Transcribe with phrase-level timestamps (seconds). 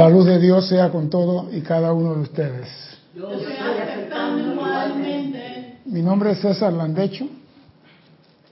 [0.00, 2.68] La luz de Dios sea con todo y cada uno de ustedes.
[5.84, 7.26] Mi nombre es César Landecho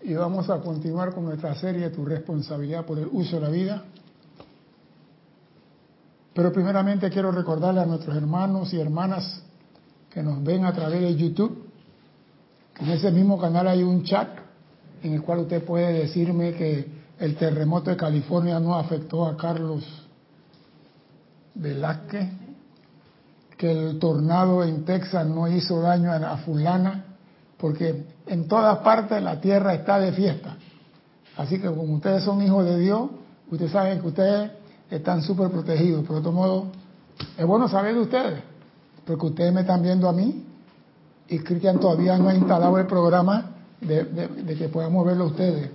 [0.02, 3.82] y vamos a continuar con nuestra serie Tu responsabilidad por el uso de la vida.
[6.34, 9.42] Pero primeramente quiero recordarle a nuestros hermanos y hermanas
[10.10, 11.64] que nos ven a través de YouTube,
[12.78, 14.28] en ese mismo canal hay un chat
[15.02, 20.07] en el cual usted puede decirme que el terremoto de California no afectó a Carlos
[21.54, 22.28] Velázquez,
[23.56, 27.04] que el tornado en Texas no hizo daño a fulana,
[27.56, 30.56] porque en todas partes la tierra está de fiesta.
[31.36, 33.10] Así que como ustedes son hijos de Dios,
[33.50, 34.50] ustedes saben que ustedes
[34.90, 36.02] están súper protegidos.
[36.02, 36.66] Pero de todo modo,
[37.36, 38.42] es bueno saber de ustedes,
[39.04, 40.44] porque ustedes me están viendo a mí
[41.28, 45.70] y Cristian todavía no ha instalado el programa de, de que podamos verlo ustedes.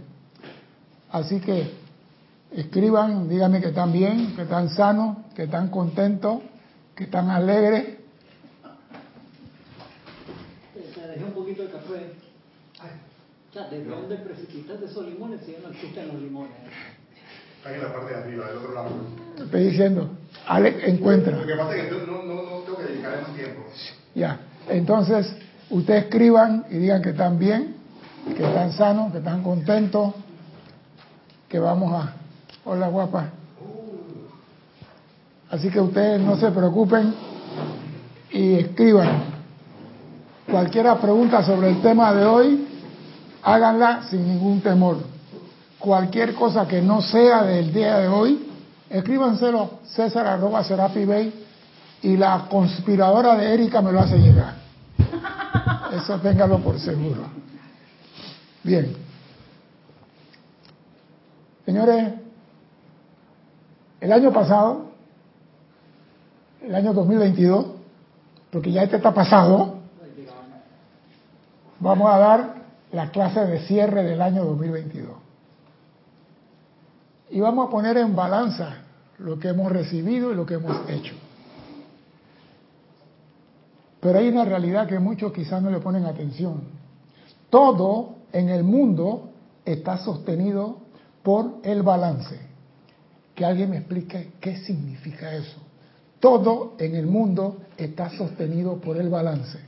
[1.12, 1.83] Así que
[2.56, 6.42] escriban, díganme que están bien, que están sanos, que están contentos,
[6.96, 7.98] que están alegres.
[10.74, 12.14] Te dejé un poquito de café.
[13.54, 16.54] ¿desde dónde precipitaste esos limones si ya no existen los limones?
[17.66, 18.90] Ahí en la parte de arriba, del otro lado.
[19.38, 20.10] Estoy diciendo,
[20.48, 21.38] Alex encuentra.
[21.38, 23.62] Lo que pasa es que no, no, no tengo que dedicarle más tiempo.
[24.16, 25.36] Ya, entonces
[25.70, 27.76] ustedes escriban y digan que están bien,
[28.36, 30.14] que están sanos, que están contentos,
[31.48, 32.23] que vamos a...
[32.66, 33.30] Hola guapa.
[35.50, 37.14] Así que ustedes no se preocupen
[38.32, 39.34] y escriban.
[40.50, 42.68] Cualquier pregunta sobre el tema de hoy,
[43.44, 44.98] háganla sin ningún temor.
[45.78, 48.48] Cualquier cosa que no sea del día de hoy,
[48.90, 51.46] escríbanselo César arroba Serapi Bay
[52.02, 54.54] y la conspiradora de Erika me lo hace llegar.
[55.94, 57.24] Eso téngalo por seguro.
[58.64, 58.96] Bien.
[61.66, 62.23] Señores,
[64.04, 64.88] el año pasado,
[66.62, 67.68] el año 2022,
[68.52, 69.78] porque ya este está pasado,
[71.80, 72.56] vamos a dar
[72.92, 75.10] la clase de cierre del año 2022.
[77.30, 78.80] Y vamos a poner en balanza
[79.20, 81.16] lo que hemos recibido y lo que hemos hecho.
[84.02, 86.62] Pero hay una realidad que muchos quizás no le ponen atención.
[87.50, 89.30] Todo en el mundo
[89.64, 90.80] está sostenido
[91.24, 92.53] por el balance.
[93.36, 95.58] Que alguien me explique qué significa eso.
[96.20, 99.60] Todo en el mundo está sostenido por el balance.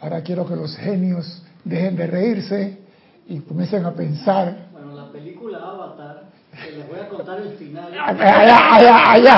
[0.00, 2.78] Ahora quiero que los genios dejen de reírse
[3.26, 4.68] y comiencen a pensar.
[4.72, 7.92] Bueno, la película Avatar, que les voy a contar el final.
[7.92, 9.36] Allá, allá, allá,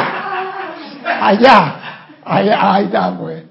[1.20, 3.44] allá, allá, ahí está, pues.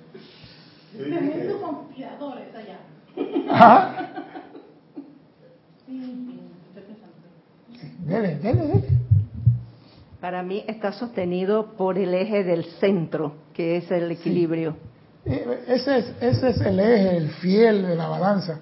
[0.95, 2.79] Tremendo conspiradores allá.
[3.49, 3.95] Ajá.
[5.87, 7.98] Sí, sí, estoy pensando.
[8.09, 8.89] Dele, dele, dele.
[10.19, 14.75] Para mí está sostenido por el eje del centro, que es el equilibrio.
[15.25, 18.59] Eh, Ese es, ese es el eje, el fiel de la balanza.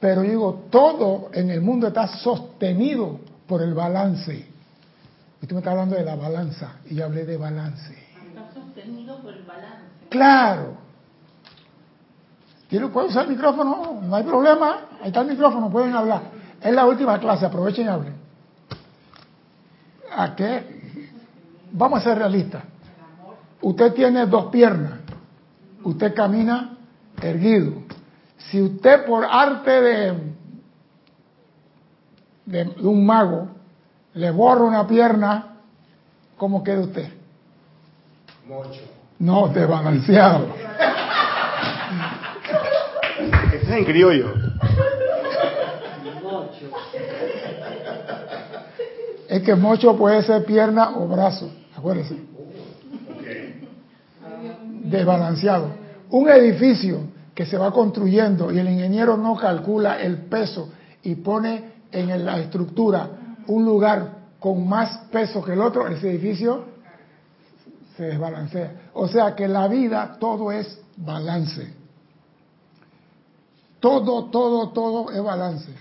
[0.00, 4.46] Pero digo, todo en el mundo está sostenido por el balance.
[5.42, 7.94] Y tú me estás hablando de la balanza, y yo hablé de balance.
[8.28, 9.84] Está sostenido por el balance.
[10.08, 10.74] Claro.
[12.68, 14.00] ¿Quiero, ¿Puedo usar el micrófono?
[14.02, 14.86] No hay problema.
[15.02, 16.22] Ahí está el micrófono, pueden hablar.
[16.62, 18.23] Es la última clase, aprovechen y hablen.
[20.16, 20.62] ¿A qué?
[21.72, 22.62] Vamos a ser realistas.
[23.60, 25.00] Usted tiene dos piernas.
[25.82, 26.76] Usted camina
[27.20, 27.82] erguido.
[28.36, 30.34] Si usted por arte de,
[32.46, 33.48] de, de un mago
[34.14, 35.56] le borra una pierna,
[36.36, 37.08] ¿cómo queda usted?
[38.46, 38.82] Mocho.
[39.18, 40.54] No, desbalanceado.
[43.52, 44.34] Ese es en criollo.
[49.34, 52.16] Es que mocho puede ser pierna o brazo, acuérdense.
[54.84, 55.70] Desbalanceado.
[56.10, 57.00] Un edificio
[57.34, 60.68] que se va construyendo y el ingeniero no calcula el peso
[61.02, 63.08] y pone en la estructura
[63.48, 66.66] un lugar con más peso que el otro, ese edificio
[67.96, 68.90] se desbalancea.
[68.92, 71.74] O sea que la vida todo es balance.
[73.80, 75.72] Todo, todo, todo es balance.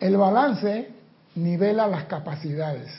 [0.00, 0.99] El balance
[1.42, 2.90] nivela las capacidades.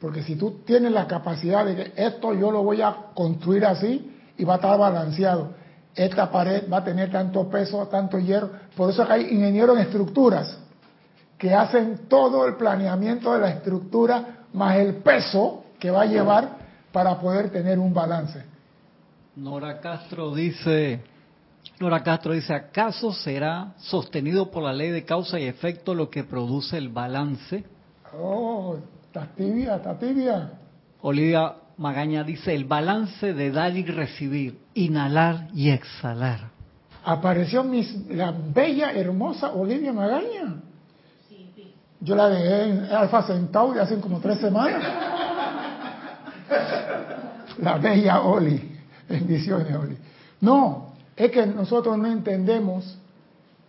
[0.00, 4.10] Porque si tú tienes la capacidad de que esto yo lo voy a construir así
[4.36, 5.50] y va a estar balanceado,
[5.94, 8.50] esta pared va a tener tanto peso, tanto hierro.
[8.76, 10.56] Por eso que hay ingenieros en estructuras
[11.36, 16.58] que hacen todo el planeamiento de la estructura más el peso que va a llevar
[16.92, 18.42] para poder tener un balance.
[19.36, 21.02] Nora Castro dice,
[21.80, 26.24] Nora Castro dice, ¿acaso será sostenido por la ley de causa y efecto lo que
[26.24, 27.64] produce el balance?
[28.12, 30.50] Oh, está tibia, está tibia.
[31.00, 36.50] Olivia Magaña dice, el balance de dar y recibir, inhalar y exhalar.
[37.02, 40.56] Apareció mis, la bella, hermosa Olivia Magaña.
[41.30, 41.72] Sí, sí.
[42.00, 44.84] Yo la dejé en Alfa Centauri hace como tres semanas.
[47.56, 48.70] La bella Oli.
[49.08, 49.96] Bendiciones, Oli.
[50.42, 50.89] No,
[51.24, 52.96] es que nosotros no entendemos,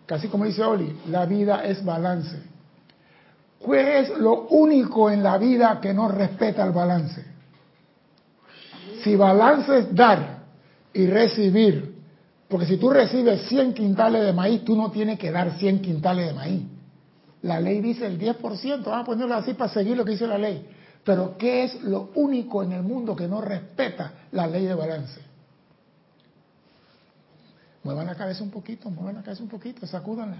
[0.05, 2.41] casi como dice Oli, la vida es balance.
[3.65, 7.25] ¿Qué es lo único en la vida que no respeta el balance?
[9.03, 10.43] Si balance es dar
[10.93, 11.93] y recibir,
[12.47, 16.27] porque si tú recibes 100 quintales de maíz, tú no tienes que dar 100 quintales
[16.27, 16.63] de maíz.
[17.41, 20.37] La ley dice el 10%, vamos a ponerlo así para seguir lo que dice la
[20.37, 20.65] ley.
[21.03, 25.30] Pero ¿qué es lo único en el mundo que no respeta la ley de balance?
[27.83, 30.37] Muevan la cabeza un poquito, muevan la cabeza un poquito, sacúdanla.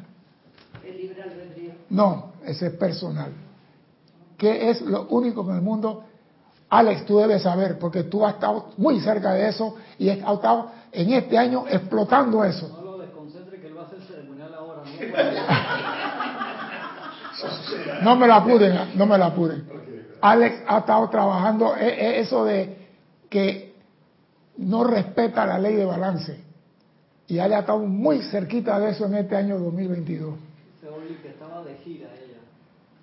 [0.86, 1.72] El libre albedrío.
[1.90, 3.32] No, ese es personal.
[4.38, 6.04] ¿Qué es lo único en el mundo?
[6.70, 10.72] Alex, tú debes saber, porque tú has estado muy cerca de eso y has estado
[10.92, 12.70] en este año explotando eso.
[12.70, 14.84] No lo desconcentre que él va a hacer ceremonial ahora.
[14.84, 14.92] ¿no?
[18.04, 19.68] No me lo apuren, no me lo apuren.
[20.22, 22.78] Alex ha estado trabajando e- e- eso de
[23.30, 23.74] que
[24.58, 26.44] no respeta la ley de balance.
[27.32, 30.36] Y Alex ha estado muy cerquita de eso en este año 2022.
[30.74, 32.10] Dice Oli que estaba de gira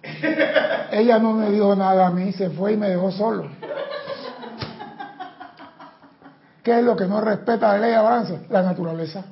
[0.02, 0.88] ella.
[0.92, 3.48] Ella no me dijo nada a mí, se fue y me dejó solo.
[6.62, 8.40] ¿Qué es lo que no respeta la ley de balance?
[8.50, 9.24] La naturaleza.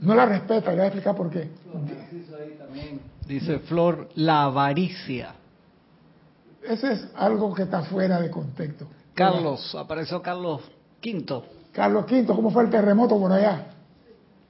[0.00, 1.48] No la respeta, le voy a explicar por qué.
[3.26, 5.34] Dice Flor, la avaricia.
[6.62, 8.86] Ese es algo que está fuera de contexto.
[9.14, 10.60] Carlos, apareció Carlos
[11.02, 11.53] V.
[11.74, 13.66] Carlos V, ¿cómo fue el terremoto por allá?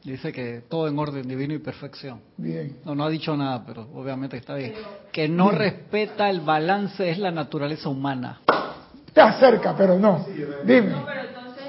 [0.03, 2.21] Dice que todo en orden divino y perfección.
[2.37, 2.77] Bien.
[2.85, 4.75] No, no ha dicho nada, pero obviamente está bien.
[5.11, 8.41] Que no respeta el balance es la naturaleza humana.
[9.15, 10.27] Te acerca, pero no.
[10.67, 10.91] Dime.
[10.91, 11.65] No, pero entonces,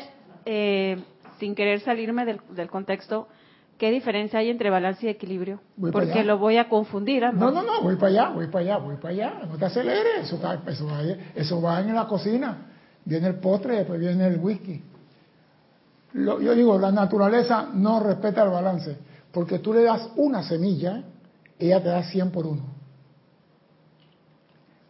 [0.46, 0.98] eh,
[1.40, 3.30] sin querer salirme del, del contexto,
[3.78, 5.62] ¿qué diferencia hay entre balance y equilibrio?
[5.78, 7.22] Voy Porque lo voy a confundir.
[7.22, 7.54] No, ambos.
[7.54, 9.34] no, no, voy para allá, voy para allá, voy para allá.
[9.50, 11.02] No te aceleres, eso, está- eso, va,
[11.36, 12.58] eso va en la cocina.
[13.06, 14.84] Viene el postre, después viene el whisky.
[16.16, 18.98] Lo- yo digo, la naturaleza no respeta el balance,
[19.32, 21.04] porque tú le das una semilla,
[21.60, 22.64] ella te da 100 por uno.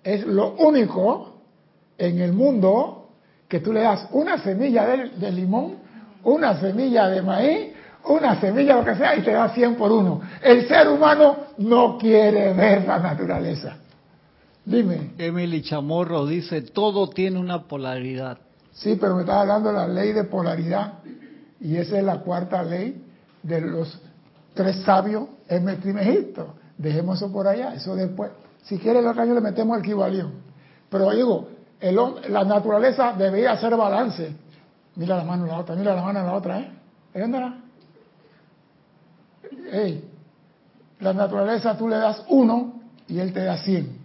[0.03, 1.33] Es lo único
[1.97, 3.09] en el mundo
[3.47, 5.77] que tú le das una semilla de, limón,
[6.23, 7.73] una semilla de maíz,
[8.07, 10.21] una semilla lo que sea y te da 100 por uno.
[10.43, 13.77] El ser humano no quiere ver la naturaleza.
[14.63, 18.37] Dime, Emily Chamorro dice, todo tiene una polaridad.
[18.75, 20.93] Sí, pero me estás hablando de la ley de polaridad
[21.59, 23.03] y esa es la cuarta ley
[23.41, 23.99] de los
[24.53, 26.55] tres sabios en Egipto.
[26.77, 28.31] Dejemos eso por allá, eso después.
[28.63, 30.33] Si quiere el otro año le metemos el equivalión.
[30.89, 31.47] Pero digo,
[32.29, 34.35] la naturaleza debería hacer balance.
[34.95, 36.71] Mira la mano en la otra, mira la mano en la otra, ¿eh?
[37.13, 37.61] ¿Eh, dónde era?
[39.71, 40.09] Ey,
[40.99, 43.97] la naturaleza tú le das uno y él te da cien.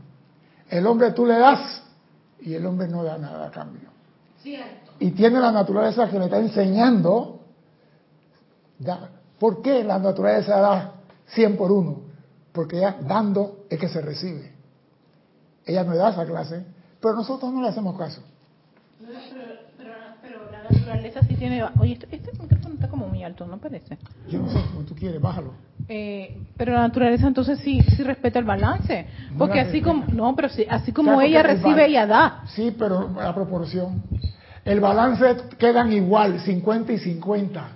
[0.69, 1.83] El hombre tú le das
[2.41, 3.90] y el hombre no da nada a cambio.
[4.43, 4.93] Cierto.
[4.99, 7.41] Y tiene la naturaleza que le está enseñando.
[8.79, 10.93] da- ¿Por qué la naturaleza da
[11.35, 12.01] 100 por uno?
[12.53, 14.53] Porque ella dando es que se recibe.
[15.65, 16.65] Ella no da esa clase,
[17.01, 18.23] pero nosotros no le hacemos caso.
[18.99, 19.13] Pero,
[19.79, 21.63] pero, pero la naturaleza sí tiene...
[21.79, 23.99] Oye, este, este micrófono está como muy alto, ¿no parece?
[24.29, 25.53] Yo no sé, como tú quieres, bájalo.
[25.89, 29.07] Eh, pero la naturaleza entonces sí, sí respeta el balance.
[29.37, 30.05] Porque así como...
[30.13, 32.41] No, pero sí, así como Claro, ella el recibe, bal- ella da.
[32.55, 34.03] Sí, pero la proporción.
[34.65, 37.69] El balance quedan igual, 50 y 50.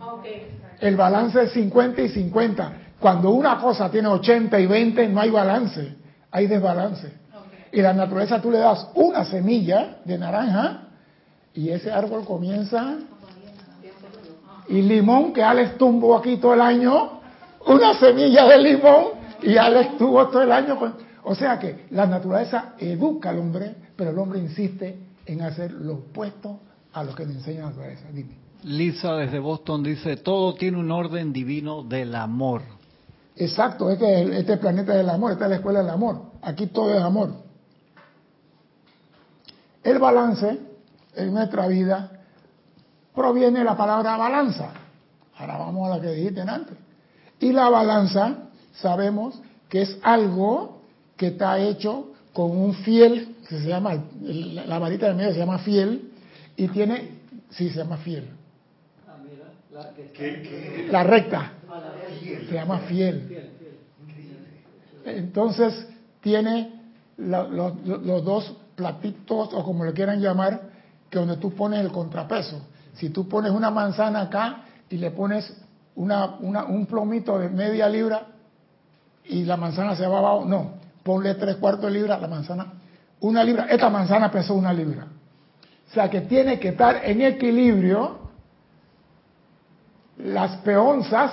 [0.81, 2.73] El balance es 50 y 50.
[3.01, 5.95] Cuando una cosa tiene 80 y 20, no hay balance,
[6.31, 7.13] hay desbalance.
[7.73, 10.84] Y la naturaleza tú le das una semilla de naranja
[11.55, 12.97] y ese árbol comienza.
[14.69, 17.21] Y limón, que Alex tumbó aquí todo el año,
[17.67, 19.05] una semilla de limón
[19.43, 20.79] y Alex tuvo todo el año.
[20.79, 20.95] con-
[21.25, 25.95] O sea que la naturaleza educa al hombre, pero el hombre insiste en hacer lo
[25.95, 26.61] opuesto
[26.93, 28.05] a lo que le enseña la naturaleza.
[28.13, 28.37] Dime.
[28.65, 32.63] Lisa desde Boston dice, todo tiene un orden divino del amor.
[33.37, 36.23] Exacto, es que el- este planeta es del amor, esta es la escuela del amor.
[36.41, 37.31] Aquí todo es amor.
[39.83, 40.59] El balance
[41.17, 42.11] en nuestra vida
[43.15, 44.73] proviene de la palabra balanza.
[45.37, 46.77] Ahora vamos a la que dijiste antes.
[47.41, 48.39] Y la balanza
[48.73, 50.83] sabemos que es algo
[51.17, 55.59] que está hecho con un fiel, que se llama, la varita del medio se llama
[55.59, 56.11] fiel,
[56.57, 57.11] y tiene,
[57.51, 58.29] sí, se llama fiel.
[60.91, 61.53] La recta
[62.49, 63.51] se llama fiel.
[65.05, 65.89] Entonces
[66.21, 66.81] tiene
[67.17, 67.51] los,
[67.87, 70.74] los dos platitos o como le quieran llamar,
[71.15, 72.61] que donde tú pones el contrapeso.
[72.95, 75.57] Si tú pones una manzana acá y le pones
[75.95, 78.27] una, un plomito de media libra
[79.25, 80.73] y la manzana se va abajo, no,
[81.05, 82.73] ponle tres cuartos de libra la manzana,
[83.21, 85.07] una libra, esta manzana pesó una libra.
[85.89, 88.19] O sea que tiene que estar en equilibrio
[90.19, 91.31] las peonzas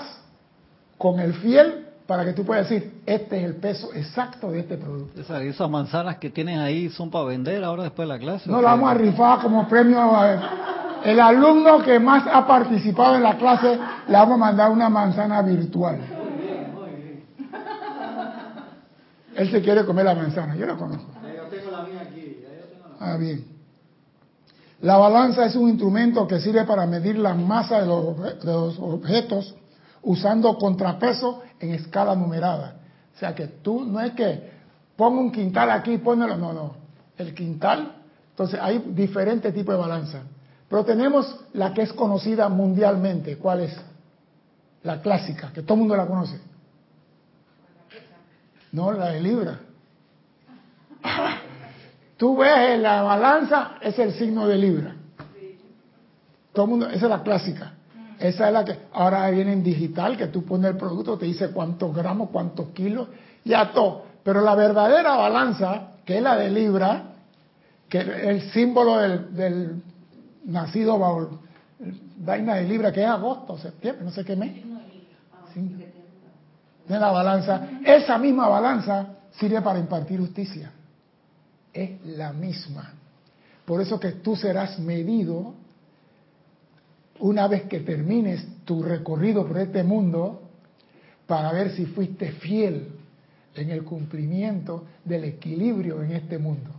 [0.99, 1.80] con el fiel
[2.11, 5.21] para que tú puedas decir, este es el peso exacto de este producto.
[5.21, 8.49] Esa- esas manzanas que tienen ahí son para vender ahora después de la clase.
[8.51, 8.75] No ¿o la qué?
[8.75, 9.97] vamos a rifar como premio.
[10.01, 14.89] a- el alumno que más ha participado en la clase, le vamos a mandar una
[14.89, 15.99] manzana virtual.
[19.37, 21.05] Él se quiere comer la manzana, yo la conozco.
[21.23, 23.45] Yo tengo la mía aquí, ya yo tengo la Ah, bien.
[24.81, 28.77] La balanza es un instrumento que sirve para medir la masa de los, de los
[28.79, 29.55] objetos
[30.03, 32.75] usando contrapeso en escala numerada.
[33.15, 34.51] O sea que tú no es que
[34.95, 36.75] ponga un quintal aquí, ponelo, no, no.
[37.17, 37.93] El quintal,
[38.29, 40.21] entonces hay diferentes tipos de balanza.
[40.67, 43.37] Pero tenemos la que es conocida mundialmente.
[43.37, 43.77] ¿Cuál es?
[44.83, 46.39] La clásica, que todo el mundo la conoce.
[48.71, 49.59] No, la de Libra.
[52.17, 54.95] Tú ves la balanza, es el signo de Libra.
[56.53, 57.73] Todo el mundo, esa es la clásica.
[58.21, 61.49] Esa es la que ahora viene en digital, que tú pones el producto, te dice
[61.49, 63.07] cuántos gramos, cuántos kilos,
[63.43, 64.03] ya todo.
[64.23, 67.03] Pero la verdadera balanza, que es la de Libra,
[67.89, 69.81] que es el símbolo del,
[70.45, 70.99] nacido
[72.17, 74.63] vaina de Libra, que es agosto, septiembre, no sé qué mes.
[76.87, 77.67] De la balanza.
[77.83, 80.71] Esa misma balanza sirve para impartir justicia
[81.73, 82.93] es la misma.
[83.65, 85.55] Por eso que tú serás medido
[87.21, 90.41] una vez que termines tu recorrido por este mundo
[91.27, 92.93] para ver si fuiste fiel
[93.55, 96.71] en el cumplimiento del equilibrio en este mundo.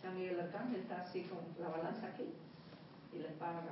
[0.00, 2.24] San Miguel Arcángel está así con la balanza aquí
[3.14, 3.62] y le paga.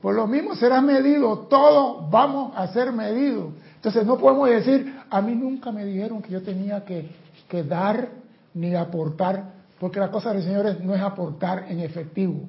[0.00, 3.54] Por lo mismo serás medido, todos vamos a ser medidos.
[3.76, 7.10] Entonces no podemos decir, a mí nunca me dijeron que yo tenía que,
[7.48, 8.08] que dar
[8.54, 12.48] ni aportar, porque la cosa del Señor no es aportar en efectivo.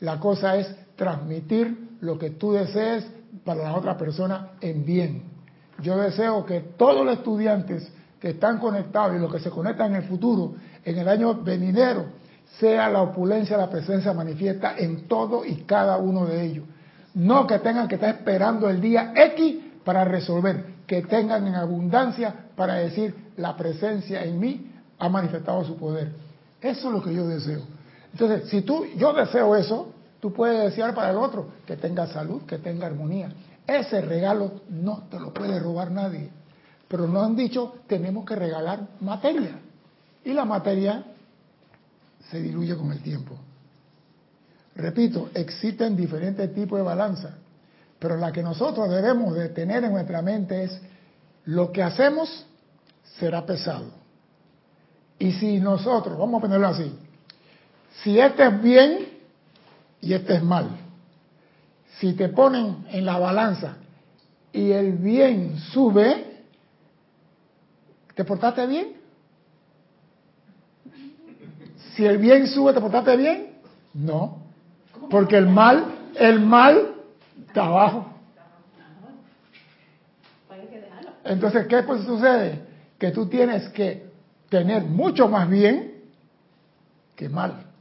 [0.00, 3.06] La cosa es transmitir lo que tú desees
[3.44, 5.22] para la otra persona en bien.
[5.80, 7.90] Yo deseo que todos los estudiantes
[8.20, 10.54] que están conectados y los que se conectan en el futuro,
[10.84, 12.06] en el año venidero,
[12.58, 16.64] sea la opulencia, la presencia manifiesta en todo y cada uno de ellos.
[17.14, 22.34] No que tengan que estar esperando el día X para resolver, que tengan en abundancia
[22.56, 26.12] para decir la presencia en mí ha manifestado su poder.
[26.60, 27.62] Eso es lo que yo deseo.
[28.12, 29.92] Entonces, si tú, yo deseo eso,
[30.22, 33.32] tú puedes desear para el otro que tenga salud, que tenga armonía.
[33.66, 36.30] Ese regalo no te lo puede robar nadie.
[36.86, 39.58] Pero nos han dicho, tenemos que regalar materia.
[40.24, 41.02] Y la materia
[42.30, 43.34] se diluye con el tiempo.
[44.76, 47.34] Repito, existen diferentes tipos de balanza,
[47.98, 50.80] pero la que nosotros debemos de tener en nuestra mente es
[51.46, 52.46] lo que hacemos
[53.18, 53.90] será pesado.
[55.18, 56.96] Y si nosotros, vamos a ponerlo así,
[58.04, 59.11] si este es bien
[60.02, 60.68] y este es mal,
[61.98, 63.76] si te ponen en la balanza
[64.52, 66.42] y el bien sube,
[68.14, 68.94] ¿te portaste bien?
[71.94, 73.52] Si el bien sube, ¿te portaste bien?
[73.94, 74.38] No,
[75.08, 75.84] porque el mal,
[76.16, 76.94] el mal
[77.46, 78.08] está abajo.
[81.24, 82.60] Entonces, ¿qué pues sucede?
[82.98, 84.10] Que tú tienes que
[84.48, 86.02] tener mucho más bien
[87.14, 87.71] que mal.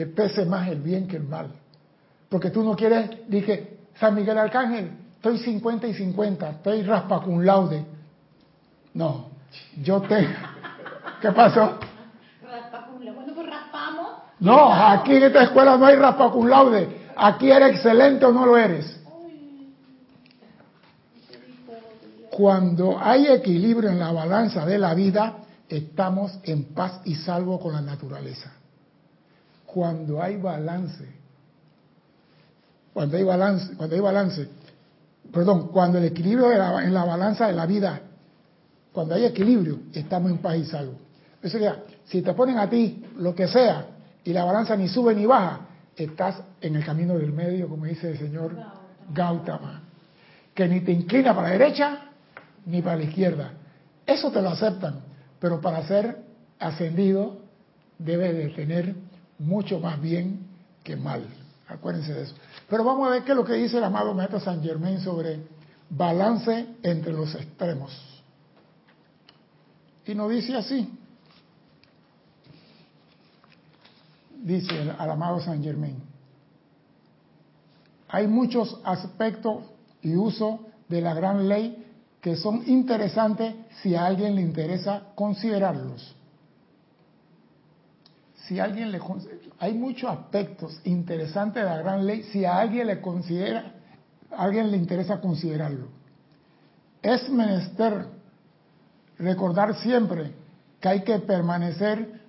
[0.00, 1.50] Que pese más el bien que el mal.
[2.30, 7.42] Porque tú no quieres, dije, San Miguel Arcángel, estoy 50 y 50, estoy raspa cum
[7.42, 7.84] laude.
[8.94, 9.26] No,
[9.82, 10.26] yo te...
[11.20, 11.78] ¿Qué pasó?
[12.42, 13.14] Raspa cum laude.
[13.14, 14.06] Bueno, pues raspamos.
[14.38, 17.10] No, aquí en esta escuela no hay raspa cum laude.
[17.14, 18.98] Aquí eres excelente o no lo eres.
[22.30, 27.74] Cuando hay equilibrio en la balanza de la vida, estamos en paz y salvo con
[27.74, 28.50] la naturaleza.
[29.72, 31.04] Cuando hay balance,
[32.92, 34.48] cuando hay balance, cuando hay balance,
[35.32, 38.00] perdón, cuando el equilibrio la- en la balanza de la vida,
[38.92, 40.94] cuando hay equilibrio, estamos en paz y salvo.
[41.40, 43.86] Eso ya, si te ponen a ti lo que sea
[44.24, 45.60] y la balanza ni sube ni baja,
[45.94, 48.52] estás en el camino del medio, como dice el señor
[49.14, 49.82] Gautama,
[50.52, 52.00] que ni te inclina para la derecha
[52.66, 53.52] ni para la izquierda.
[54.04, 55.00] Eso te lo aceptan,
[55.38, 56.18] pero para ser
[56.58, 57.38] ascendido
[57.98, 58.94] debe de tener
[59.40, 60.46] mucho más bien
[60.84, 61.26] que mal.
[61.66, 62.34] Acuérdense de eso.
[62.68, 65.40] Pero vamos a ver qué es lo que dice el amado Maestro San Germain sobre
[65.88, 67.92] balance entre los extremos.
[70.06, 70.88] Y nos dice así.
[74.42, 75.96] dice el, al amado San Germain.
[78.08, 79.64] Hay muchos aspectos
[80.02, 81.86] y usos de la gran ley
[82.20, 86.16] que son interesantes si a alguien le interesa considerarlos.
[88.50, 89.00] Si alguien le
[89.60, 93.74] hay muchos aspectos interesantes de la gran ley si a alguien le considera
[94.32, 95.86] a alguien le interesa considerarlo.
[97.00, 98.06] Es menester
[99.20, 100.32] recordar siempre
[100.80, 102.22] que hay que permanecer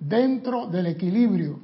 [0.00, 1.60] dentro del equilibrio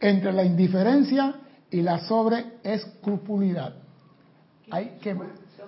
[0.00, 1.34] entre la indiferencia
[1.70, 3.74] y la sobreescrupulidad.
[4.70, 5.14] Hay que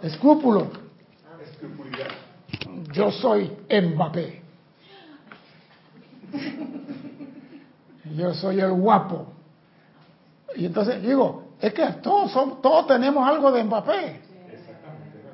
[0.02, 0.70] escrúpulo.
[2.94, 4.40] Yo soy Mbappé.
[8.14, 9.26] Yo soy el guapo.
[10.54, 14.20] Y entonces digo, es que todos, son, todos tenemos algo de Mbappé.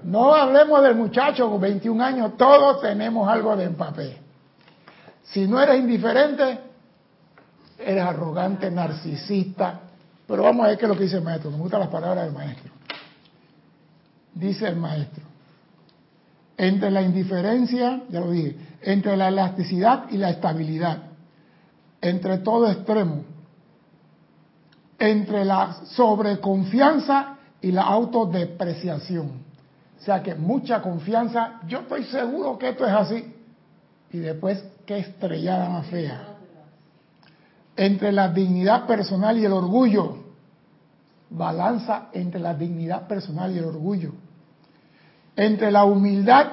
[0.05, 4.19] No hablemos del muchacho con 21 años, todos tenemos algo de Mbappé.
[5.25, 6.59] Si no eres indiferente,
[7.79, 9.81] eres arrogante, narcisista.
[10.27, 11.51] Pero vamos a ver qué es lo que dice el maestro.
[11.51, 12.73] Me gustan las palabras del maestro.
[14.35, 15.25] Dice el maestro.
[16.57, 20.99] Entre la indiferencia, ya lo dije, entre la elasticidad y la estabilidad,
[22.03, 23.25] entre todo extremo,
[24.99, 29.29] entre la sobreconfianza y la autodepreciación.
[30.01, 33.35] O sea que mucha confianza, yo estoy seguro que esto es así.
[34.11, 36.27] Y después, qué estrellada más fea.
[37.77, 40.19] Entre la dignidad personal y el orgullo.
[41.31, 44.13] Balanza entre la dignidad personal y el orgullo.
[45.37, 46.47] Entre la humildad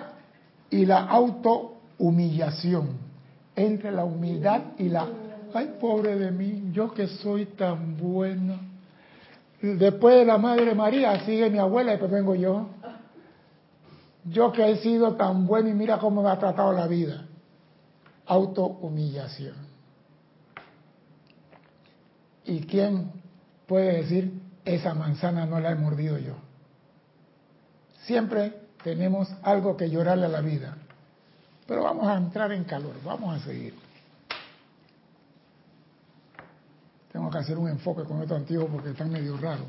[0.69, 2.87] y la autohumillación.
[3.55, 5.07] Entre la humildad y la
[5.53, 8.59] ay pobre de mí, yo que soy tan bueno.
[9.61, 12.69] Después de la Madre María sigue mi abuela y después vengo yo.
[14.25, 17.25] Yo que he sido tan bueno y mira cómo me ha tratado la vida.
[18.25, 19.55] Autohumillación.
[22.45, 23.11] ¿Y quién
[23.67, 24.33] puede decir,
[24.65, 26.35] esa manzana no la he mordido yo?
[28.05, 30.77] Siempre tenemos algo que llorarle a la vida.
[31.67, 33.88] Pero vamos a entrar en calor, vamos a seguir.
[37.11, 39.65] Tengo que hacer un enfoque con esto antiguo porque están medio raro.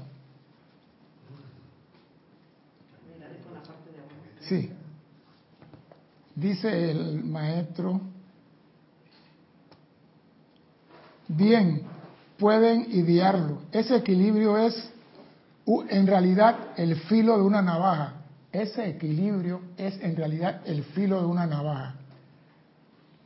[4.41, 4.71] Sí.
[6.35, 8.01] Dice el maestro,
[11.29, 11.83] bien,
[12.39, 13.63] pueden idearlo.
[13.73, 14.91] Ese equilibrio es
[15.67, 18.15] en realidad el filo de una navaja.
[18.53, 21.95] Ese equilibrio es en realidad el filo de una navaja.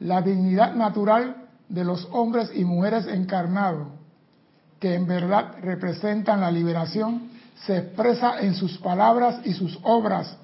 [0.00, 3.88] La dignidad natural de los hombres y mujeres encarnados
[4.84, 7.30] que en verdad representan la liberación,
[7.64, 10.36] se expresa en sus palabras y sus obras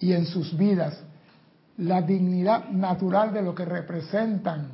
[0.00, 0.98] y en sus vidas.
[1.76, 4.70] La dignidad natural de lo que representan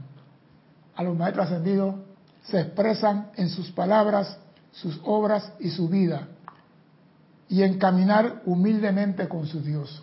[0.96, 1.96] a los maestros ascendidos
[2.44, 4.38] se expresan en sus palabras,
[4.72, 6.28] sus obras y su vida.
[7.50, 10.02] Y en caminar humildemente con su Dios.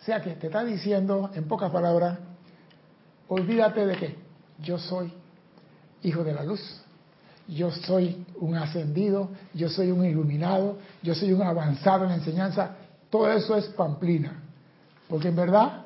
[0.00, 2.18] O sea que te está diciendo, en pocas palabras,
[3.28, 4.18] olvídate de que
[4.62, 5.12] yo soy
[6.02, 6.86] hijo de la luz
[7.50, 12.76] yo soy un ascendido, yo soy un iluminado, yo soy un avanzado en la enseñanza,
[13.10, 14.40] todo eso es pamplina,
[15.08, 15.84] porque en verdad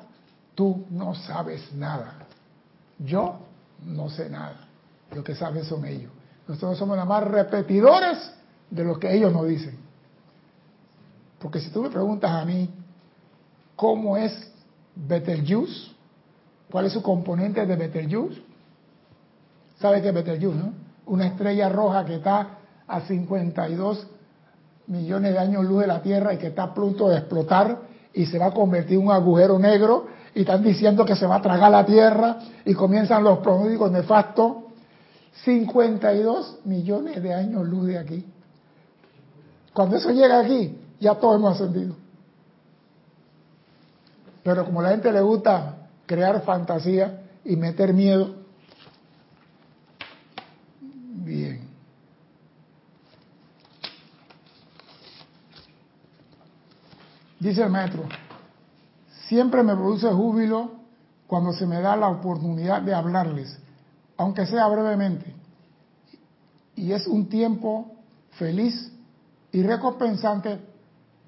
[0.53, 2.19] tú no sabes nada.
[2.99, 3.39] Yo
[3.83, 4.67] no sé nada.
[5.13, 6.11] Lo que saben son ellos.
[6.47, 8.31] Nosotros somos nada más repetidores
[8.69, 9.75] de lo que ellos nos dicen.
[11.39, 12.69] Porque si tú me preguntas a mí
[13.75, 14.51] cómo es
[14.95, 15.91] Betelgeuse,
[16.69, 18.41] cuál es su componente de Betelgeuse,
[19.79, 20.84] ¿sabe qué es Betelgeuse, no?
[21.07, 24.07] Una estrella roja que está a 52
[24.87, 27.79] millones de años luz de la Tierra y que está a punto de explotar
[28.13, 31.35] y se va a convertir en un agujero negro y están diciendo que se va
[31.35, 34.57] a tragar la Tierra y comienzan los pronósticos nefastos.
[35.43, 38.25] 52 millones de años luz de aquí.
[39.73, 41.95] Cuando eso llega aquí, ya todos hemos ascendido.
[44.43, 48.45] Pero como a la gente le gusta crear fantasía y meter miedo,
[51.25, 51.59] Bien.
[57.45, 58.05] Dice el maestro,
[59.27, 60.71] siempre me produce júbilo
[61.27, 63.55] cuando se me da la oportunidad de hablarles,
[64.17, 65.31] aunque sea brevemente.
[66.75, 67.91] Y es un tiempo
[68.31, 68.91] feliz
[69.51, 70.59] y recompensante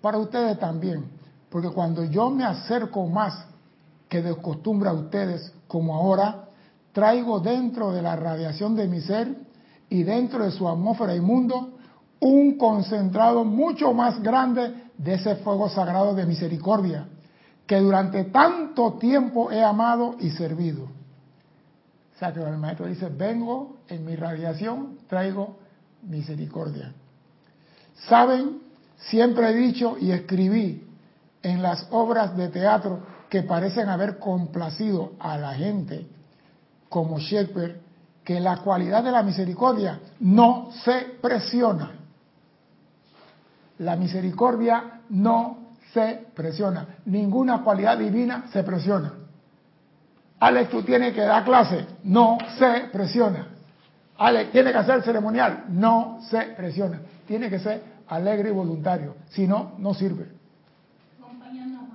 [0.01, 1.05] para ustedes también,
[1.51, 3.45] porque cuando yo me acerco más
[4.09, 6.45] que de costumbre a ustedes, como ahora,
[6.93, 9.37] traigo dentro de la radiación de mi ser
[9.87, 11.77] y dentro de su atmósfera y mundo
[12.19, 17.07] un concentrado mucho más grande de ese fuego sagrado de misericordia
[17.65, 20.85] que durante tanto tiempo he amado y servido.
[22.15, 25.57] O sea que el maestro dice, vengo en mi radiación, traigo
[26.03, 26.93] misericordia.
[28.07, 28.61] Saben,
[28.97, 30.87] siempre he dicho y escribí
[31.43, 36.07] en las obras de teatro que parecen haber complacido a la gente,
[36.89, 37.81] como Shakespeare,
[38.23, 41.96] que la cualidad de la misericordia no se presiona.
[43.79, 46.87] La misericordia no se presiona.
[47.05, 49.13] Ninguna cualidad divina se presiona.
[50.39, 51.85] Alex, tú tienes que dar clase.
[52.03, 53.47] No se presiona.
[54.17, 55.65] Alex, tiene que hacer ceremonial.
[55.69, 57.01] No se presiona.
[57.27, 59.15] Tiene que ser alegre y voluntario.
[59.29, 60.27] Si no, no sirve.
[61.19, 61.87] Acompáñanos.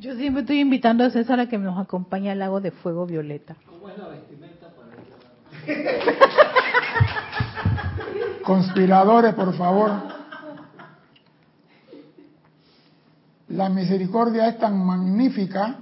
[0.00, 3.56] Yo siempre estoy invitando a César a que nos acompañe al Lago de Fuego Violeta.
[3.66, 4.45] ¿Cómo es la vestimenta
[8.44, 9.90] Conspiradores, por favor.
[13.48, 15.78] La misericordia es tan magnífica.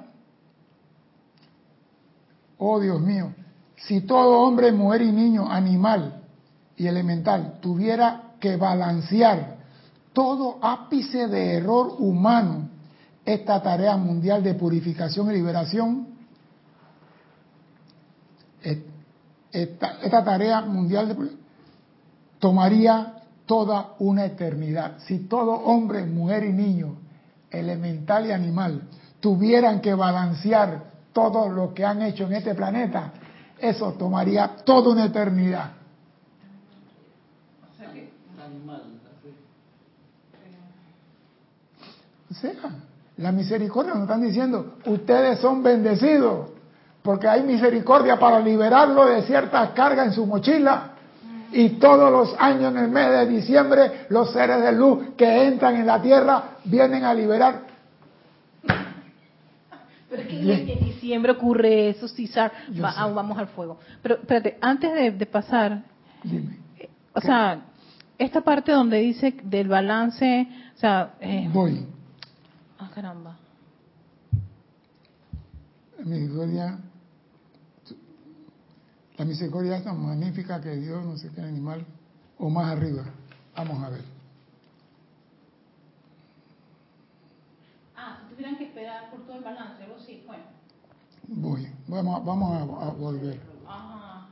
[2.59, 3.35] Oh Dios mío,
[3.77, 6.23] si todo hombre, mujer y niño, animal
[6.77, 9.57] y elemental tuviera que balancear
[10.13, 12.69] todo ápice de error humano,
[13.25, 16.09] esta tarea mundial de purificación y liberación,
[19.55, 21.29] esta, esta tarea mundial de
[22.39, 23.15] tomaría
[23.47, 24.99] toda una eternidad.
[25.07, 26.97] Si todo hombre, mujer y niño,
[27.51, 28.83] elemental y animal,
[29.21, 33.13] tuvieran que balancear todo lo que han hecho en este planeta,
[33.59, 35.73] eso tomaría toda una eternidad.
[42.31, 42.59] O sea,
[43.17, 46.51] la misericordia nos están diciendo, ustedes son bendecidos,
[47.05, 50.93] porque hay misericordia para liberarlo de ciertas cargas en su mochila.
[51.53, 55.77] Y todos los años en el mes de diciembre, los seres de luz que entran
[55.77, 57.61] en la tierra vienen a liberar.
[60.09, 62.51] Pero es que en, diciembre ocurre eso, César.
[62.83, 63.79] Va- ah, vamos al fuego.
[64.03, 65.83] Pero espérate, antes de, de pasar,
[66.23, 67.61] Dime, eh, o sea,
[68.17, 71.87] esta parte donde dice del balance, o sea, eh, voy.
[72.79, 73.37] ah, caramba.
[76.03, 76.79] Misericordia,
[79.25, 81.83] la misericordia es tan magnífica que Dios no sé qué animal,
[82.39, 83.05] o más arriba.
[83.57, 84.03] Vamos a ver.
[87.97, 90.45] Ah, si tuvieran que esperar por todo el balance, algo así, bueno.
[91.29, 91.67] Voy.
[91.89, 93.41] Vamos, a- vamos a, a volver.
[93.67, 94.27] Ajá.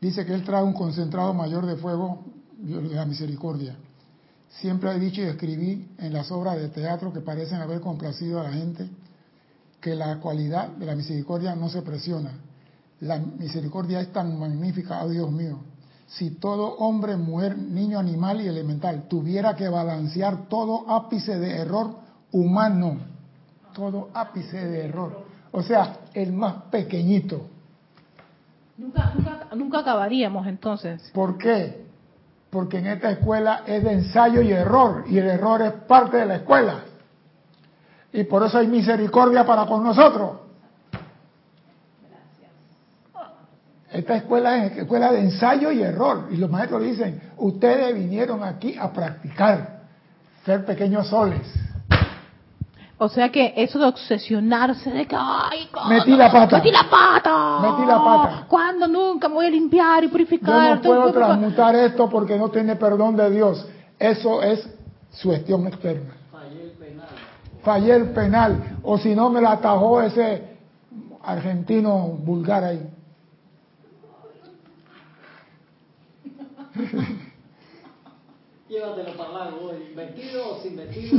[0.00, 2.24] Dice que Él trae un concentrado mayor de fuego
[2.56, 3.76] de la misericordia.
[4.60, 8.44] Siempre he dicho y escribí en las obras de teatro que parecen haber complacido a
[8.44, 8.88] la gente
[9.82, 12.30] que la cualidad de la misericordia no se presiona.
[13.04, 15.58] La misericordia es tan magnífica, oh Dios mío.
[16.06, 21.96] Si todo hombre, mujer, niño, animal y elemental tuviera que balancear todo ápice de error
[22.32, 22.98] humano,
[23.74, 27.48] todo ápice de error, o sea, el más pequeñito,
[28.76, 31.10] Nunca, nunca, nunca acabaríamos entonces.
[31.14, 31.84] ¿Por qué?
[32.50, 36.26] Porque en esta escuela es de ensayo y error, y el error es parte de
[36.26, 36.80] la escuela.
[38.12, 40.43] Y por eso hay misericordia para con nosotros.
[43.94, 46.26] Esta escuela es escuela de ensayo y error.
[46.30, 49.82] Y los maestros dicen, ustedes vinieron aquí a practicar,
[50.44, 51.46] ser pequeños soles.
[52.98, 55.88] O sea que eso de obsesionarse de que, ay, ¿cómo?
[55.88, 56.56] Metí la pata.
[56.56, 57.58] Metí la pata.
[57.60, 58.46] Metí la pata.
[58.48, 58.88] ¿Cuándo?
[58.88, 60.76] Nunca me voy a limpiar y Yo purificar.
[60.76, 63.64] no puedo transmutar esto porque no tiene perdón de Dios.
[63.98, 64.68] Eso es
[65.12, 66.14] su gestión externa.
[66.32, 67.08] Fallé el penal.
[67.62, 70.56] fallé el penal, o si no me la atajó ese
[71.22, 72.90] argentino vulgar ahí.
[78.68, 79.76] Llévatelo para hoy.
[79.94, 81.18] ¿Vestido o sin vestido?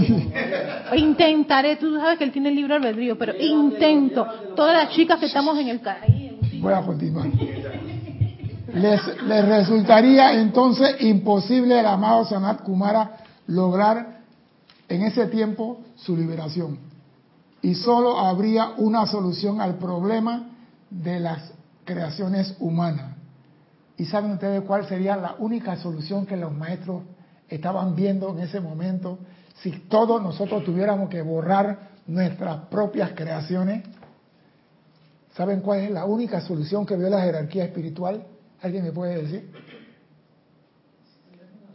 [0.95, 4.25] Intentaré, tú sabes que él tiene el libre albedrío, pero Llévatelo, intento.
[4.25, 4.55] llévatelo.
[4.55, 7.27] Todas las chicas que estamos en el ca- ahí, en- Voy a continuar.
[8.73, 14.21] Les, les resultaría entonces imposible al amado Sanat Kumara lograr
[14.89, 16.79] en ese tiempo su liberación.
[17.61, 20.49] Y solo habría una solución al problema
[20.89, 21.53] de las
[21.85, 23.14] creaciones humanas.
[23.97, 27.03] ¿Y saben ustedes cuál sería la única solución que los maestros
[27.47, 29.19] estaban viendo en ese momento?
[29.61, 33.85] Si todos nosotros tuviéramos que borrar nuestras propias creaciones,
[35.33, 38.25] ¿saben cuál es la única solución que vio la jerarquía espiritual?
[38.61, 39.51] ¿Alguien me puede decir?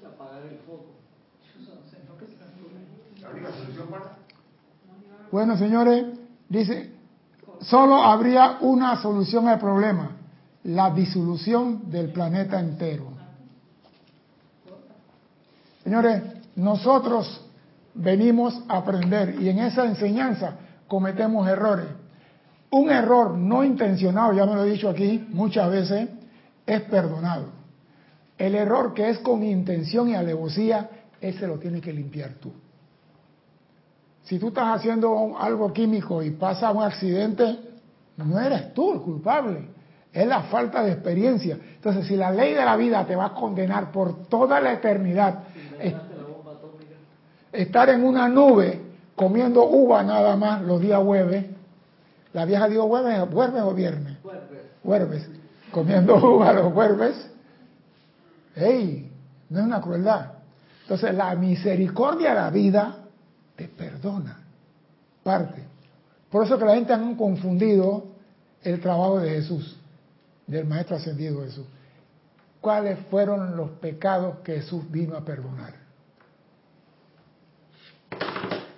[0.07, 0.87] Apagar el foco.
[3.23, 4.19] La única solución para
[5.33, 6.05] Bueno, señores,
[6.51, 6.93] dice,
[7.63, 10.20] solo habría una solución al problema,
[10.65, 13.07] la disolución del planeta entero.
[15.83, 16.23] Señores,
[16.57, 17.47] nosotros
[17.95, 21.87] venimos a aprender y en esa enseñanza cometemos errores.
[22.71, 26.09] Un error no intencionado, ya me lo he dicho aquí muchas veces,
[26.67, 27.47] es perdonado.
[28.39, 30.89] El error que es con intención y alevosía,
[31.21, 32.53] ese lo tienes que limpiar tú.
[34.23, 37.59] Si tú estás haciendo algo químico y pasa un accidente,
[38.17, 39.69] no eres tú el culpable,
[40.13, 41.59] es la falta de experiencia.
[41.75, 45.45] Entonces, si la ley de la vida te va a condenar por toda la eternidad,
[47.53, 48.81] estar en una nube
[49.15, 51.47] comiendo uva nada más los días jueves,
[52.33, 54.17] la vieja dijo jueves, jueves o viernes,
[54.83, 55.29] jueves,
[55.71, 57.31] comiendo uva los jueves,
[58.57, 59.11] ¡ey!
[59.49, 60.27] No es una crueldad.
[60.83, 62.97] Entonces, la misericordia de la vida
[63.57, 64.39] te perdona.
[65.23, 65.65] Parte.
[66.31, 68.07] Por eso que la gente han confundido
[68.63, 69.80] el trabajo de Jesús,
[70.51, 71.67] del Maestro Ascendido Jesús.
[72.61, 75.75] ¿Cuáles fueron los pecados que Jesús vino a perdonar?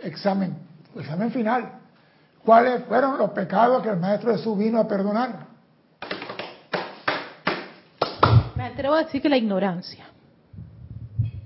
[0.02, 0.56] Examen,
[0.96, 1.80] examen final.
[2.44, 5.46] ¿Cuáles fueron los pecados que el Maestro Jesús vino a perdonar?
[8.54, 10.04] Me atrevo a decir que la ignorancia.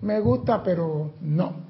[0.02, 1.66] Me gusta, pero no.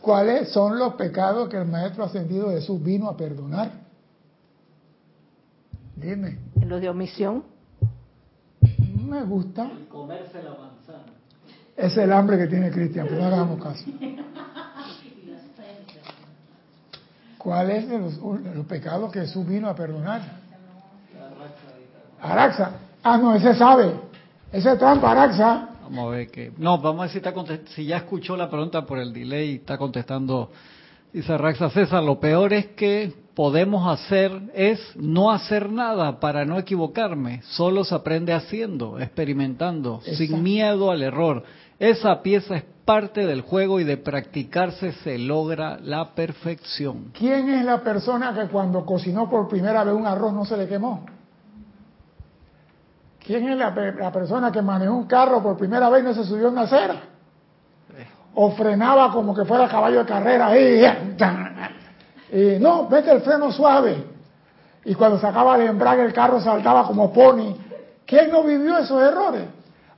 [0.00, 3.87] ¿Cuáles son los pecados que el Maestro Ascendido Jesús vino a perdonar?
[6.00, 6.38] Dime.
[6.66, 7.44] Los de omisión.
[9.08, 9.64] Me gusta.
[9.70, 11.12] El comerse la manzana.
[11.76, 13.84] Es el hambre que tiene Cristian, pero no le hagamos caso.
[17.38, 20.20] ¿Cuáles son los, los pecados que Jesús vino a perdonar?
[22.20, 22.72] Araxa.
[23.02, 23.92] Ah, no, ese sabe.
[24.52, 25.68] Ese es trampa, Araxa.
[25.84, 26.52] Vamos a ver que.
[26.58, 29.50] No, vamos a ver si, está contest- si ya escuchó la pregunta por el delay
[29.52, 30.50] y está contestando.
[31.12, 36.58] Dice Raxa César: Lo peor es que podemos hacer es no hacer nada para no
[36.58, 37.40] equivocarme.
[37.42, 40.16] Solo se aprende haciendo, experimentando, Exacto.
[40.16, 41.44] sin miedo al error.
[41.78, 47.12] Esa pieza es parte del juego y de practicarse se logra la perfección.
[47.16, 50.66] ¿Quién es la persona que cuando cocinó por primera vez un arroz no se le
[50.66, 51.06] quemó?
[53.24, 56.12] ¿Quién es la, pe- la persona que manejó un carro por primera vez y no
[56.14, 56.94] se subió a una acera?
[58.34, 60.82] O frenaba como que fuera caballo de carrera ahí.
[62.32, 64.04] No, vete el freno suave.
[64.84, 67.54] Y cuando sacaba el embrague el carro saltaba como pony.
[68.06, 69.44] ¿Quién no vivió esos errores?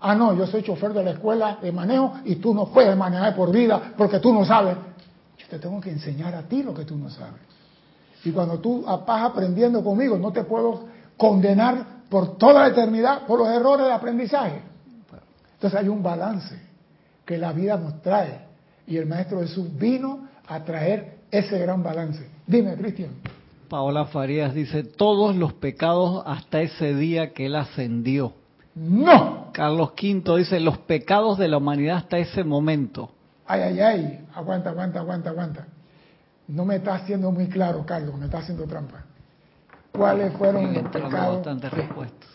[0.00, 3.36] Ah, no, yo soy chofer de la escuela de manejo y tú no puedes manejar
[3.36, 4.76] por vida porque tú no sabes.
[5.38, 7.40] Yo te tengo que enseñar a ti lo que tú no sabes.
[8.24, 13.38] Y cuando tú vas aprendiendo conmigo, no te puedo condenar por toda la eternidad por
[13.38, 14.62] los errores de aprendizaje.
[15.54, 16.58] Entonces hay un balance
[17.24, 18.46] que la vida nos trae.
[18.86, 22.26] Y el Maestro Jesús vino a traer ese gran balance.
[22.46, 23.10] Dime, Cristian.
[23.68, 28.32] Paola Farías dice: Todos los pecados hasta ese día que él ascendió.
[28.74, 29.50] No.
[29.52, 33.12] Carlos V dice: Los pecados de la humanidad hasta ese momento.
[33.46, 34.20] Ay, ay, ay.
[34.34, 35.66] Aguanta, aguanta, aguanta, aguanta.
[36.48, 38.16] No me está haciendo muy claro, Carlos.
[38.18, 39.04] Me está haciendo trampa.
[39.92, 42.28] ¿Cuáles fueron los pecados bastantes respuestas.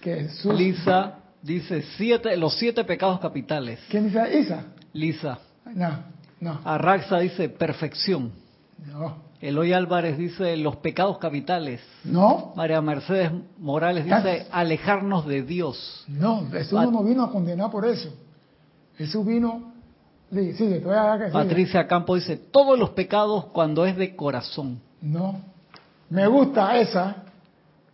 [0.00, 0.54] que Jesús...
[0.54, 3.80] Lisa dice siete, los siete pecados capitales.
[3.90, 4.64] ¿Quién dice Isa?
[4.92, 5.38] Lisa.
[5.66, 5.90] No,
[6.40, 8.32] no, Arraxa dice perfección.
[8.86, 9.28] no.
[9.40, 11.80] Eloy Álvarez dice los pecados capitales.
[12.02, 16.04] No, María Mercedes Morales dice alejarnos de Dios.
[16.08, 16.48] no.
[16.50, 18.12] Jesús no vino a condenar por eso.
[18.96, 19.72] Jesús vino...
[20.30, 21.32] Sí, dar que sigue.
[21.32, 24.80] Patricia Campo dice todos los pecados cuando es de corazón.
[25.00, 25.40] No.
[26.10, 27.22] Me gusta esa.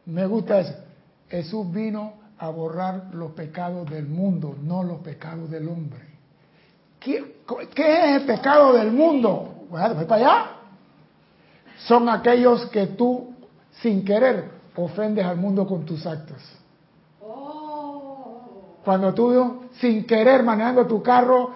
[0.06, 0.84] Me gusta esa.
[1.28, 6.13] Jesús vino a borrar los pecados del mundo, no los pecados del hombre.
[7.04, 7.36] ¿Qué,
[7.76, 9.66] es el pecado del mundo?
[9.68, 10.46] Voy para allá.
[11.86, 13.34] Son aquellos que tú,
[13.82, 16.42] sin querer, ofendes al mundo con tus actos.
[18.84, 21.50] Cuando tú, sin querer, manejando tu carro,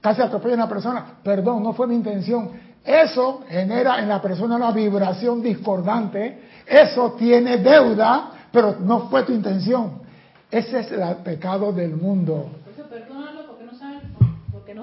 [0.00, 2.50] casi atropella a una persona, perdón, no fue mi intención.
[2.84, 9.32] Eso genera en la persona una vibración discordante, eso tiene deuda, pero no fue tu
[9.32, 10.02] intención.
[10.50, 12.63] Ese es el pecado del mundo.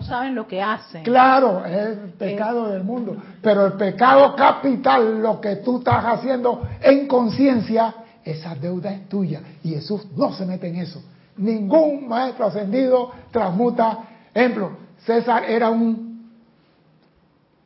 [0.01, 1.03] No saben lo que hacen.
[1.03, 6.61] Claro, es el pecado del mundo, pero el pecado capital, lo que tú estás haciendo
[6.81, 11.01] en conciencia, esa deuda es tuya y Jesús no se mete en eso.
[11.37, 13.99] Ningún maestro ascendido transmuta.
[14.33, 14.71] Ejemplo,
[15.05, 16.11] César era un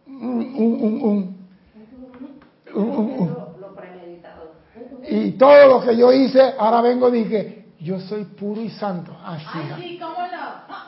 [0.07, 1.35] un, un, un,
[2.73, 3.45] un- un-
[5.07, 9.15] y todo lo que yo hice, ahora vengo y dije, yo soy puro y santo.
[9.23, 9.45] Así.
[9.53, 10.84] Ay, sí, cómo no.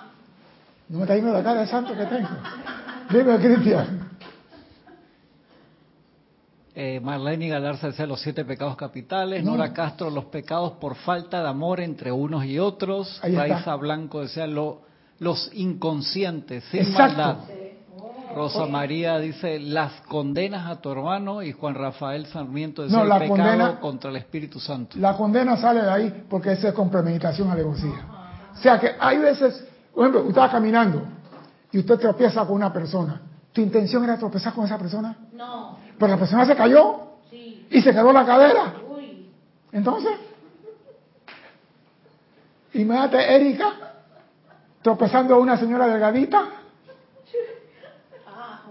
[0.90, 2.30] No me está yendo la cara de santo que tengo.
[3.10, 4.08] Dime, Cristian.
[6.76, 9.44] Eh, Marlene Galarza dice los siete pecados capitales.
[9.44, 9.52] No.
[9.58, 13.20] Nora Castro, los pecados por falta de amor entre unos y otros.
[13.24, 13.48] Ahí está.
[13.48, 14.82] Raiza Blanco decía lo-
[15.20, 17.18] los inconscientes, sin Exacto.
[17.18, 17.38] maldad.
[18.36, 23.10] Rosa María dice, las condenas a tu hermano y Juan Rafael Sarmiento dice, No, el
[23.10, 24.98] pecado condena- contra el Espíritu Santo.
[25.00, 28.06] La condena sale de ahí porque eso es con premeditación alevosía.
[28.54, 29.67] O sea que hay veces,
[29.98, 31.02] por ejemplo, usted está caminando
[31.72, 33.20] y usted tropieza con una persona.
[33.52, 35.18] ¿Tu intención era tropezar con esa persona?
[35.34, 38.76] No, Pero la persona se cayó sí, y se quedó la cadera.
[38.88, 39.32] uy.
[39.72, 40.12] Entonces,
[42.74, 43.74] imagínate Erika
[44.84, 46.44] tropezando a una señora delgadita,
[48.28, 48.62] Ah,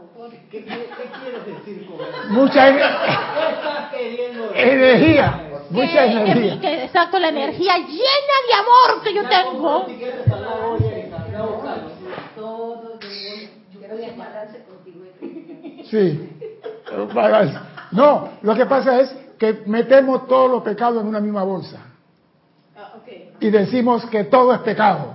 [0.50, 2.28] ¿Qué, qué, qué quieres decir con eso?
[2.30, 4.60] mucha ener- ¿Qué estás queriendo decir?
[4.64, 6.84] energía, mucha Que- que- energía.
[6.84, 9.50] exacto, la energía llena de amor que yo tengo.
[9.50, 11.90] compró tiquetes para la olla, Erika, ve a buscarlo.
[12.36, 15.04] Todo de Quiero separarse contigo.
[15.90, 16.38] Sí.
[17.92, 21.80] No, lo que pasa es que metemos todos los pecados en una misma bolsa
[22.76, 22.92] Ah,
[23.40, 25.14] y decimos que todo es pecado.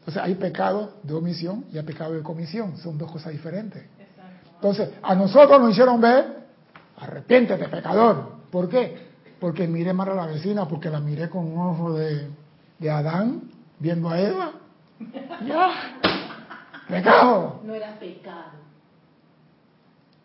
[0.00, 3.84] Entonces hay pecado de omisión y hay pecado de comisión, son dos cosas diferentes.
[4.56, 6.46] Entonces, a nosotros nos hicieron ver,
[6.98, 8.40] arrepiéntete, pecador.
[8.50, 9.08] ¿Por qué?
[9.38, 12.28] Porque miré mal a la vecina, porque la miré con un ojo de,
[12.78, 13.42] de Adán,
[13.78, 14.52] viendo a Eva.
[15.46, 15.70] Ya,
[16.88, 17.60] pecado.
[17.64, 18.59] No era pecado.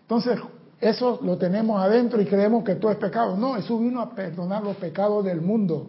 [0.06, 0.40] Entonces,
[0.80, 3.36] eso lo tenemos adentro y creemos que todo es pecado.
[3.36, 5.88] No, Jesús vino a perdonar los pecados del mundo.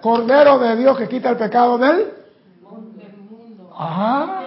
[0.00, 2.06] Cordero de Dios que quita el pecado del
[2.62, 3.70] mundo.
[3.76, 4.42] Ajá.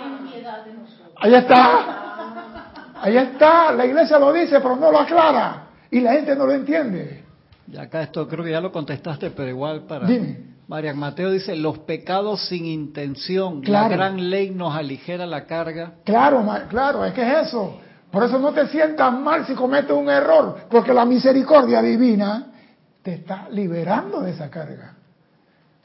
[1.18, 3.02] Ahí está.
[3.02, 3.74] Ahí está.
[3.74, 5.68] La iglesia lo dice, pero no lo aclara.
[5.92, 7.26] Y la gente no lo entiende.
[7.68, 10.08] Y acá esto creo que ya lo contestaste, pero igual para...
[10.08, 10.50] Dime.
[10.68, 13.90] María Mateo dice, los pecados sin intención, Claro.
[13.90, 15.94] la gran ley nos aligera la carga.
[16.06, 17.80] Claro, claro, es que es eso.
[18.12, 22.48] Por eso no te sientas mal si cometes un error, porque la misericordia divina
[23.04, 24.96] te está liberando de esa carga.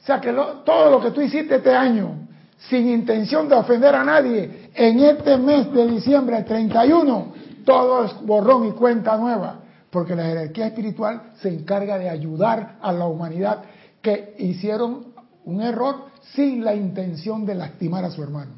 [0.00, 2.28] O sea que todo lo que tú hiciste este año,
[2.68, 7.32] sin intención de ofender a nadie, en este mes de diciembre 31,
[7.64, 9.60] todo es borrón y cuenta nueva,
[9.90, 13.62] porque la jerarquía espiritual se encarga de ayudar a la humanidad
[14.00, 18.52] que hicieron un error sin la intención de lastimar a su hermano.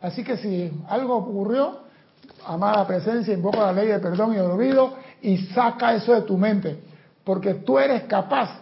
[0.00, 1.87] Así que si algo ocurrió,
[2.48, 6.78] amada presencia, invoca la ley de perdón y olvido y saca eso de tu mente,
[7.22, 8.60] porque tú eres capaz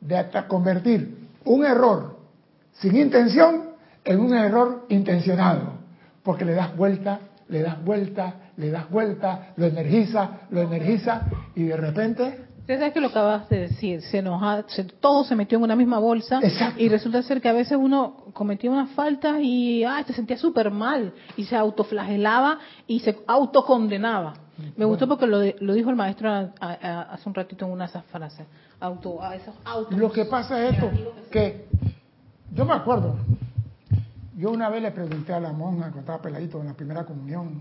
[0.00, 2.16] de hasta convertir un error
[2.72, 3.70] sin intención
[4.04, 5.74] en un error intencionado,
[6.22, 11.22] porque le das vuelta, le das vuelta, le das vuelta, lo energiza, lo energiza
[11.54, 15.22] y de repente Usted sabe que lo acabas de decir, se nos ha- se- todo
[15.24, 16.80] se metió en una misma bolsa Exacto.
[16.82, 20.70] y resulta ser que a veces uno cometía una falta y ah, se sentía súper
[20.70, 24.32] mal y se autoflagelaba y se autocondenaba.
[24.78, 27.72] Me gustó porque lo, de- lo dijo el maestro a- a- hace un ratito en
[27.72, 28.46] una de esas frases.
[28.80, 29.98] Auto, a esos autos.
[29.98, 30.90] Lo que pasa es esto,
[31.30, 31.66] que
[32.54, 33.16] yo me acuerdo,
[34.38, 37.60] yo una vez le pregunté a la monja cuando estaba peladito en la primera comunión,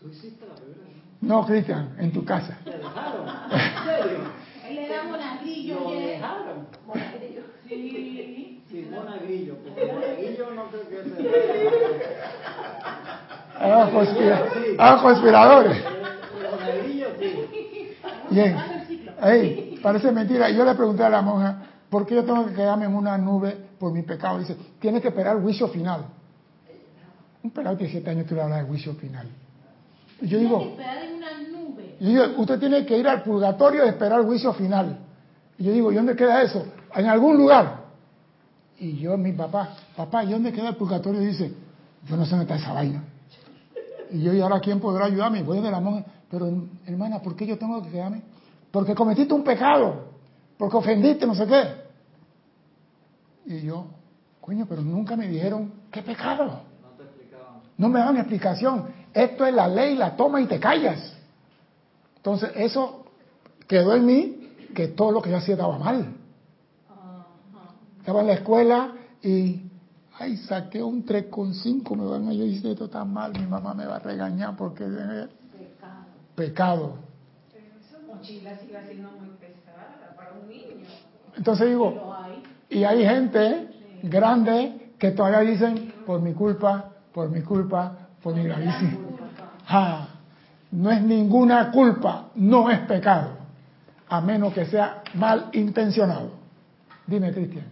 [0.00, 0.82] ¿Tú hiciste la primera?
[1.20, 3.26] No Cristian, en tu casa, ¿Te dejaron?
[3.50, 4.18] ¿En serio?
[4.68, 6.66] Él le da monagrillo, ¿Lo dejaron?
[7.68, 8.62] Sí.
[8.70, 11.18] Sí, monagrillo, porque monagrillo no creo que sea.
[13.66, 15.76] eran, conspira- eran conspiradores.
[16.50, 17.30] Monagrillo sí.
[18.30, 18.56] Bien,
[19.22, 22.84] Ey, parece mentira, yo le pregunté a la monja, ¿por qué yo tengo que quedarme
[22.84, 24.38] en una nube por mi pecado?
[24.38, 26.04] Dice, tienes que esperar el juicio final.
[27.42, 29.26] Un pelado de 17 años tú le hablas de juicio final.
[30.20, 31.96] Y yo digo, Esperar en una nube.
[32.00, 34.98] Y yo digo, usted tiene que ir al purgatorio y esperar el juicio final.
[35.58, 36.64] Y yo digo, ¿y dónde queda eso?
[36.94, 37.84] En algún lugar.
[38.78, 41.20] Y yo, mi papá, papá, ¿y dónde queda el purgatorio?
[41.22, 41.52] Y dice,
[42.06, 43.02] yo no sé dónde está esa vaina.
[44.10, 45.42] Y yo, ¿y ahora quién podrá ayudarme?
[45.42, 46.04] Voy de la monja.
[46.30, 46.48] Pero,
[46.86, 48.22] hermana, ¿por qué yo tengo que quedarme?
[48.70, 50.08] Porque cometiste un pecado.
[50.56, 51.64] Porque ofendiste, no sé qué.
[53.46, 53.86] Y yo,
[54.40, 56.44] coño, pero nunca me dijeron, ¿qué pecado?
[56.82, 57.60] No te explicaban.
[57.76, 58.86] No me dan explicación.
[59.18, 61.12] Esto es la ley, la toma y te callas.
[62.18, 63.04] Entonces, eso
[63.66, 66.14] quedó en mí que todo lo que yo hacía estaba mal.
[67.98, 69.60] Estaba en la escuela y,
[70.20, 73.96] ay, saqué un 3,5, me van a hice esto tan mal, mi mamá me va
[73.96, 74.84] a regañar porque
[76.36, 76.98] pecado.
[78.22, 79.30] sigue siendo muy
[80.16, 80.86] para un niño.
[81.36, 82.14] Entonces digo,
[82.70, 83.68] y hay gente
[84.00, 88.98] grande que todavía dicen, por mi culpa, por mi culpa, gravísima.
[89.66, 90.08] Ah,
[90.70, 93.30] no es ninguna culpa, no es pecado,
[94.08, 96.32] a menos que sea mal intencionado.
[97.06, 97.64] Dime, Cristian.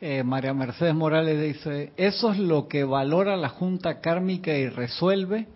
[0.00, 5.46] Eh, María Mercedes Morales dice, ¿eso es lo que valora la Junta Kármica y resuelve?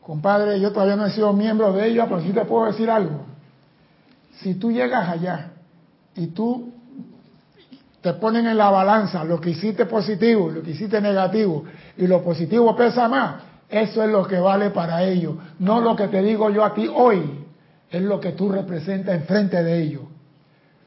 [0.00, 3.26] Compadre, yo todavía no he sido miembro de ella, pero sí te puedo decir algo.
[4.40, 5.52] Si tú llegas allá
[6.16, 6.73] y tú
[8.04, 11.64] te ponen en la balanza lo que hiciste positivo lo que hiciste negativo,
[11.96, 13.36] y lo positivo pesa más,
[13.66, 15.36] eso es lo que vale para ellos.
[15.58, 17.46] No lo que te digo yo a ti hoy,
[17.90, 20.02] es lo que tú representas enfrente de ellos.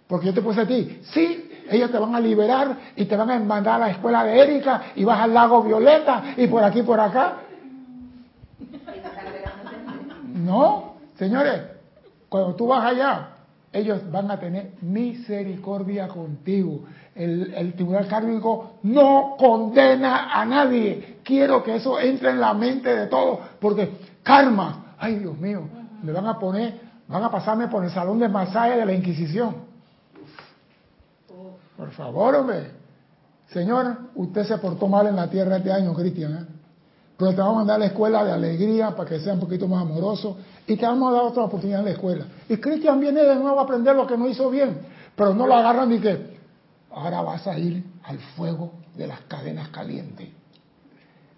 [0.05, 3.32] Porque yo te puse a ti, sí, ellos te van a liberar y te van
[3.32, 6.84] a mandar a la escuela de Erika y vas al lago Violeta y por aquí
[6.84, 7.38] por acá.
[10.36, 11.63] No, señores,
[12.30, 13.30] cuando tú vas allá,
[13.74, 16.82] ellos van a tener misericordia contigo.
[17.18, 21.18] El, tribunal kármico no condena a nadie.
[21.24, 25.68] Quiero que eso entre en la mente de todos, porque karma, ay Dios mío,
[26.03, 29.55] me van a poner, van a pasarme por el salón de masaje de la Inquisición.
[31.76, 32.72] Por favor, hombre.
[33.49, 36.34] Señor, usted se portó mal en la tierra este año, Cristian.
[36.34, 36.45] ¿eh?
[37.18, 39.68] Pero te vamos a mandar a la escuela de alegría para que sea un poquito
[39.68, 40.38] más amoroso
[40.68, 42.26] y te vamos a dar otra oportunidad en la escuela.
[42.47, 44.82] Y Cristian viene de nuevo a aprender lo que no hizo bien,
[45.15, 46.36] pero no lo agarran ni que
[46.98, 50.28] ahora vas a ir al fuego de las cadenas calientes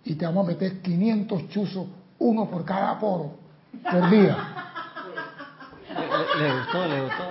[0.04, 1.88] y te vamos a meter 500 chuzos,
[2.18, 3.36] uno por cada poro,
[3.84, 4.38] por día.
[5.90, 7.24] Le, le gustó, le gustó.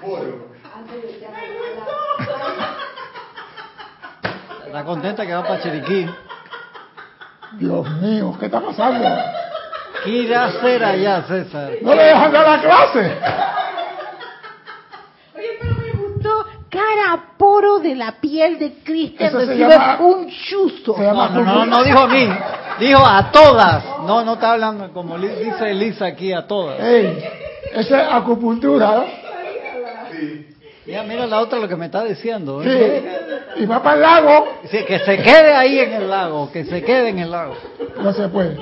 [0.00, 0.48] Poro.
[4.66, 6.06] Está contenta que va para Chiriquí.
[7.58, 9.08] Dios mío, ¿qué está pasando?
[10.02, 11.72] ¿Qué irá a hacer allá, César?
[11.82, 13.18] No le dejan dar la clase.
[15.36, 16.46] Oye, pero me gustó.
[16.68, 18.70] Cara poro de la piel de
[19.30, 20.96] se recibe llama- un chuzo.
[20.98, 22.28] No, no, no, no dijo a mí.
[22.80, 23.84] Dijo a todas.
[24.04, 26.80] No, no está hablando como dice Elisa aquí, a todas.
[26.80, 27.22] Ey,
[27.74, 29.04] esa es acupuntura.
[30.86, 32.62] Ya mira la otra lo que me está diciendo.
[32.62, 33.02] ¿eh?
[33.56, 33.62] Sí.
[33.62, 34.46] Y va para el lago.
[34.70, 37.54] Que se quede ahí en el lago, que se quede en el lago.
[38.02, 38.58] No se puede.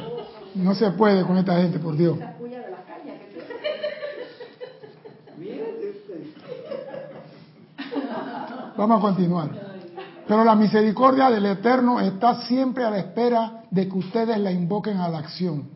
[0.54, 2.16] No se puede con esta gente, por Dios.
[8.76, 9.50] Vamos a continuar.
[10.26, 14.98] Pero la misericordia del Eterno está siempre a la espera de que ustedes la invoquen
[14.98, 15.68] a la acción,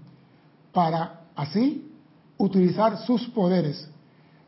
[0.72, 1.92] para así
[2.38, 3.88] utilizar sus poderes.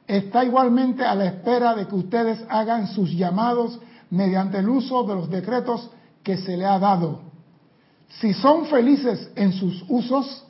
[0.06, 3.78] Está igualmente a la espera de que ustedes hagan sus llamados
[4.10, 5.90] mediante el uso de los decretos
[6.22, 7.20] que se le ha dado.
[8.20, 10.46] Si son felices en sus usos,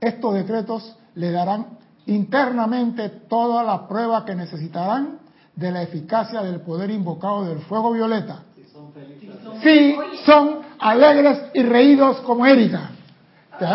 [0.00, 5.27] estos decretos le darán internamente toda la prueba que necesitarán
[5.58, 8.42] de la eficacia del poder invocado del fuego violeta.
[9.62, 12.90] Si son alegres y reídos como Erika.
[13.58, 13.66] Te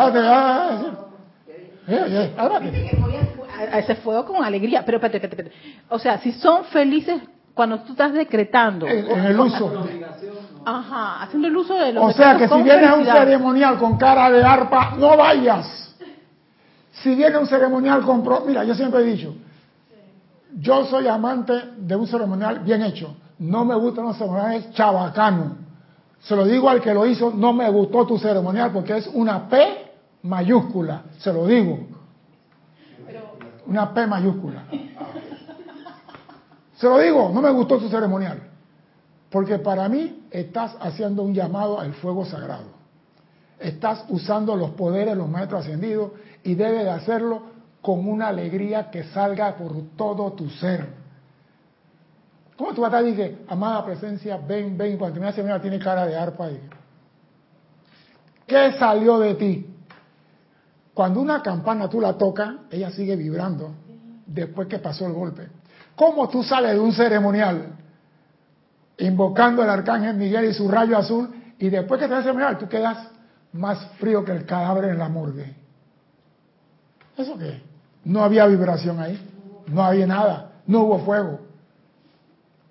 [3.71, 4.83] a ese fuego con alegría.
[4.85, 5.79] Pero espérate, espérate, espérate.
[5.89, 7.21] O sea, si son felices
[7.53, 8.87] cuando tú estás decretando.
[8.87, 9.85] En, en el uso.
[10.65, 13.97] Ajá, haciendo el uso de los O sea que si vienes a un ceremonial con
[13.97, 15.93] cara de arpa, no vayas.
[16.91, 18.23] Si viene un ceremonial con...
[18.23, 19.35] pro- Mira, yo siempre he dicho,
[20.59, 23.15] yo soy amante de un ceremonial bien hecho.
[23.39, 25.53] No me gustan los ceremoniales chabacanos.
[26.21, 29.49] Se lo digo al que lo hizo, no me gustó tu ceremonial porque es una
[29.49, 29.91] P
[30.23, 31.03] mayúscula.
[31.19, 31.79] Se lo digo.
[33.67, 34.63] Una P mayúscula.
[36.75, 38.41] Se lo digo, no me gustó tu ceremonial.
[39.29, 42.83] Porque para mí estás haciendo un llamado al fuego sagrado.
[43.59, 46.11] Estás usando los poderes de los maestros ascendidos
[46.43, 47.52] y debes de hacerlo
[47.83, 50.87] con una alegría que salga por todo tu ser.
[52.55, 56.05] ¿Cómo tú vas a estar amada presencia, ven, ven, cuando termina la ceremonial tiene cara
[56.05, 56.47] de arpa.
[58.47, 59.67] ¿Qué salió de ti?
[60.93, 63.73] Cuando una campana tú la tocas, ella sigue vibrando
[64.27, 65.49] después que pasó el golpe.
[65.97, 67.75] ¿Cómo tú sales de un ceremonial
[68.97, 71.29] invocando al arcángel Miguel y su rayo azul
[71.59, 73.09] y después que te el ceremonial tú quedas
[73.51, 75.53] más frío que el cadáver en la morgue?
[77.17, 77.72] ¿Eso qué?
[78.05, 79.19] No había vibración ahí,
[79.67, 81.39] no había nada, no hubo fuego.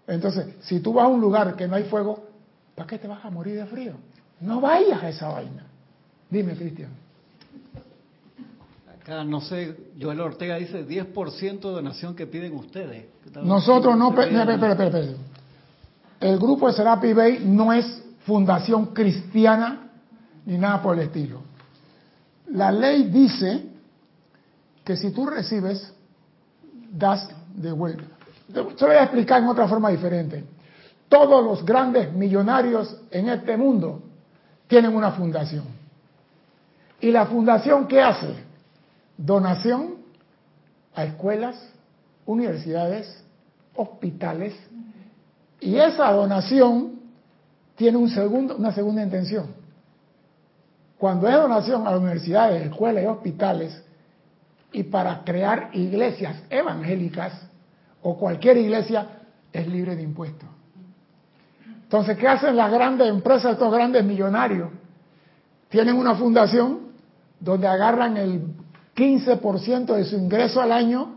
[0.07, 2.23] Entonces, si tú vas a un lugar que no hay fuego,
[2.75, 3.95] ¿para qué te vas a morir de frío?
[4.41, 5.65] No vayas a esa vaina.
[6.29, 6.91] Dime, Cristian.
[9.01, 13.07] Acá, no sé, Joel Ortega dice 10% de donación que piden ustedes.
[13.43, 14.11] Nosotros no...
[14.11, 15.07] Espera, espera, espera.
[16.21, 19.91] El grupo de Serapi Bay no es fundación cristiana
[20.47, 21.41] ni nada por el estilo.
[22.51, 23.72] La ley dice
[24.85, 25.93] que si tú recibes,
[26.91, 28.05] das de vuelta.
[28.53, 30.45] Se voy a explicar en otra forma diferente.
[31.09, 34.03] Todos los grandes millonarios en este mundo
[34.67, 35.65] tienen una fundación.
[37.01, 38.35] ¿Y la fundación qué hace?
[39.17, 39.97] Donación
[40.95, 41.57] a escuelas,
[42.27, 43.23] universidades,
[43.75, 44.55] hospitales,
[45.61, 47.01] y esa donación
[47.77, 49.47] tiene un segundo, una segunda intención.
[50.99, 53.83] Cuando es donación a universidades, escuelas y hospitales,
[54.73, 57.33] y para crear iglesias evangélicas
[58.03, 59.07] o cualquier iglesia,
[59.53, 60.49] es libre de impuestos.
[61.67, 64.71] Entonces, ¿qué hacen las grandes empresas, estos grandes millonarios?
[65.69, 66.93] Tienen una fundación
[67.39, 68.43] donde agarran el
[68.97, 71.17] 15% de su ingreso al año,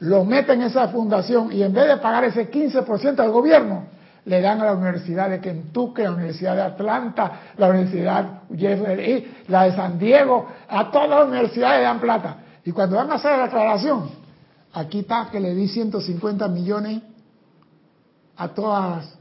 [0.00, 3.84] lo meten en esa fundación y en vez de pagar ese 15% al gobierno,
[4.24, 8.42] le dan a la Universidad de Kentucky, la Universidad de Atlanta, la Universidad
[9.48, 12.36] la de San Diego, a todas las universidades le dan plata.
[12.66, 14.10] Y cuando van a hacer la declaración,
[14.72, 17.00] aquí está que le di 150 millones
[18.36, 19.16] a todas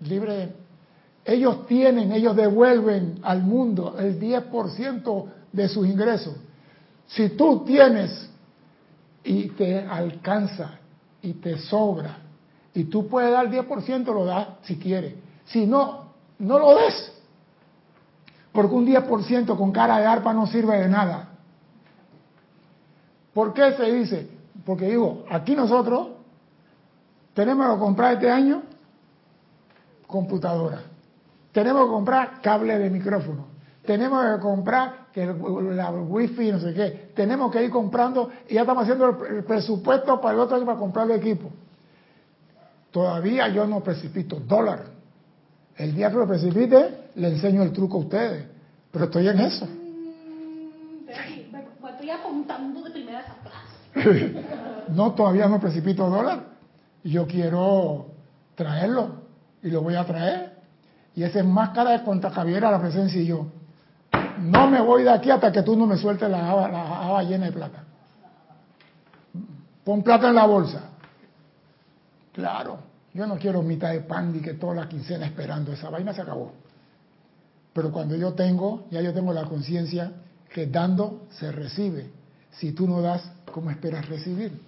[0.00, 0.52] libre.
[1.24, 6.34] Ellos tienen, ellos devuelven al mundo el 10% de sus ingresos.
[7.06, 8.28] Si tú tienes
[9.22, 10.78] y te alcanza
[11.22, 12.18] y te sobra
[12.74, 15.14] y tú puedes dar el 10%, lo das si quieres.
[15.46, 17.17] Si no, no lo des.
[18.52, 21.28] Porque un 10% con cara de arpa no sirve de nada.
[23.32, 24.30] ¿Por qué se dice?
[24.64, 26.08] Porque digo, aquí nosotros
[27.34, 28.62] tenemos que comprar este año
[30.06, 30.82] computadora.
[31.52, 33.46] Tenemos que comprar cable de micrófono.
[33.84, 37.12] Tenemos que comprar que la wifi, no sé qué.
[37.14, 40.78] Tenemos que ir comprando y ya estamos haciendo el presupuesto para el otro año para
[40.78, 41.50] comprar el equipo.
[42.90, 44.97] Todavía yo no precipito dólar.
[45.78, 48.46] El día que lo precipite, le enseño el truco a ustedes.
[48.90, 49.68] Pero estoy en eso.
[51.88, 53.24] Estoy apuntando de primeras
[54.88, 56.44] no, todavía no precipito dólar.
[57.02, 58.06] Yo quiero
[58.54, 59.22] traerlo
[59.62, 60.58] y lo voy a traer.
[61.16, 63.46] Y esa es más cara de contra Javier a la presencia y yo.
[64.40, 67.46] No me voy de aquí hasta que tú no me sueltes la java, la llena
[67.46, 67.84] de plata.
[69.84, 70.82] Pon plata en la bolsa.
[72.32, 72.78] Claro,
[73.18, 75.72] yo no quiero mitad de pan ni que toda la quincena esperando.
[75.72, 76.52] Esa vaina se acabó.
[77.72, 80.12] Pero cuando yo tengo, ya yo tengo la conciencia
[80.54, 82.12] que dando se recibe.
[82.52, 84.62] Si tú no das, ¿cómo esperas recibir?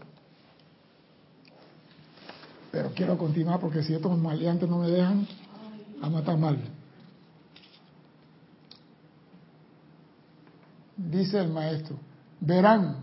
[2.73, 5.29] Pero quiero continuar porque si estos maleantes no me dejan,
[6.03, 6.59] a matar mal.
[10.97, 11.97] Dice el maestro,
[12.41, 12.97] verán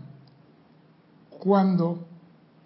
[1.38, 2.06] cuando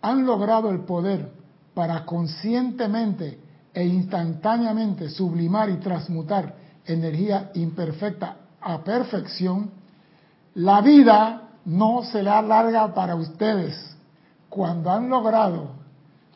[0.01, 1.42] han logrado el poder
[1.75, 3.39] para conscientemente
[3.73, 6.55] e instantáneamente sublimar y transmutar
[6.85, 9.71] energía imperfecta a perfección,
[10.55, 13.97] la vida no será larga para ustedes.
[14.49, 15.71] Cuando han logrado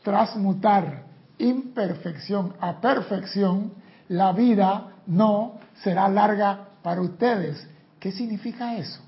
[0.02, 1.04] transmutar
[1.38, 3.72] imperfección a perfección,
[4.08, 7.66] la vida no será larga para ustedes.
[8.00, 9.00] ¿Qué significa eso?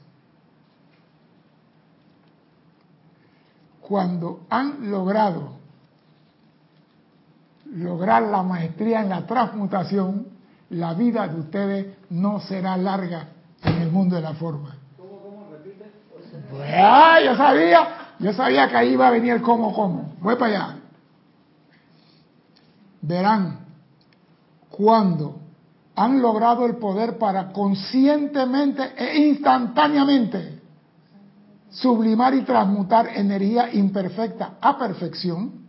[3.80, 5.57] Cuando han logrado
[7.72, 10.26] lograr la maestría en la transmutación,
[10.70, 13.28] la vida de ustedes no será larga
[13.62, 14.76] en el mundo de la forma.
[14.96, 15.90] ¿Cómo, cómo, repite?
[16.50, 17.88] Pues, yo sabía,
[18.18, 20.12] yo sabía que ahí iba a venir el cómo, cómo.
[20.20, 20.78] Voy para allá
[23.00, 23.60] verán
[24.70, 25.40] cuando
[25.94, 30.60] han logrado el poder para conscientemente e instantáneamente
[31.70, 35.67] sublimar y transmutar energía imperfecta a perfección,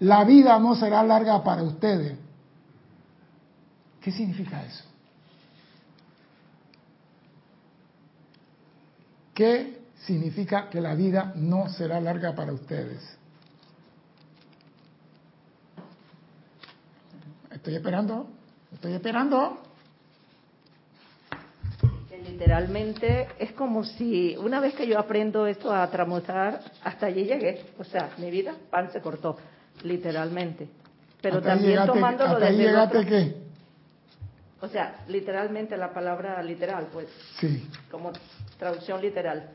[0.00, 2.18] la vida no será larga para ustedes.
[4.00, 4.84] ¿Qué significa eso?
[9.32, 13.02] ¿Qué significa que la vida no será larga para ustedes?
[17.50, 18.28] Estoy esperando,
[18.72, 19.58] estoy esperando.
[22.24, 27.64] literalmente es como si una vez que yo aprendo esto a tramutar, hasta allí llegué.
[27.78, 29.36] O sea, mi vida, pan se cortó,
[29.84, 30.68] literalmente.
[31.20, 33.44] Pero también tomándolo desde llegaste qué?
[34.60, 37.08] O sea, literalmente la palabra literal, pues.
[37.38, 37.68] Sí.
[37.90, 38.12] Como
[38.58, 39.50] traducción literal.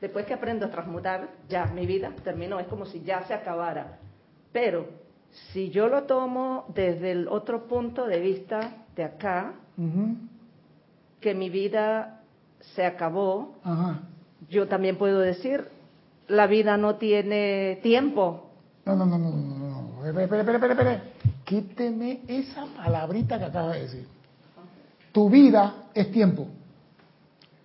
[0.00, 3.98] Después que aprendo a transmutar, ya mi vida terminó, es como si ya se acabara.
[4.52, 4.88] Pero
[5.52, 9.54] si yo lo tomo desde el otro punto de vista de acá,
[11.20, 12.20] que mi vida
[12.74, 13.56] se acabó,
[14.48, 15.68] yo también puedo decir,
[16.28, 18.50] la vida no tiene tiempo.
[18.84, 19.55] No, no, no, no, no,
[20.12, 20.20] no.
[20.20, 21.02] Espera, espera, espera, espera.
[21.44, 24.06] Quíteme esa palabrita que acaba de decir.
[25.12, 26.48] Tu vida es tiempo.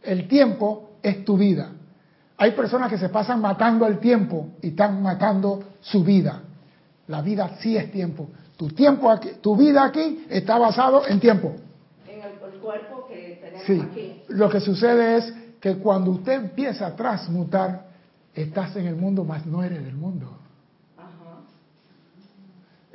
[0.03, 1.71] El tiempo es tu vida.
[2.37, 6.41] Hay personas que se pasan matando el tiempo y están matando su vida.
[7.07, 8.29] La vida sí es tiempo.
[8.57, 11.55] Tu tiempo aquí, tu vida aquí está basado en tiempo.
[12.07, 13.81] En el, cuerpo que tenemos sí.
[13.81, 14.21] aquí.
[14.29, 17.87] Lo que sucede es que cuando usted empieza a transmutar,
[18.33, 20.37] estás en el mundo, mas no eres del mundo.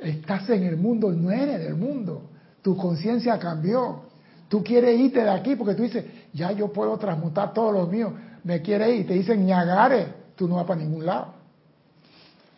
[0.07, 2.29] Estás en el mundo, no eres del mundo.
[2.61, 4.03] Tu conciencia cambió.
[4.47, 8.13] Tú quieres irte de aquí porque tú dices, ya yo puedo transmutar todos los míos.
[8.43, 9.07] Me quieres ir.
[9.07, 11.33] Te dicen, ñagare, tú no vas para ningún lado.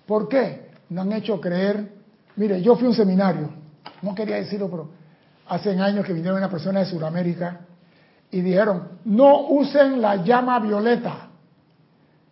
[0.05, 0.69] ¿Por qué?
[0.89, 1.91] No han hecho creer.
[2.35, 3.49] Mire, yo fui a un seminario,
[4.01, 4.89] no quería decirlo, pero
[5.47, 7.61] hace años que vinieron una persona de Sudamérica
[8.31, 11.27] y dijeron, no usen la llama violeta.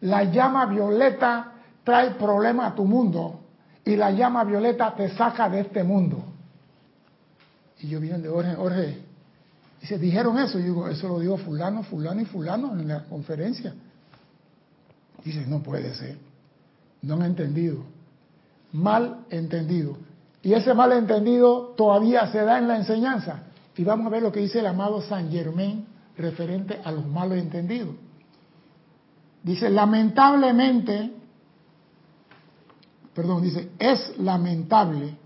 [0.02, 1.54] La llama violeta
[1.84, 3.47] trae problemas a tu mundo
[3.88, 6.22] y la llama violeta te saca de este mundo.
[7.80, 8.98] Y yo vine de Jorge, Jorge,
[9.80, 13.74] dice, dijeron eso, y digo, eso lo digo fulano, fulano y fulano en la conferencia.
[15.24, 16.18] Dice, no puede ser,
[17.02, 17.78] no han entendido,
[18.74, 19.98] mal entendido.
[20.44, 23.44] Y ese mal entendido todavía se da en la enseñanza.
[23.78, 25.86] Y vamos a ver lo que dice el amado San Germain
[26.18, 27.96] referente a los malos entendidos.
[29.44, 31.14] Dice, lamentablemente,
[33.18, 35.18] perdón, dice, es lamentable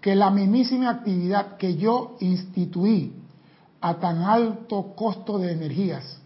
[0.00, 3.12] que la mismísima actividad que yo instituí
[3.82, 6.22] a tan alto costo de energías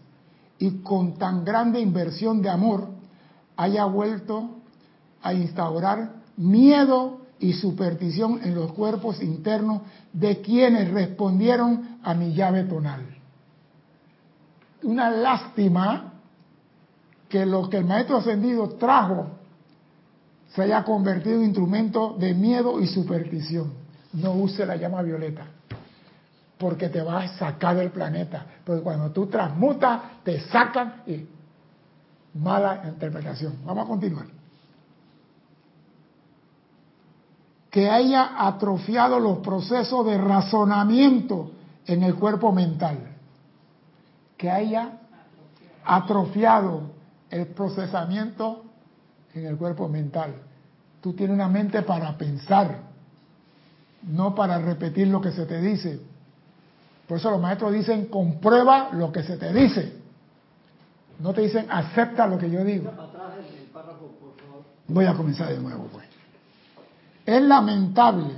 [0.59, 2.87] y con tan grande inversión de amor
[3.57, 4.61] haya vuelto
[5.21, 9.81] a instaurar miedo y superstición en los cuerpos internos
[10.13, 13.05] de quienes respondieron a mi llave tonal.
[14.83, 16.13] Una lástima
[17.27, 19.38] que lo que el maestro ascendido trajo
[20.53, 23.71] se haya convertido en instrumento de miedo y superstición.
[24.13, 25.45] No use la llama violeta,
[26.57, 28.45] porque te va a sacar del planeta.
[28.65, 31.27] Porque cuando tú transmutas, te sacan y
[32.33, 33.57] mala interpretación.
[33.63, 34.25] Vamos a continuar.
[37.69, 41.51] Que haya atrofiado los procesos de razonamiento
[41.85, 42.97] en el cuerpo mental.
[44.35, 44.97] Que haya
[45.85, 46.91] atrofiado
[47.29, 48.63] el procesamiento
[49.33, 50.35] en el cuerpo mental.
[51.01, 52.79] Tú tienes una mente para pensar,
[54.03, 55.99] no para repetir lo que se te dice.
[57.07, 59.93] Por eso los maestros dicen, comprueba lo que se te dice.
[61.19, 62.91] No te dicen, acepta lo que yo digo.
[64.87, 66.07] Voy a comenzar de nuevo, pues.
[67.25, 68.33] Es lamentable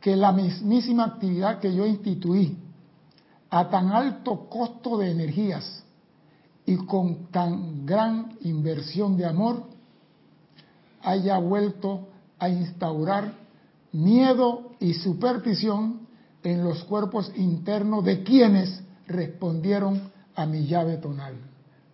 [0.00, 2.56] que la mismísima actividad que yo instituí
[3.50, 5.84] a tan alto costo de energías
[6.66, 9.64] y con tan gran inversión de amor
[11.02, 13.32] haya vuelto a instaurar
[13.92, 16.00] miedo y superstición
[16.42, 21.34] en los cuerpos internos de quienes respondieron a mi llave tonal.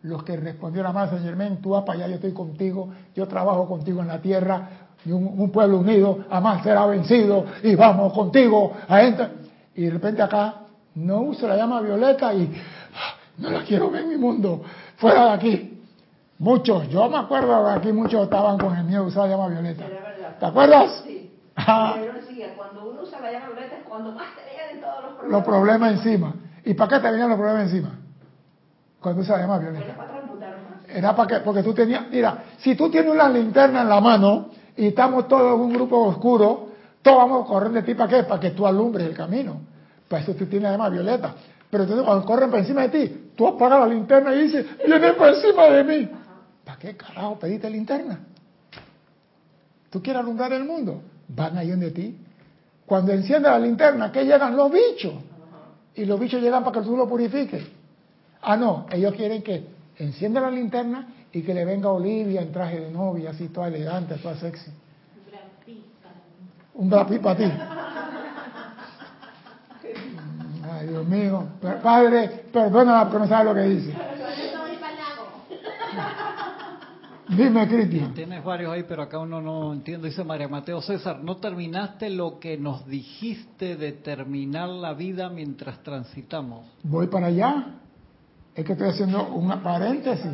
[0.02, 3.26] Los que respondieron a más, Señor Germán, tú vas para allá, yo estoy contigo, yo
[3.26, 8.72] trabajo contigo en la tierra, y un, pueblo unido jamás será vencido, y vamos contigo
[8.88, 9.32] a entrar.
[9.74, 10.62] Y de repente acá
[10.94, 12.50] no uso la llama violeta y
[13.38, 14.62] no la quiero ver en mi mundo,
[14.96, 15.75] fuera de aquí.
[16.38, 19.48] Muchos, yo me acuerdo que aquí muchos estaban con el miedo de usar la llama
[19.48, 19.84] violeta.
[20.38, 21.02] ¿Te acuerdas?
[21.04, 21.32] Sí.
[21.54, 22.12] Pero
[22.56, 25.32] cuando uno usa la llama violeta es cuando más te vienen todos los problemas.
[25.32, 26.34] Los problemas encima.
[26.64, 27.90] ¿Y para qué te venían los problemas encima?
[29.00, 29.96] Cuando usa la llama Era violeta.
[29.96, 30.88] para transmutar más.
[30.96, 34.48] Era para que, porque tú tenías, mira, si tú tienes una linterna en la mano
[34.76, 36.68] y estamos todos en un grupo oscuro,
[37.00, 38.22] todos vamos a correr de ti para qué?
[38.24, 39.60] Para que tú alumbres el camino.
[40.08, 41.34] Para eso tú tienes la llama violeta.
[41.70, 45.14] Pero entonces cuando corren por encima de ti, tú apagas la linterna y dices, vienen
[45.16, 46.10] por encima de mí.
[46.76, 48.18] ¿Para qué carajo pediste linterna?
[49.88, 51.00] ¿Tú quieres alumbrar el mundo?
[51.28, 52.18] Van ahí donde ti.
[52.84, 54.54] Cuando enciende la linterna, ¿qué llegan?
[54.54, 55.14] Los bichos.
[55.94, 57.64] Y los bichos llegan para que tú lo purifiques.
[58.42, 59.66] Ah, no, ellos quieren que
[59.96, 64.16] encienda la linterna y que le venga Olivia en traje de novia, así toda elegante,
[64.16, 64.70] toda sexy.
[66.74, 67.44] Un Brad Pitt para ti.
[70.70, 71.42] Ay, Dios mío.
[71.82, 73.94] Padre, perdónala porque no sabe lo que dice.
[77.28, 78.14] Dime, Cristian.
[78.14, 80.08] Tienes varios ahí, pero acá uno no entiende.
[80.08, 85.82] Dice María Mateo César, ¿no terminaste lo que nos dijiste de terminar la vida mientras
[85.82, 86.66] transitamos?
[86.84, 87.74] Voy para allá.
[88.54, 90.32] Es que estoy haciendo un paréntesis.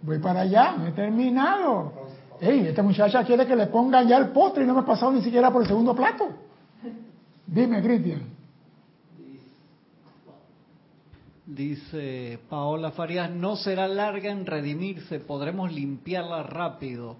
[0.00, 1.92] Voy para allá, no he terminado.
[2.40, 5.12] Ey, esta muchacha quiere que le pongan ya el postre y no me he pasado
[5.12, 6.28] ni siquiera por el segundo plato.
[7.46, 8.31] Dime, Cristian.
[11.54, 17.16] Dice Paola Farías, no será larga en redimirse, podremos limpiarla rápido.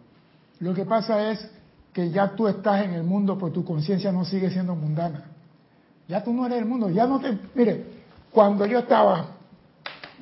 [0.60, 1.50] Lo que pasa es
[1.92, 5.24] que ya tú estás en el mundo, pero tu conciencia no sigue siendo mundana.
[6.08, 7.38] Ya tú no eres el mundo, ya no te...
[7.54, 7.84] Mire,
[8.30, 9.26] cuando yo estaba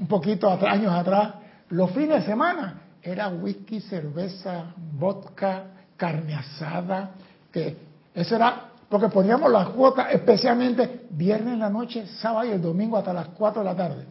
[0.00, 1.34] un poquito años atrás,
[1.68, 7.12] los fines de semana era whisky, cerveza, vodka, carne asada,
[7.52, 7.76] que
[8.12, 12.96] eso era porque poníamos las cuotas especialmente viernes en la noche, sábado y el domingo
[12.96, 14.04] hasta las 4 de la tarde.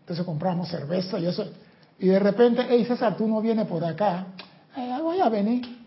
[0.00, 1.44] Entonces comprábamos cerveza y eso.
[1.98, 4.26] Y de repente, hey César, tú no vienes por acá.
[4.76, 5.80] "Eh, voy a venir.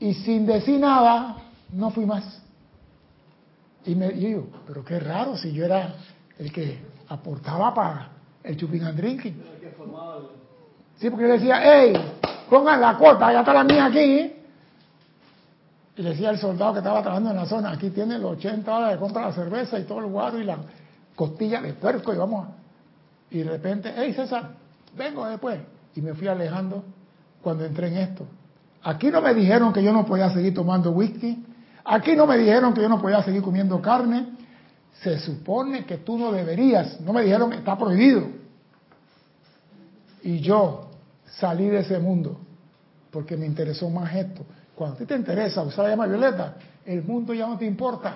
[0.00, 1.36] Y sin decir nada,
[1.72, 2.42] no fui más.
[3.84, 5.94] Y me digo, pero qué raro si yo era
[6.38, 6.78] el que
[7.08, 8.08] aportaba para
[8.42, 9.42] el chuping and drinking.
[10.96, 11.92] Sí, porque yo decía, hey,
[12.50, 14.32] pongan la cuota, ya está la mía aquí.
[15.96, 18.70] Y le decía al soldado que estaba trabajando en la zona, aquí tiene los 80
[18.70, 20.58] dólares, compra la cerveza y todo el guaro y la
[21.14, 22.50] costilla de puerco y vamos a...
[23.30, 24.50] Y de repente, hey César,
[24.96, 25.58] vengo después.
[25.94, 26.84] Y me fui alejando
[27.42, 28.26] cuando entré en esto.
[28.82, 31.44] Aquí no me dijeron que yo no podía seguir tomando whisky.
[31.84, 34.28] Aquí no me dijeron que yo no podía seguir comiendo carne.
[35.00, 37.00] Se supone que tú no deberías.
[37.00, 38.28] No me dijeron que está prohibido.
[40.22, 40.90] Y yo
[41.24, 42.38] salí de ese mundo
[43.10, 44.44] porque me interesó más esto.
[44.76, 46.54] Cuando a ti te interesa usar la llama violeta,
[46.84, 48.14] el mundo ya no te importa.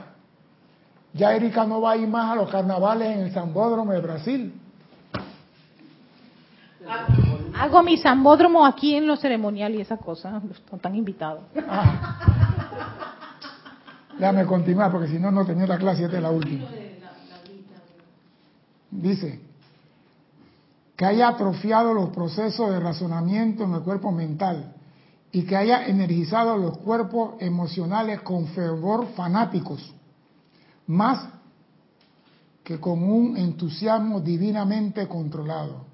[1.15, 4.61] Ya Erika no va a ir más a los carnavales en el Zambódromo de Brasil.
[7.59, 10.43] Hago mi zambódromo aquí en los ceremoniales y esas cosas.
[10.73, 11.45] Están invitados.
[11.67, 12.19] Ah.
[14.19, 16.67] Déjame continuar porque si no, no tenía la clase, esta es la última.
[18.91, 19.41] Dice,
[20.95, 24.75] que haya atrofiado los procesos de razonamiento en el cuerpo mental
[25.33, 29.95] y que haya energizado los cuerpos emocionales con fervor fanáticos,
[30.87, 31.29] más
[32.65, 35.87] que con un entusiasmo divinamente controlado.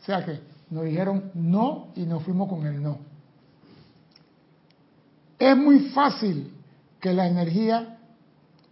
[0.00, 2.98] O sea que nos dijeron no y nos fuimos con el no.
[5.38, 6.52] Es muy fácil
[7.00, 7.98] que la energía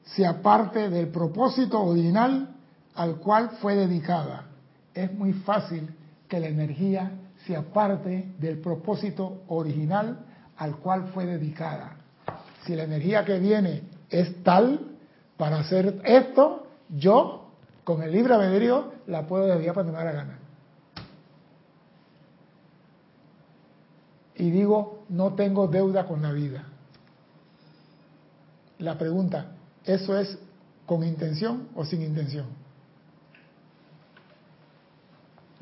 [0.05, 2.57] se aparte del propósito original
[2.95, 4.47] al cual fue dedicada.
[4.95, 5.95] Es muy fácil
[6.29, 7.13] que la energía
[7.47, 10.26] se aparte del propósito original
[10.57, 11.97] al cual fue dedicada.
[12.64, 14.97] Si la energía que viene es tal
[15.36, 17.53] para hacer esto, yo,
[17.84, 20.38] con el libre albedrío, la puedo desviar para da la gana.
[24.34, 26.64] Y digo, no tengo deuda con la vida.
[28.78, 29.53] La pregunta,
[29.84, 30.38] ¿eso es
[30.86, 32.47] con intención o sin intención?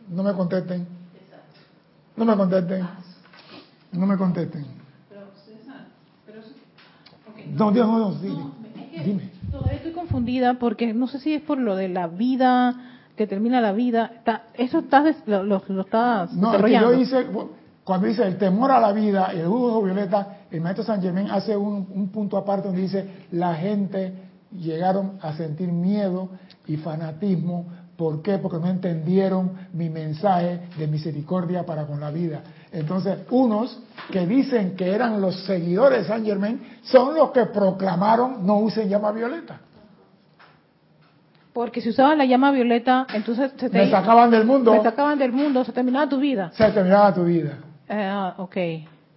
[0.08, 0.97] No me contesten.
[2.18, 2.86] No me contesten.
[3.92, 4.66] No me contesten.
[7.54, 8.44] No, Dios, no, no, dime.
[9.04, 9.30] dime.
[9.50, 12.74] Todavía estoy confundida porque no sé si es por lo de la vida,
[13.16, 14.12] que termina la vida.
[14.16, 17.26] Está, eso estás, lo, lo, lo estás No, es que yo hice,
[17.84, 21.56] cuando dice el temor a la vida, el jugo violeta, el maestro San Germán hace
[21.56, 24.12] un, un punto aparte donde dice la gente
[24.52, 26.28] llegaron a sentir miedo
[26.66, 27.66] y fanatismo
[27.98, 28.38] ¿Por qué?
[28.38, 32.42] Porque no entendieron mi mensaje de misericordia para con la vida.
[32.70, 33.76] Entonces, unos
[34.12, 38.88] que dicen que eran los seguidores de San Germain son los que proclamaron no usen
[38.88, 39.58] llama violeta.
[41.52, 44.74] Porque si usaban la llama violeta, entonces se te Me sacaban del mundo.
[44.74, 46.52] Me sacaban del mundo, se terminaba tu vida.
[46.54, 47.58] Se terminaba tu vida.
[47.88, 48.56] Ah, ok.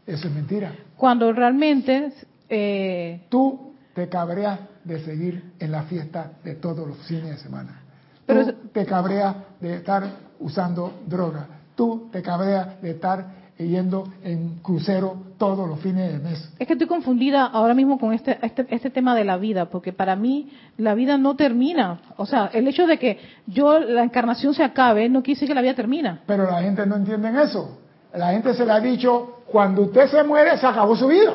[0.08, 0.72] Eso es mentira.
[0.98, 2.12] Cuando realmente...
[2.50, 7.81] Eh, Tú te cabreas de seguir en la fiesta de todos los fines de semana.
[8.26, 10.04] Pero tú te cabreas de estar
[10.40, 11.48] usando droga.
[11.76, 16.52] Tú te cabreas de estar yendo en crucero todos los fines de mes.
[16.60, 19.94] Es que estoy confundida ahora mismo con este, este, este tema de la vida, porque
[19.94, 22.00] para mí la vida no termina.
[22.18, 25.56] O sea, el hecho de que yo la encarnación se acabe no quiere decir que
[25.56, 26.22] la vida termina.
[26.26, 27.78] Pero la gente no entiende eso.
[28.14, 31.34] La gente se le ha dicho, cuando usted se muere, se acabó su vida.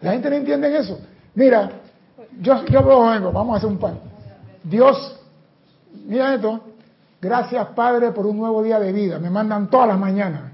[0.00, 1.00] La gente no entiende eso.
[1.34, 1.70] Mira,
[2.40, 3.98] yo, yo vengo, vamos a hacer un pan.
[4.62, 5.20] Dios,
[6.06, 6.60] mira esto,
[7.20, 10.52] gracias Padre por un nuevo día de vida, me mandan todas las mañanas.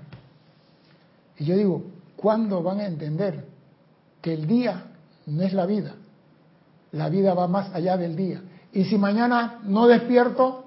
[1.38, 1.82] Y yo digo,
[2.16, 3.44] ¿cuándo van a entender
[4.20, 4.84] que el día
[5.26, 5.94] no es la vida?
[6.92, 8.42] La vida va más allá del día.
[8.72, 10.64] Y si mañana no despierto,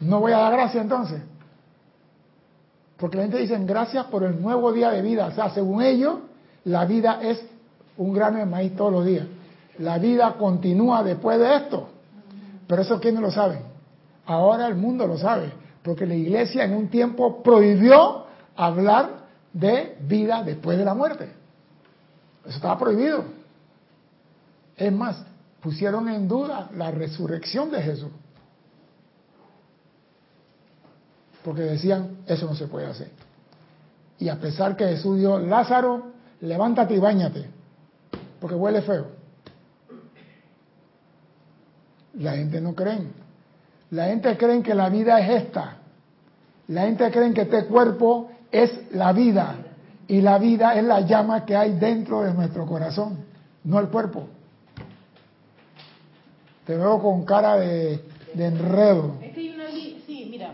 [0.00, 1.22] no voy a dar gracias entonces.
[2.96, 5.26] Porque la gente dice gracias por el nuevo día de vida.
[5.26, 6.18] O sea, según ellos,
[6.64, 7.44] la vida es
[7.98, 9.26] un grano de maíz todos los días.
[9.78, 11.88] La vida continúa después de esto.
[12.66, 13.60] Pero eso quiénes lo saben.
[14.24, 15.52] Ahora el mundo lo sabe.
[15.82, 21.30] Porque la iglesia en un tiempo prohibió hablar de vida después de la muerte.
[22.44, 23.24] Eso estaba prohibido.
[24.76, 25.24] Es más,
[25.60, 28.10] pusieron en duda la resurrección de Jesús.
[31.44, 33.10] Porque decían, eso no se puede hacer.
[34.18, 37.46] Y a pesar que Jesús dijo, Lázaro, levántate y bañate,
[38.40, 39.15] porque huele feo.
[42.18, 43.06] La gente no cree.
[43.90, 45.76] La gente cree que la vida es esta.
[46.68, 49.56] La gente cree que este cuerpo es la vida.
[50.08, 53.18] Y la vida es la llama que hay dentro de nuestro corazón,
[53.64, 54.28] no el cuerpo.
[56.64, 58.00] Te veo con cara de,
[58.34, 59.16] de enredo.
[59.22, 60.52] Es que hay una sí, mira.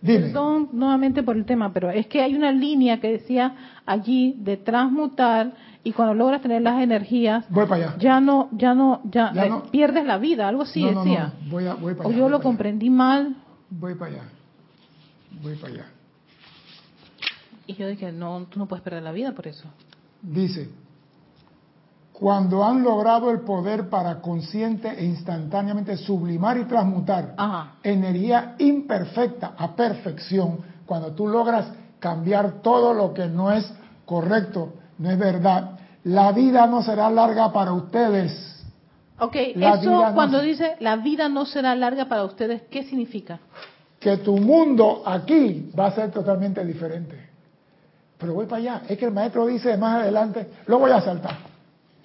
[0.00, 0.20] Dime.
[0.26, 3.54] Perdón nuevamente por el tema, pero es que hay una línea que decía
[3.86, 5.52] allí de transmutar
[5.84, 7.96] y cuando logras tener las energías, Voy para allá.
[7.98, 9.62] ya no, ya no, ya, Ya eh, no.
[9.64, 11.32] pierdes la vida, algo así No, no, decía.
[11.50, 12.16] Voy, a- voy para O allá.
[12.18, 12.42] yo voy lo allá.
[12.44, 13.36] comprendí mal
[13.70, 14.22] Voy para allá.
[15.42, 15.86] Voy para allá.
[17.66, 19.64] y yo dije, no, tú no puedes perder la vida por eso.
[20.20, 20.68] dice,
[22.12, 27.72] cuando han logrado el poder para consciente e instantáneamente sublimar y transmutar Ajá.
[27.82, 31.66] energía imperfecta a perfección, cuando tú logras
[31.98, 33.72] cambiar todo lo que no es
[34.04, 38.64] correcto, no es verdad, la vida no será larga para ustedes.
[39.18, 42.84] Ok, La eso no cuando se- dice la vida no será larga para ustedes, ¿qué
[42.84, 43.40] significa?
[44.00, 47.16] Que tu mundo aquí va a ser totalmente diferente.
[48.18, 48.82] Pero voy para allá.
[48.88, 51.36] Es que el maestro dice más adelante, lo voy a saltar.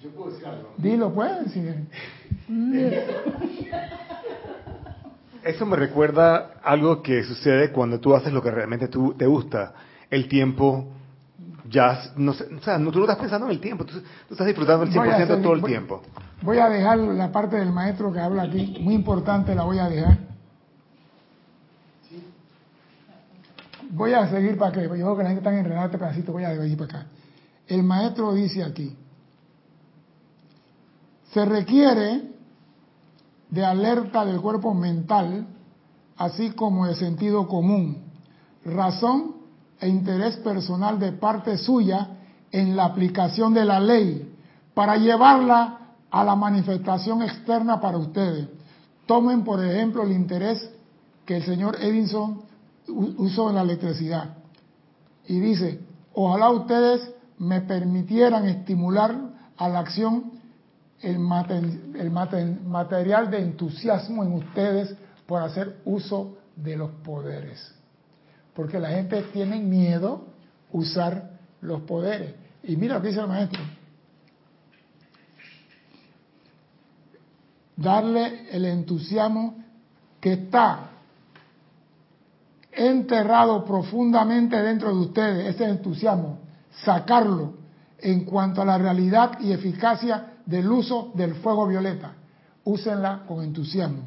[0.02, 0.70] Yo puedo decir algo.
[0.76, 1.30] Dilo pues.
[1.52, 1.62] si-
[5.44, 9.72] Eso me recuerda algo que sucede cuando tú haces lo que realmente tú, te gusta.
[10.10, 10.86] El tiempo
[11.68, 14.34] ya, no sé, o sea, no, tú no estás pensando en el tiempo, tú, tú
[14.34, 16.02] estás disfrutando el Voy a 100% hacer- todo el voy- tiempo.
[16.42, 19.88] Voy a dejar la parte del maestro que habla aquí, muy importante, la voy a
[19.88, 20.18] dejar.
[23.90, 26.44] Voy a seguir para que yo veo que la gente está enredada este pedacito, voy
[26.44, 27.06] a ir para acá.
[27.66, 28.96] El maestro dice aquí,
[31.32, 32.22] se requiere
[33.50, 35.46] de alerta del cuerpo mental,
[36.16, 38.04] así como de sentido común,
[38.64, 39.36] razón
[39.80, 42.08] e interés personal de parte suya
[42.50, 44.34] en la aplicación de la ley
[44.74, 45.78] para llevarla
[46.10, 48.48] a la manifestación externa para ustedes.
[49.06, 50.70] Tomen, por ejemplo, el interés
[51.24, 52.42] que el señor Edison
[52.86, 54.36] usó en la electricidad.
[55.26, 55.80] Y dice,
[56.14, 59.14] ojalá ustedes me permitieran estimular
[59.56, 60.32] a la acción
[61.00, 61.18] el,
[61.96, 67.77] el material de entusiasmo en ustedes por hacer uso de los poderes.
[68.58, 70.24] Porque la gente tiene miedo
[70.72, 71.30] usar
[71.60, 72.34] los poderes.
[72.64, 73.62] Y mira lo que dice el maestro.
[77.76, 79.62] Darle el entusiasmo
[80.20, 80.90] que está
[82.72, 86.40] enterrado profundamente dentro de ustedes, ese entusiasmo,
[86.82, 87.54] sacarlo
[88.00, 92.10] en cuanto a la realidad y eficacia del uso del fuego violeta.
[92.64, 94.02] Úsenla con entusiasmo.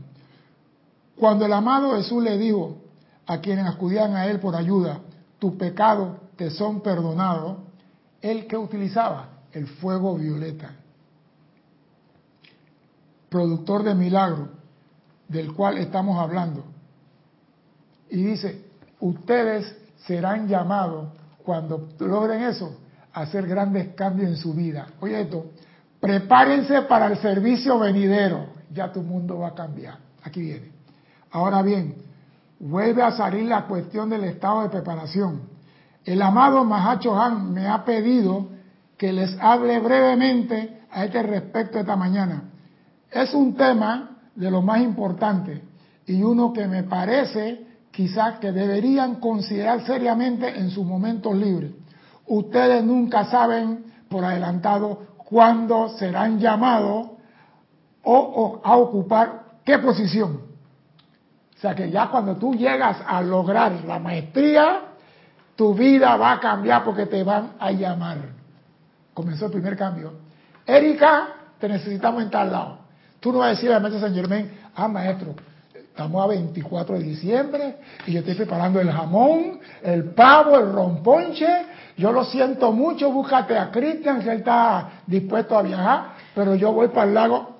[1.17, 2.80] Cuando el amado Jesús le dijo
[3.31, 4.99] a quienes acudían a él por ayuda,
[5.39, 7.59] tu pecado te son perdonados,
[8.21, 10.75] él que utilizaba el fuego violeta,
[13.29, 14.49] productor de milagro,
[15.29, 16.65] del cual estamos hablando.
[18.09, 18.65] Y dice,
[18.99, 21.13] ustedes serán llamados
[21.45, 22.81] cuando logren eso,
[23.13, 24.87] a hacer grandes cambios en su vida.
[24.99, 25.51] Oye esto,
[26.01, 29.99] prepárense para el servicio venidero, ya tu mundo va a cambiar.
[30.21, 30.73] Aquí viene.
[31.31, 32.10] Ahora bien,
[32.61, 35.49] vuelve a salir la cuestión del estado de preparación.
[36.05, 38.49] El amado Mahacho Han me ha pedido
[38.97, 42.43] que les hable brevemente a este respecto esta mañana.
[43.09, 45.61] Es un tema de lo más importante
[46.05, 51.71] y uno que me parece quizás que deberían considerar seriamente en sus momentos libres.
[52.27, 57.09] Ustedes nunca saben por adelantado cuándo serán llamados
[58.03, 60.50] o, o a ocupar qué posición.
[61.61, 64.79] O sea que ya cuando tú llegas a lograr la maestría,
[65.55, 68.17] tu vida va a cambiar porque te van a llamar.
[69.13, 70.11] Comenzó el primer cambio.
[70.65, 71.27] Erika,
[71.59, 72.79] te necesitamos en tal lado.
[73.19, 75.35] Tú no vas a decir al maestro San Germán, ah, maestro,
[75.75, 77.75] estamos a 24 de diciembre
[78.07, 81.67] y yo estoy preparando el jamón, el pavo, el romponche.
[81.95, 86.71] Yo lo siento mucho, búscate a Cristian, que él está dispuesto a viajar, pero yo
[86.71, 87.57] voy para el lago.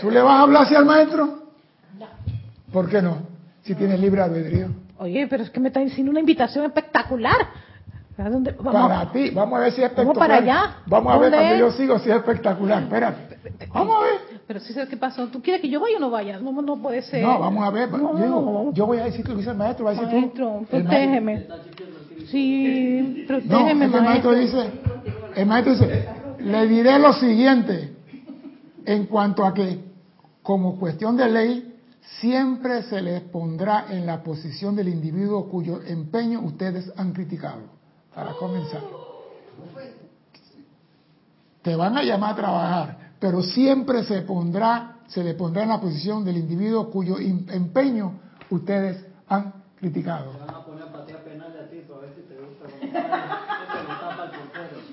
[0.00, 1.39] ¿Tú le vas a hablar así al maestro?
[2.72, 3.18] ¿Por qué no?
[3.62, 4.68] Si tienes libre albedrío.
[4.98, 7.36] Oye, pero es que me está diciendo una invitación espectacular.
[8.18, 8.52] ¿A dónde?
[8.52, 8.72] Vamos.
[8.88, 10.28] Para ti, vamos a ver si es Vamos espectacular.
[10.28, 10.76] para allá.
[10.86, 12.82] Vamos a ver ¿Dónde cuando yo sigo si es espectacular.
[12.82, 13.38] Espérate.
[13.72, 14.40] Vamos a ver.
[14.46, 15.26] Pero sí sé qué pasó.
[15.28, 16.38] ¿Tú quieres que yo vaya o no vaya?
[16.38, 17.22] No, no puede ser.
[17.22, 17.90] No, vamos a ver.
[17.90, 18.72] No.
[18.74, 20.76] Yo, voy a decir lo que dice el maestro, va a decir Maestro, tú.
[20.76, 21.46] El maestro- protégeme.
[22.26, 24.32] Sí, No, protégeme, el maestro maestro.
[24.34, 24.70] dice,
[25.36, 26.08] el maestro dice,
[26.40, 27.94] le diré lo siguiente,
[28.84, 29.78] en cuanto a que,
[30.42, 31.69] como cuestión de ley,
[32.18, 37.62] siempre se les pondrá en la posición del individuo cuyo empeño ustedes han criticado.
[38.14, 38.82] Para comenzar.
[41.62, 45.80] Te van a llamar a trabajar, pero siempre se pondrá, se le pondrá en la
[45.80, 48.18] posición del individuo cuyo em- empeño
[48.50, 50.32] ustedes han criticado.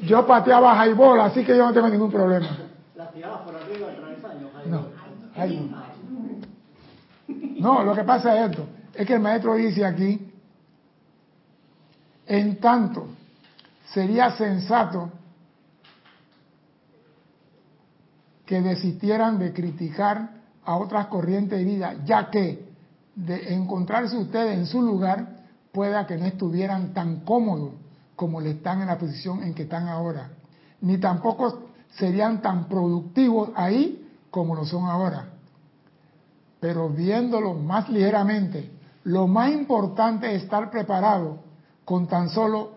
[0.03, 2.47] Yo pateaba highball, así que yo no tengo ningún problema.
[2.95, 4.49] Las tirabas por arriba travesaño.
[4.65, 5.86] No.
[7.59, 10.31] No, lo que pasa es esto, es que el maestro dice aquí,
[12.25, 13.07] en tanto
[13.93, 15.11] sería sensato
[18.45, 20.31] que desistieran de criticar
[20.63, 22.67] a otras corrientes de vida, ya que
[23.15, 25.37] de encontrarse ustedes en su lugar,
[25.71, 27.73] pueda que no estuvieran tan cómodos
[28.15, 30.29] como le están en la posición en que están ahora.
[30.81, 35.36] ni tampoco serían tan productivos ahí como lo son ahora.
[36.59, 38.71] Pero viéndolo más ligeramente,
[39.03, 41.39] lo más importante es estar preparado
[41.85, 42.71] con tan solo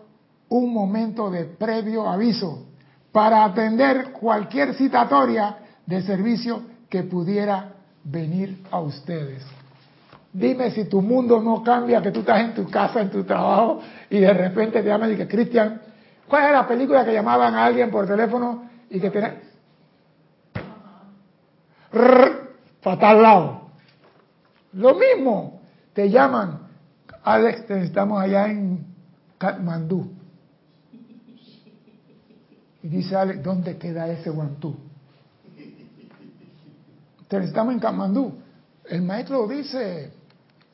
[0.48, 2.66] un momento de previo aviso
[3.12, 5.56] para atender cualquier citatoria
[5.86, 7.72] de servicio que pudiera
[8.04, 9.44] venir a ustedes.
[10.32, 13.80] Dime si tu mundo no cambia, que tú estás en tu casa, en tu trabajo,
[14.08, 15.80] y de repente te llaman y que, Cristian,
[16.28, 19.40] ¿cuál es la película que llamaban a alguien por teléfono y que tenía...
[22.80, 23.59] Fatal lado.
[24.72, 25.62] Lo mismo,
[25.92, 26.68] te llaman,
[27.24, 28.86] Alex, estamos allá en
[29.38, 30.12] Katmandú.
[32.82, 34.76] Y dice Alex, ¿dónde queda ese guantú?
[37.28, 38.32] Estamos en Katmandú.
[38.88, 40.12] El maestro dice,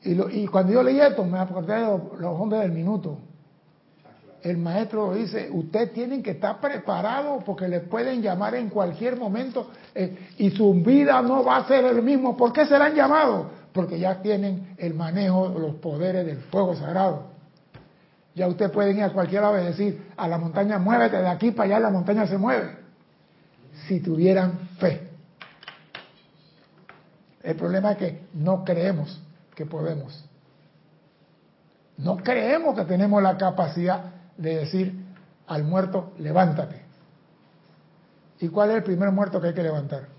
[0.03, 3.19] y, cuando yo leí esto, me acordé de los, hombres del minuto.
[4.41, 9.69] El maestro dice, ustedes tienen que estar preparados porque les pueden llamar en cualquier momento
[9.93, 12.37] eh, y su vida no va a ser el mismo.
[12.37, 13.47] ¿Por qué serán llamados?
[13.77, 17.27] Porque ya tienen el manejo de los poderes del fuego sagrado.
[18.33, 21.51] Ya ustedes pueden ir a cualquier lado y decir, a la montaña muévete de aquí
[21.51, 22.75] para allá, la montaña se mueve.
[23.87, 25.11] Si tuvieran fe.
[27.43, 29.21] El problema es que no creemos
[29.53, 30.27] que podemos.
[31.97, 34.05] No creemos que tenemos la capacidad
[34.37, 35.05] de decir
[35.45, 36.81] al muerto, levántate.
[38.39, 40.16] ¿Y cuál es el primer muerto que hay que levantar?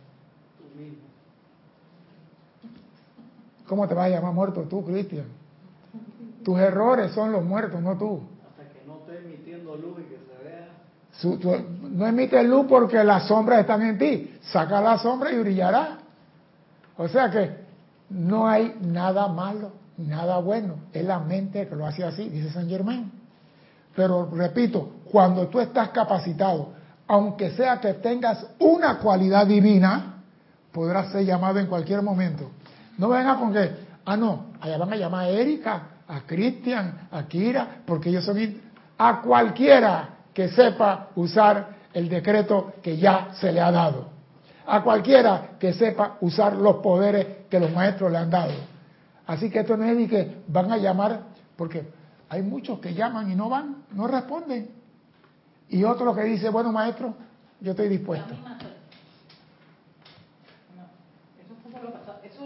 [3.69, 5.27] ¿Cómo te vas a llamar muerto tú, Cristian?
[6.43, 8.23] Tus errores son los muertos, no tú.
[8.49, 11.69] Hasta que no esté emitiendo luz y que se vea.
[11.91, 14.39] no emite luz porque las sombras están en ti.
[14.41, 15.99] Saca la sombra y brillará.
[16.97, 17.51] O sea que
[18.09, 20.77] no hay nada malo, nada bueno.
[20.93, 23.13] Es la mente que lo hace así, dice San Germán.
[23.95, 26.71] Pero repito, cuando tú estás capacitado,
[27.07, 30.23] aunque sea que tengas una cualidad divina,
[30.73, 32.51] podrás ser llamado en cualquier momento.
[32.99, 33.71] No venga con que,
[34.05, 38.39] ah, no, allá van a llamar a Erika, a Cristian, a Kira, porque ellos son
[38.99, 44.09] a cualquiera que sepa usar el decreto que ya se le ha dado.
[44.67, 48.53] A cualquiera que sepa usar los poderes que los maestros le han dado.
[49.27, 51.21] Así que esto no es ni que van a llamar,
[51.57, 51.89] porque
[52.29, 54.71] hay muchos que llaman y no van, no responden.
[55.69, 57.15] Y otro que dice, bueno maestro,
[57.61, 58.35] yo estoy dispuesto.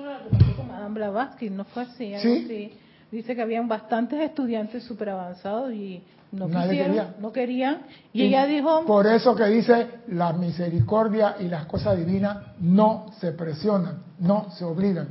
[0.02, 2.14] Eso lo pasó con Madame Blavatsky, no fue así.
[2.20, 2.72] ¿Sí?
[3.10, 7.82] Dice que habían bastantes estudiantes súper avanzados y no quisieron, no querían.
[8.12, 8.84] Y, ella dijo...
[8.84, 14.64] Por eso que dice, la misericordia y las cosas divinas no se presionan, no se
[14.64, 15.08] obligan.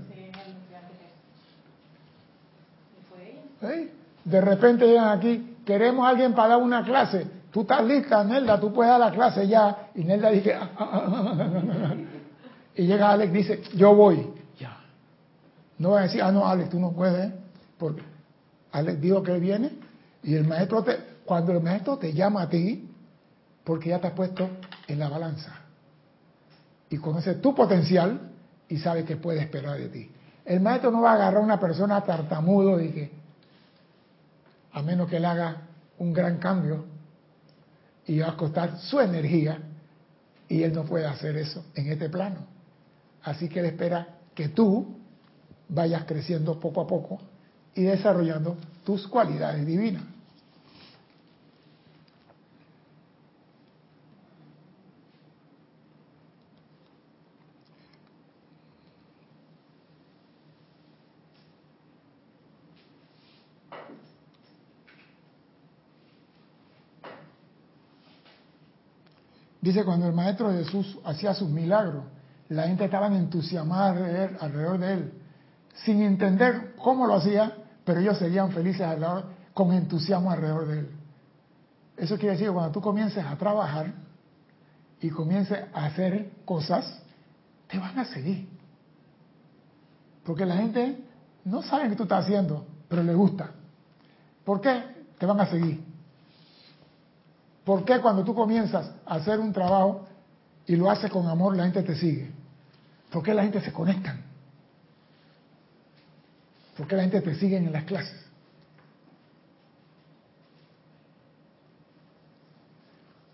[4.26, 7.28] De repente llegan aquí, queremos a alguien para dar una clase.
[7.52, 9.90] Tú estás lista, Nelda, tú puedes dar la clase ya.
[9.94, 11.96] Y Nelda dice, ah, ah, ah,
[12.76, 14.41] y llega Alex dice, yo voy.
[15.82, 17.34] No va a decir, ah, no, Alex, tú no puedes,
[17.80, 18.04] porque
[18.72, 19.72] Alex dijo que él viene
[20.22, 22.88] y el maestro te, cuando el maestro te llama a ti,
[23.64, 24.48] porque ya te has puesto
[24.88, 25.56] en la balanza
[26.88, 28.30] y conoce tu potencial
[28.70, 30.12] y sabe que puede esperar de ti.
[30.46, 33.12] El maestro no va a agarrar a una persona tartamudo y que,
[34.74, 35.64] a menos que él haga
[35.98, 36.86] un gran cambio
[38.06, 39.58] y va a costar su energía
[40.48, 42.46] y él no puede hacer eso en este plano.
[43.24, 45.01] Así que él espera que tú
[45.72, 47.20] vayas creciendo poco a poco
[47.74, 50.04] y desarrollando tus cualidades divinas.
[69.62, 72.04] Dice, cuando el Maestro Jesús hacía sus milagros,
[72.50, 73.92] la gente estaba entusiasmada
[74.40, 75.21] alrededor de él,
[75.86, 77.54] sin entender cómo lo hacía,
[77.84, 78.88] pero ellos seguían felices
[79.54, 80.90] con entusiasmo alrededor de él.
[81.98, 83.94] Eso quiere decir que cuando tú comiences a trabajar
[85.00, 87.02] y comiences a hacer cosas,
[87.68, 88.48] te van a seguir.
[90.24, 91.04] Porque la gente
[91.46, 93.52] no sabe qué tú estás haciendo, pero le gusta.
[94.46, 94.84] ¿Por qué?
[95.18, 95.84] Te van a seguir.
[97.64, 100.06] ¿Por qué cuando tú comienzas a hacer un trabajo
[100.66, 102.32] y lo haces con amor, la gente te sigue?
[103.12, 104.16] ¿Por qué la gente se conecta?
[106.82, 108.26] ¿Por qué la gente te sigue en las clases?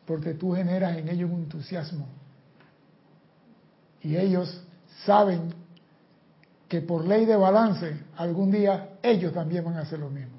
[0.05, 2.09] Porque tú generas en ellos un entusiasmo.
[4.01, 4.61] Y ellos
[5.05, 5.53] saben
[6.67, 10.37] que por ley de balance, algún día ellos también van a hacer lo mismo.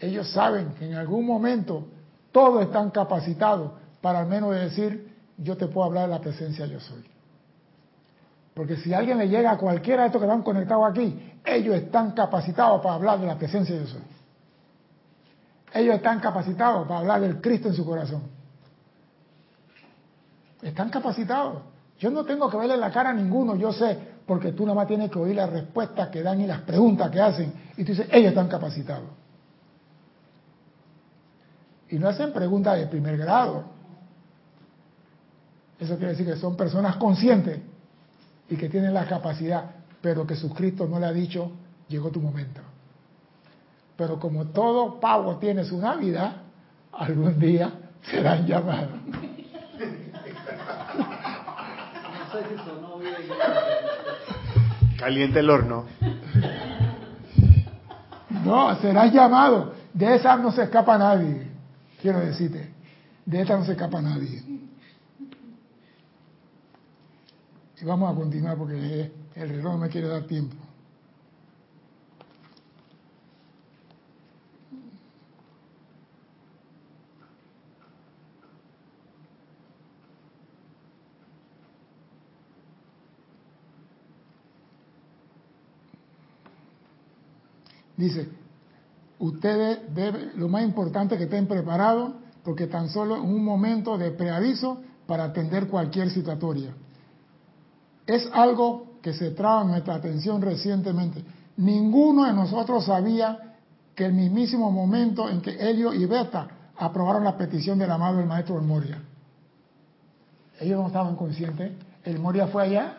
[0.00, 1.86] Ellos saben que en algún momento
[2.32, 6.80] todos están capacitados para al menos decir, yo te puedo hablar de la presencia yo
[6.80, 7.15] soy.
[8.56, 12.12] Porque si alguien le llega a cualquiera de estos que están conectados aquí, ellos están
[12.12, 14.00] capacitados para hablar de la presencia yo soy.
[15.74, 18.22] Ellos están capacitados para hablar del Cristo en su corazón.
[20.62, 21.64] Están capacitados.
[21.98, 24.86] Yo no tengo que verle la cara a ninguno, yo sé, porque tú nada más
[24.86, 27.52] tienes que oír las respuestas que dan y las preguntas que hacen.
[27.76, 29.10] Y tú dices, ellos están capacitados.
[31.90, 33.64] Y no hacen preguntas de primer grado.
[35.78, 37.75] Eso quiere decir que son personas conscientes
[38.48, 39.70] y que tienen la capacidad,
[40.00, 41.50] pero que Jesucristo no le ha dicho,
[41.88, 42.60] llegó tu momento.
[43.96, 46.36] Pero como todo pavo tiene su Navidad,
[46.92, 47.72] algún día
[48.02, 48.90] serán llamados.
[54.98, 55.84] Caliente el horno.
[58.44, 59.74] No, serán llamados.
[59.92, 61.48] De esa no se escapa nadie,
[62.00, 62.70] quiero decirte.
[63.24, 64.42] De esta no se escapa nadie.
[67.80, 70.56] Y vamos a continuar porque el reloj no me quiere dar tiempo.
[87.96, 88.28] Dice,
[89.18, 92.12] ustedes deben, lo más importante es que estén preparados
[92.44, 96.74] porque tan solo un momento de preaviso para atender cualquier situatoria.
[98.06, 101.24] Es algo que se traba nuestra atención recientemente.
[101.56, 103.54] Ninguno de nosotros sabía
[103.94, 108.26] que el mismísimo momento en que Helio y Beta aprobaron la petición del amado el
[108.26, 109.02] maestro Moria.
[110.60, 111.72] Ellos no estaban conscientes.
[112.04, 112.98] El Moria fue allá.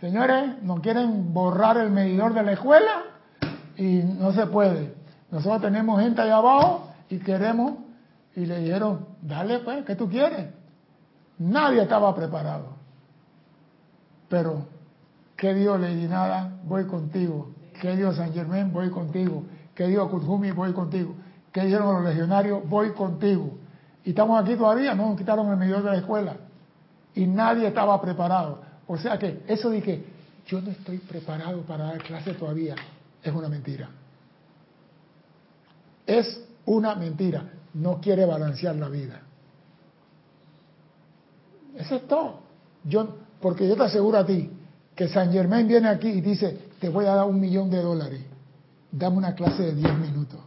[0.00, 3.16] Señores, ¿no quieren borrar el medidor de la escuela?
[3.76, 4.94] y no se puede.
[5.30, 7.74] Nosotros tenemos gente allá abajo y queremos,
[8.34, 10.46] y le dijeron, dale pues, ¿qué tú quieres?
[11.38, 12.75] Nadie estaba preparado.
[14.28, 14.66] Pero,
[15.36, 16.60] ¿qué Dios le nada?
[16.64, 17.50] Voy contigo.
[17.80, 18.72] ¿Qué Dios San Germán?
[18.72, 19.44] Voy contigo.
[19.74, 20.50] ¿Qué Dios Kutjumi?
[20.50, 21.14] Voy contigo.
[21.52, 22.68] ¿Qué dijeron los legionarios?
[22.68, 23.58] Voy contigo.
[24.04, 26.36] Y estamos aquí todavía, no nos quitaron el medio de la escuela.
[27.14, 28.62] Y nadie estaba preparado.
[28.86, 30.04] O sea que eso de que
[30.46, 32.76] yo no estoy preparado para dar clase todavía,
[33.22, 33.88] es una mentira.
[36.06, 37.50] Es una mentira.
[37.74, 39.22] No quiere balancear la vida.
[41.74, 42.40] Eso es todo.
[42.84, 44.50] Yo, porque yo te aseguro a ti
[44.94, 48.22] que San Germán viene aquí y dice, te voy a dar un millón de dólares.
[48.90, 50.40] Dame una clase de 10 minutos.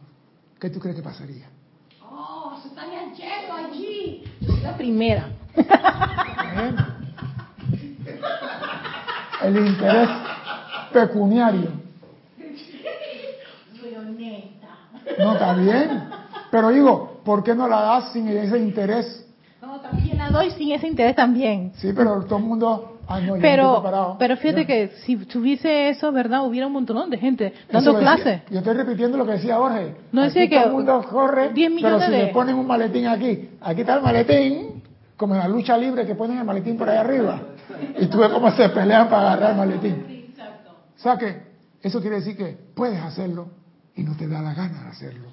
[0.60, 1.48] ¿Qué tú crees que pasaría?
[2.04, 4.24] Oh, se está lleno allí.
[4.64, 5.30] la primera.
[9.42, 10.10] El interés
[10.92, 11.80] pecuniario
[15.18, 16.04] No, está bien.
[16.52, 19.26] Pero digo, ¿por qué no la das sin ese interés?
[20.30, 21.72] La doy sin ese interés también.
[21.78, 22.96] Sí, pero todo el mundo...
[23.12, 26.46] Ah, no, pero, pero fíjate que si tuviese eso, ¿verdad?
[26.46, 28.44] Hubiera un montón de gente dando clases.
[28.52, 29.96] Yo estoy repitiendo lo que decía Jorge.
[30.12, 31.52] No decía que todo el mundo corre,
[31.82, 34.84] pero si le ponen un maletín aquí, aquí está el maletín,
[35.18, 37.42] como en la lucha libre que ponen el maletín por ahí arriba.
[38.00, 40.28] Y tú ves cómo se pelean para agarrar el maletín.
[40.30, 40.70] Exacto.
[40.95, 41.41] O sea que
[41.82, 43.49] eso quiere decir que puedes hacerlo,
[43.95, 45.30] y no te da la gana de hacerlo.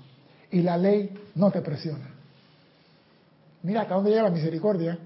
[0.50, 2.15] Y la ley no te presiona.
[3.66, 4.96] Mira hasta dónde llega la misericordia.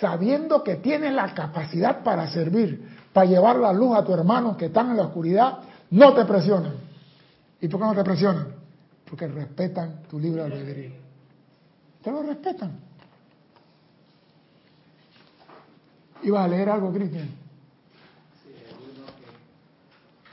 [0.00, 4.66] Sabiendo que tienes la capacidad para servir, para llevar la luz a tu hermano que
[4.66, 5.58] están en la oscuridad,
[5.90, 6.74] no te presionan.
[7.60, 8.48] ¿Y por qué no te presionan?
[9.08, 10.90] Porque respetan tu libre albedrío.
[12.02, 12.80] Te lo respetan.
[16.24, 17.28] ¿Iba a leer algo, Cristian?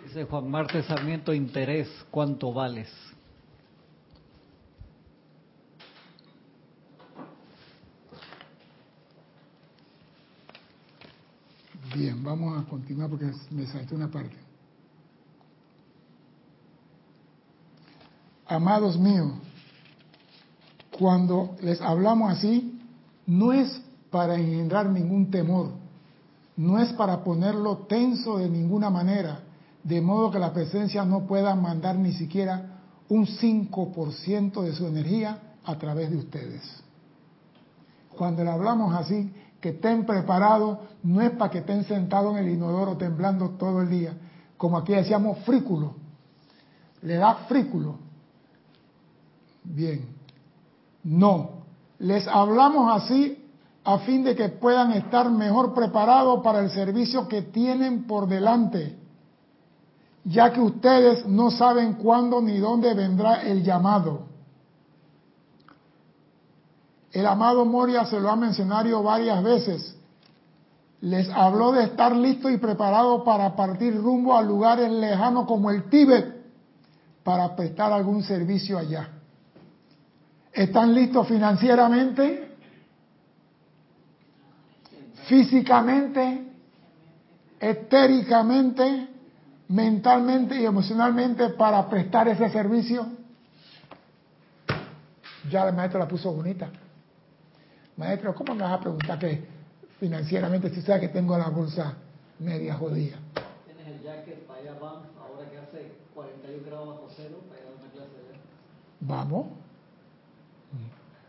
[0.03, 2.89] Dice Juan Marte Sarmiento, interés, ¿cuánto vales?
[11.93, 14.35] Bien, vamos a continuar porque me saltó una parte.
[18.47, 19.33] Amados míos,
[20.97, 22.79] cuando les hablamos así,
[23.25, 25.71] no es para engendrar ningún temor,
[26.55, 29.41] no es para ponerlo tenso de ninguna manera,
[29.83, 32.79] de modo que la presencia no pueda mandar ni siquiera
[33.09, 36.61] un 5% de su energía a través de ustedes.
[38.15, 39.31] Cuando le hablamos así,
[39.65, 43.89] que estén preparados, no es para que estén sentados en el inodoro temblando todo el
[43.89, 44.13] día,
[44.57, 45.95] como aquí decíamos frículo,
[47.01, 47.95] le da frículo.
[49.63, 50.05] Bien,
[51.03, 51.63] no,
[51.97, 53.43] les hablamos así
[53.83, 58.99] a fin de que puedan estar mejor preparados para el servicio que tienen por delante
[60.25, 64.27] ya que ustedes no saben cuándo ni dónde vendrá el llamado.
[67.15, 69.95] El amado Moria se lo ha mencionado varias veces.
[70.99, 75.89] Les habló de estar listo y preparado para partir rumbo a lugares lejanos como el
[75.89, 76.43] Tíbet
[77.23, 79.07] para prestar algún servicio allá.
[80.51, 82.45] ¿Están listos financieramente?
[85.27, 86.51] físicamente,
[87.59, 89.07] etéricamente,
[89.69, 93.07] mentalmente y emocionalmente para prestar ese servicio?
[95.49, 96.69] Ya el maestro la puso bonita.
[97.97, 99.45] Maestro, ¿cómo me vas a preguntar que
[99.99, 101.93] financieramente si sabes que tengo la bolsa
[102.39, 103.17] media jodida?
[103.65, 107.67] Tienes el jacket, para allá vamos, ahora que hace 41 grados bajo cero, para ir
[107.67, 108.39] a una clase allá.
[108.99, 109.47] Vamos.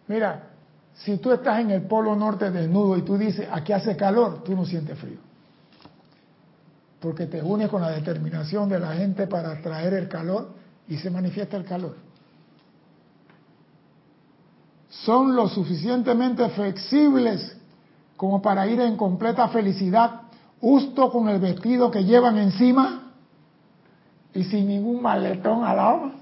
[0.08, 0.50] Mira,
[0.94, 4.56] si tú estás en el polo norte desnudo y tú dices, aquí hace calor, tú
[4.56, 5.18] no sientes frío.
[7.00, 10.48] Porque te unes con la determinación de la gente para traer el calor
[10.88, 12.05] y se manifiesta el calor.
[15.04, 17.56] Son lo suficientemente flexibles
[18.16, 20.22] como para ir en completa felicidad,
[20.60, 23.12] justo con el vestido que llevan encima
[24.34, 26.12] y sin ningún maletón al lado.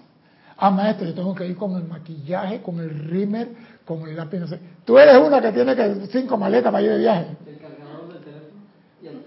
[0.57, 3.49] Ah, maestro, yo tengo que ir con el maquillaje, con el rímer,
[3.85, 4.59] con el lápiz, no sé.
[4.85, 7.27] Tú eres una que tiene que cinco maletas para ir de viaje.
[7.47, 8.61] El cargador del teléfono
[9.03, 9.23] y el.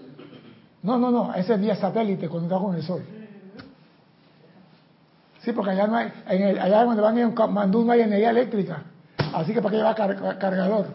[0.82, 3.02] No, no, no, ese es vía satélite cuando está con el sol.
[5.40, 8.30] Sí, porque allá no hay, en el- allá donde van en Mandú no hay energía
[8.30, 8.82] eléctrica.
[9.34, 10.86] Así que para qué llevar car- cargador.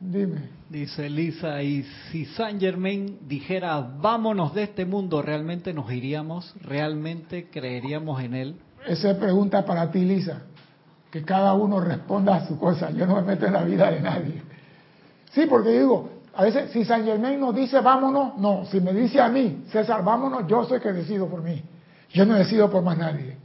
[0.00, 0.50] Dime.
[0.68, 6.54] Dice Lisa, y si Saint Germain dijera, vámonos de este mundo, ¿realmente nos iríamos?
[6.62, 8.56] ¿Realmente creeríamos en él?
[8.86, 10.42] Esa es pregunta para ti, Lisa.
[11.10, 12.90] Que cada uno responda a su cosa.
[12.90, 14.42] Yo no me meto en la vida de nadie.
[15.32, 18.64] Sí, porque digo, a veces si San Germain nos dice vámonos, no.
[18.64, 21.62] Si me dice a mí, César, vámonos, yo soy que decido por mí.
[22.10, 23.36] Yo no decido por más nadie.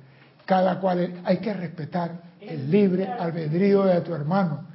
[0.46, 4.66] Cada cual hay que respetar el libre albedrío de tu hermano.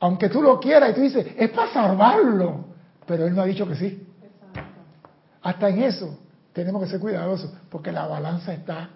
[0.00, 2.66] Aunque tú lo quieras y tú dices, es para salvarlo.
[3.06, 4.06] Pero él no ha dicho que sí.
[5.42, 6.18] Hasta en eso
[6.52, 8.90] tenemos que ser cuidadosos, porque la balanza está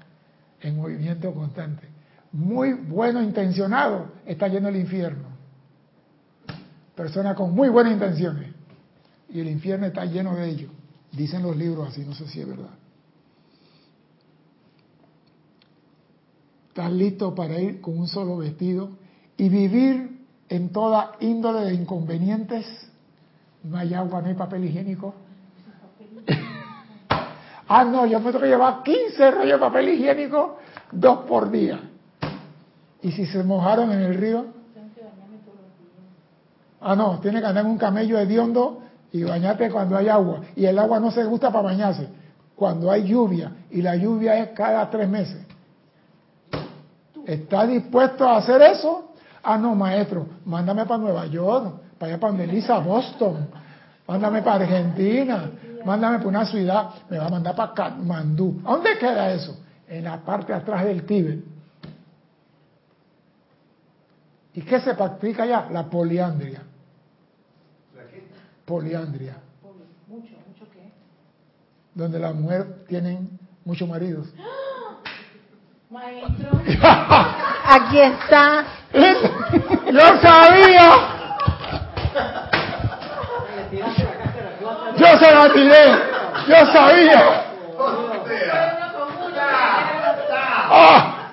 [0.60, 1.88] en movimiento constante.
[2.32, 5.28] Muy bueno intencionado está lleno el infierno.
[6.94, 8.52] Personas con muy buenas intenciones.
[9.28, 10.70] Y el infierno está lleno de ellos.
[11.12, 12.70] Dicen los libros así, no sé si es verdad.
[16.76, 18.90] ¿Estás listo para ir con un solo vestido
[19.38, 22.66] y vivir en toda índole de inconvenientes?
[23.62, 25.14] No hay agua, no hay papel higiénico.
[27.66, 30.58] ah, no, yo me tengo que llevar 15 rollos de papel higiénico,
[30.92, 31.80] dos por día.
[33.00, 34.44] ¿Y si se mojaron en el río?
[36.82, 38.82] Ah, no, tiene que andar en un camello hediondo
[39.12, 40.42] y bañarte cuando hay agua.
[40.54, 42.06] Y el agua no se gusta para bañarse.
[42.54, 45.45] Cuando hay lluvia, y la lluvia es cada tres meses.
[47.26, 49.10] ¿Está dispuesto a hacer eso?
[49.42, 53.48] Ah, no, maestro, mándame para Nueva York, para allá para Lisa, Boston,
[54.06, 55.50] mándame para Argentina,
[55.84, 58.60] mándame para una ciudad, me va a mandar para Katmandú.
[58.64, 59.58] ¿A dónde queda eso?
[59.88, 61.44] En la parte de atrás del Tíbet.
[64.54, 65.68] ¿Y qué se practica allá?
[65.70, 66.62] La poliandria.
[68.64, 69.36] Poliandria.
[70.08, 70.92] Mucho, mucho qué.
[71.94, 74.32] Donde la mujer tienen muchos maridos.
[75.96, 76.50] Maestro.
[77.68, 78.64] Aquí está.
[78.92, 80.88] ¡Yo sabía!
[84.98, 85.84] ¡Yo se la tiré!
[86.48, 87.42] ¡Yo sabía!
[90.70, 91.30] ¡Ah!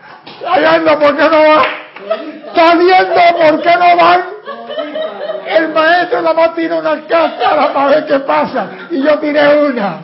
[0.47, 1.65] Ahí anda, ¿por qué no va?
[2.47, 4.21] ¿Está viendo por qué no van?
[5.45, 8.69] El maestro nada más tira una cáscara para ver qué pasa.
[8.91, 10.03] Y yo tiré una.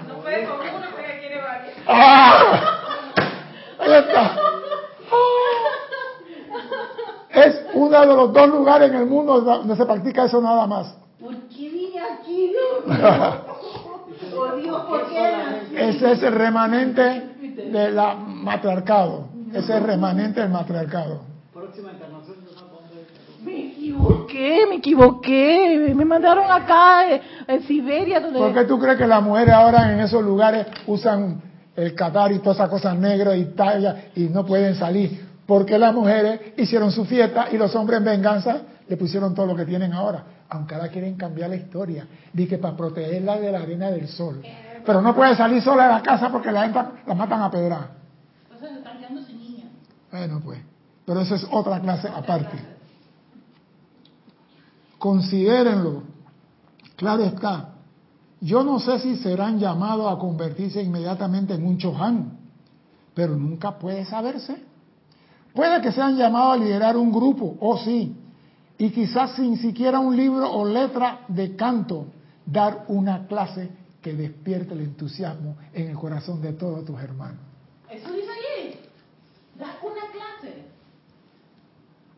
[1.88, 2.60] ¡Ah!
[3.80, 4.49] Ahí está.
[7.34, 10.96] Es uno de los dos lugares en el mundo donde se practica eso nada más.
[11.20, 12.54] ¿Por qué vine aquí?
[14.36, 15.90] Oh Dios, ¿por qué?
[15.90, 17.02] Ese es el remanente
[17.72, 17.96] del
[18.26, 19.28] matriarcado.
[19.50, 21.22] Ese es el remanente del matriarcado.
[21.54, 21.90] Próxima
[23.44, 25.94] Me equivoqué, me equivoqué.
[25.96, 28.40] Me mandaron acá eh, en Siberia donde...
[28.40, 31.42] ¿Por qué tú crees que las mujeres ahora en esos lugares usan
[31.76, 35.29] el catar y todas esas cosas negras y talla y no pueden salir?
[35.50, 39.56] Porque las mujeres hicieron su fiesta y los hombres en venganza le pusieron todo lo
[39.56, 40.24] que tienen ahora.
[40.48, 42.06] Aunque ahora quieren cambiar la historia.
[42.32, 44.44] Dice que para protegerla de la arena del sol.
[44.86, 47.90] Pero no puede salir sola de la casa porque la, entra- la matan a pedrar.
[48.44, 49.70] Entonces están quedándose niñas.
[50.12, 50.60] Bueno, pues.
[51.04, 52.60] Pero eso es otra clase aparte.
[55.00, 56.04] Considérenlo.
[56.96, 57.70] Claro está.
[58.40, 62.38] Yo no sé si serán llamados a convertirse inmediatamente en un chohan,
[63.16, 64.69] pero nunca puede saberse.
[65.60, 68.16] Puede que sean llamados a liderar un grupo, o sí,
[68.78, 72.06] y quizás sin siquiera un libro o letra de canto,
[72.46, 73.70] dar una clase
[74.02, 77.42] que despierte el entusiasmo en el corazón de todos tus hermanos.
[77.90, 78.80] Eso dice allí.
[79.60, 80.64] Da una clase.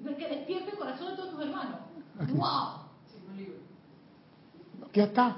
[0.02, 1.80] De que despierte el corazón de todos tus hermanos.
[2.20, 2.34] Aquí.
[2.34, 2.46] ¡Wow!
[4.88, 5.38] Aquí está.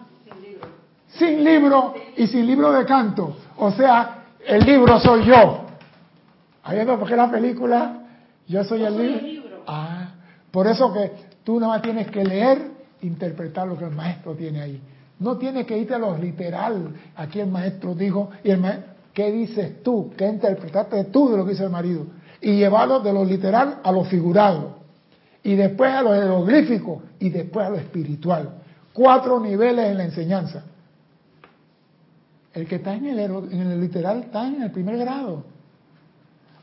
[1.07, 3.37] Sin libro y sin libro de canto.
[3.55, 5.62] O sea, el libro soy yo.
[6.85, 8.03] No, porque la película,
[8.47, 9.63] yo soy el libro.
[9.67, 10.11] Ah,
[10.51, 11.11] por eso que
[11.43, 12.71] tú nada más tienes que leer,
[13.01, 14.81] interpretar lo que el maestro tiene ahí.
[15.19, 16.89] No tienes que irte a lo literal.
[17.15, 18.77] Aquí el maestro dijo, y el ma-
[19.13, 20.11] ¿qué dices tú?
[20.17, 22.05] ¿Qué interpretaste tú de lo que dice el marido?
[22.41, 24.77] Y llevarlo de lo literal a lo figurado.
[25.43, 28.49] Y después a lo jeroglífico y después a lo espiritual.
[28.93, 30.63] Cuatro niveles en la enseñanza.
[32.53, 35.45] El que está en el, hero- en el literal está en el primer grado.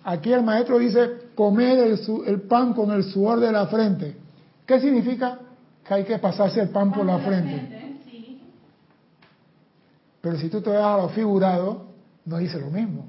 [0.05, 4.17] Aquí el maestro dice comer el, su- el pan con el sudor de la frente.
[4.67, 5.39] ¿Qué significa?
[5.87, 7.77] Que hay que pasarse el pan por la frente.
[10.21, 11.87] Pero si tú te vas a lo figurado,
[12.27, 13.07] no dice lo mismo.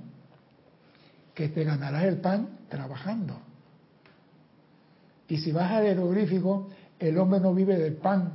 [1.34, 3.36] Que te ganarás el pan trabajando.
[5.28, 6.70] Y si vas al jeroglífico,
[7.00, 8.32] el hombre no vive del pan,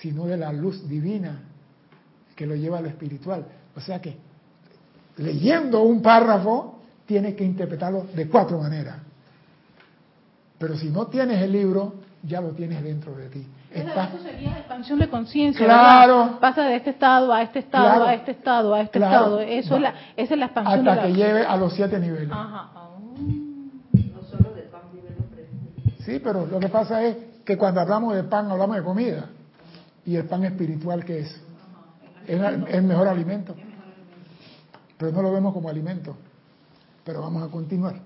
[0.00, 1.42] sino de la luz divina
[2.36, 3.46] que lo lleva a lo espiritual.
[3.76, 4.16] O sea que
[5.16, 6.77] leyendo un párrafo,
[7.08, 8.96] tienes que interpretarlo de cuatro maneras.
[10.58, 13.46] Pero si no tienes el libro, ya lo tienes dentro de ti.
[13.72, 15.64] Está- Eso sería expansión de conciencia.
[15.64, 16.24] Claro.
[16.24, 16.38] ¿verdad?
[16.40, 18.04] Pasa de este estado a este estado, Claro.
[18.04, 19.14] a este estado, a este Claro.
[19.14, 19.40] estado.
[19.40, 21.02] Eso es la, esa es la expansión hasta de la...
[21.06, 22.30] que llegue a los siete niveles.
[22.30, 22.68] Ajá.
[22.74, 25.46] No solo del pan vive el hombre.
[26.00, 29.26] Sí, pero lo que pasa es que cuando hablamos de pan, hablamos de comida.
[30.04, 31.40] ¿Y el pan espiritual qué es?
[32.26, 33.54] Es el el mejor alimento.
[34.98, 36.16] Pero no lo vemos como alimento.
[37.08, 38.02] Pero vamos a continuar.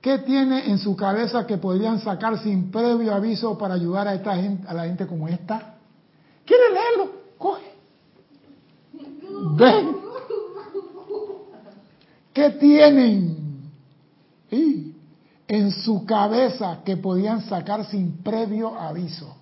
[0.00, 4.36] ¿Qué tiene en su cabeza que podrían sacar sin previo aviso para ayudar a esta
[4.36, 5.74] gente, a la gente como esta?
[6.44, 7.12] ¿Quiere leerlo?
[7.36, 7.74] Coge.
[9.56, 9.96] Ven.
[12.32, 13.72] ¿Qué tienen
[15.48, 19.39] en su cabeza que podían sacar sin previo aviso?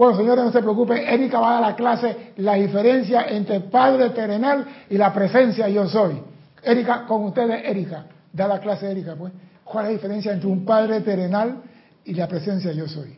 [0.00, 3.64] Bueno, señores, no se preocupen, Erika va a dar la clase la diferencia entre el
[3.64, 6.22] Padre terrenal y la presencia yo soy.
[6.62, 9.30] Erika, con ustedes, Erika, da la clase Erika, pues.
[9.62, 11.60] ¿Cuál es la diferencia entre un Padre terrenal
[12.02, 13.10] y la presencia yo soy?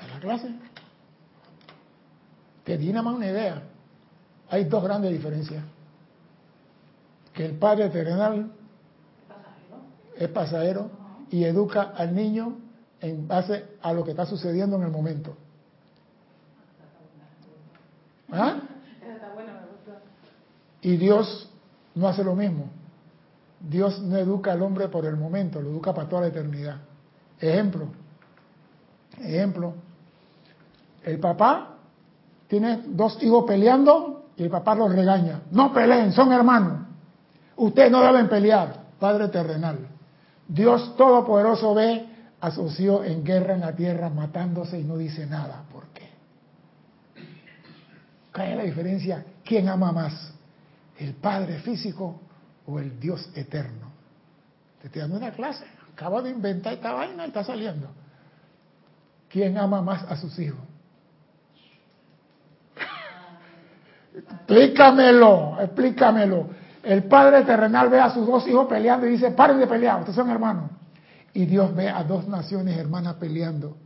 [0.00, 0.54] Da la clase.
[2.62, 3.62] Te di nada más una idea.
[4.48, 5.64] Hay dos grandes diferencias.
[7.32, 8.52] Que el Padre terrenal
[10.16, 10.88] es pasajero
[11.32, 12.58] y educa al niño
[13.04, 15.36] en base a lo que está sucediendo en el momento.
[18.32, 18.60] ¿Ah?
[20.80, 21.50] Y Dios
[21.94, 22.70] no hace lo mismo.
[23.60, 26.78] Dios no educa al hombre por el momento, lo educa para toda la eternidad.
[27.38, 27.88] Ejemplo,
[29.18, 29.74] ejemplo,
[31.02, 31.76] el papá
[32.48, 35.42] tiene dos hijos peleando y el papá los regaña.
[35.50, 36.86] No peleen, son hermanos.
[37.56, 39.78] Ustedes no deben pelear, Padre terrenal.
[40.48, 42.13] Dios Todopoderoso ve
[42.44, 45.62] a sus hijos en guerra en la tierra, matándose y no dice nada.
[45.72, 46.10] ¿Por qué?
[48.34, 49.24] ¿Cuál la diferencia?
[49.42, 50.34] ¿Quién ama más?
[50.98, 52.20] ¿El Padre físico
[52.66, 53.90] o el Dios eterno?
[54.78, 55.64] Te estoy dando una clase.
[55.94, 57.88] Acabo de inventar esta vaina y está saliendo.
[59.30, 60.60] ¿Quién ama más a sus hijos?
[64.14, 66.48] Explícamelo, explícamelo.
[66.82, 70.16] El Padre terrenal ve a sus dos hijos peleando y dice, paren de pelear, ustedes
[70.16, 70.83] son hermanos.
[71.34, 73.76] Y Dios ve a dos naciones hermanas peleando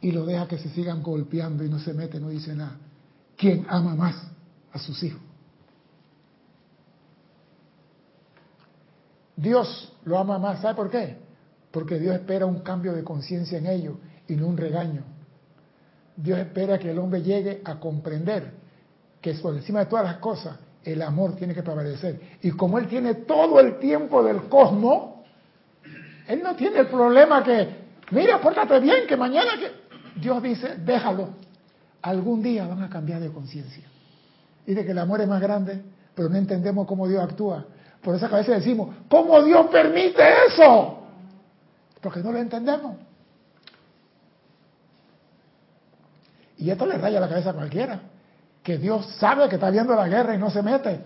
[0.00, 2.78] y lo deja que se sigan golpeando y no se mete, no dice nada.
[3.36, 4.16] ¿Quién ama más
[4.72, 5.20] a sus hijos?
[9.36, 11.18] Dios lo ama más, ¿sabe por qué?
[11.70, 13.96] Porque Dios espera un cambio de conciencia en ellos
[14.26, 15.02] y no un regaño.
[16.16, 18.54] Dios espera que el hombre llegue a comprender
[19.20, 22.38] que por encima de todas las cosas el amor tiene que prevalecer.
[22.42, 25.15] Y como Él tiene todo el tiempo del cosmos,
[26.28, 27.68] Él no tiene el problema que,
[28.10, 30.20] mira, pórtate bien, que mañana que...
[30.20, 31.30] Dios dice, déjalo.
[32.02, 33.84] Algún día van a cambiar de conciencia.
[34.66, 35.82] Dice que el amor es más grande,
[36.14, 37.64] pero no entendemos cómo Dios actúa.
[38.02, 41.06] Por eso veces decimos, ¿cómo Dios permite eso?
[42.00, 42.96] Porque no lo entendemos.
[46.58, 48.00] Y esto le raya la cabeza a cualquiera.
[48.62, 51.00] Que Dios sabe que está viendo la guerra y no se mete.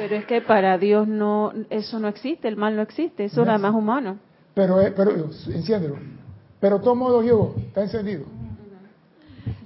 [0.00, 3.46] Pero es que para Dios no, eso no existe, el mal no existe, eso No
[3.46, 4.18] nada más humano.
[4.54, 5.10] Pero, pero
[5.54, 5.96] enciéndelo.
[6.58, 8.24] Pero de todos modos, Diego, está encendido.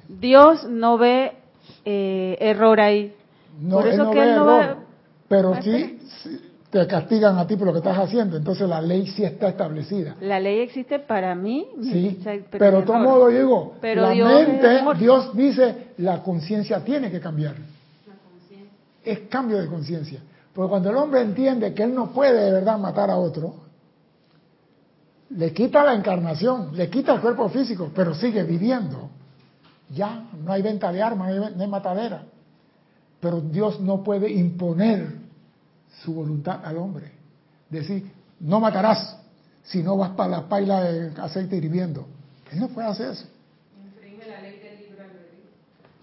[0.08, 1.32] Dios no ve
[1.84, 3.14] eh, error ahí.
[3.60, 4.82] No, Por él eso no que ve él no error, va-
[5.28, 6.40] pero Ah, sí sí
[6.70, 8.36] te castigan a ti por lo que estás haciendo.
[8.36, 10.16] Entonces la ley sí está establecida.
[10.20, 11.66] La ley existe para mí.
[11.82, 12.20] Sí,
[12.50, 13.08] pero de mi todo error.
[13.08, 14.80] modo digo, Pero la Dios mente.
[14.98, 17.54] Dios dice, la conciencia tiene que cambiar.
[19.04, 20.20] Es cambio de conciencia.
[20.52, 23.54] Porque cuando el hombre entiende que él no puede de verdad matar a otro,
[25.30, 29.10] le quita la encarnación, le quita el cuerpo físico, pero sigue viviendo.
[29.90, 32.24] Ya, no hay venta de armas, no hay, matadera.
[33.20, 35.18] Pero Dios no puede imponer
[36.02, 37.12] su voluntad al hombre.
[37.68, 38.10] Decir,
[38.40, 39.18] no matarás
[39.64, 42.06] si no vas para la paila de aceite hirviendo.
[42.52, 43.26] Él no puede hacer eso.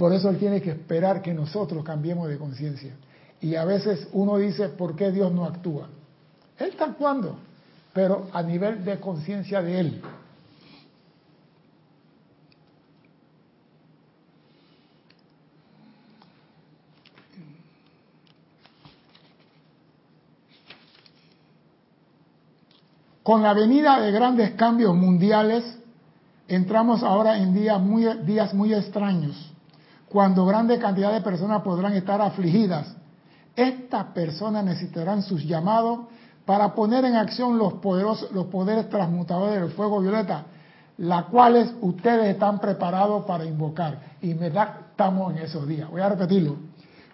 [0.01, 2.91] Por eso Él tiene que esperar que nosotros cambiemos de conciencia.
[3.39, 5.89] Y a veces uno dice, ¿por qué Dios no actúa?
[6.57, 7.37] Él está actuando,
[7.93, 10.01] pero a nivel de conciencia de Él.
[23.21, 25.63] Con la venida de grandes cambios mundiales,
[26.47, 29.51] entramos ahora en días muy, días muy extraños,
[30.11, 32.93] cuando grande cantidad de personas podrán estar afligidas.
[33.55, 36.01] Estas personas necesitarán sus llamados
[36.45, 40.43] para poner en acción los, poderosos, los poderes transmutadores del fuego violeta,
[40.97, 43.99] las cuales ustedes están preparados para invocar.
[44.21, 45.89] Y en verdad estamos en esos días.
[45.89, 46.57] Voy a repetirlo.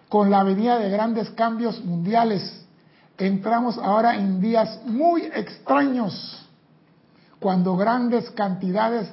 [0.08, 2.66] Con la venida de grandes cambios mundiales,
[3.16, 6.44] entramos ahora en días muy extraños,
[7.38, 9.08] cuando grandes cantidades,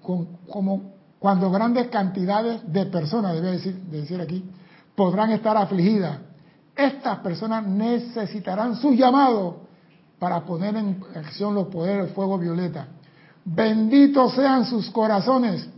[0.00, 0.91] como
[1.22, 4.44] cuando grandes cantidades de personas, debe decir, de decir aquí,
[4.96, 6.18] podrán estar afligidas.
[6.74, 9.58] Estas personas necesitarán su llamado
[10.18, 12.88] para poner en acción los poderes del fuego violeta.
[13.44, 15.68] Benditos sean sus corazones.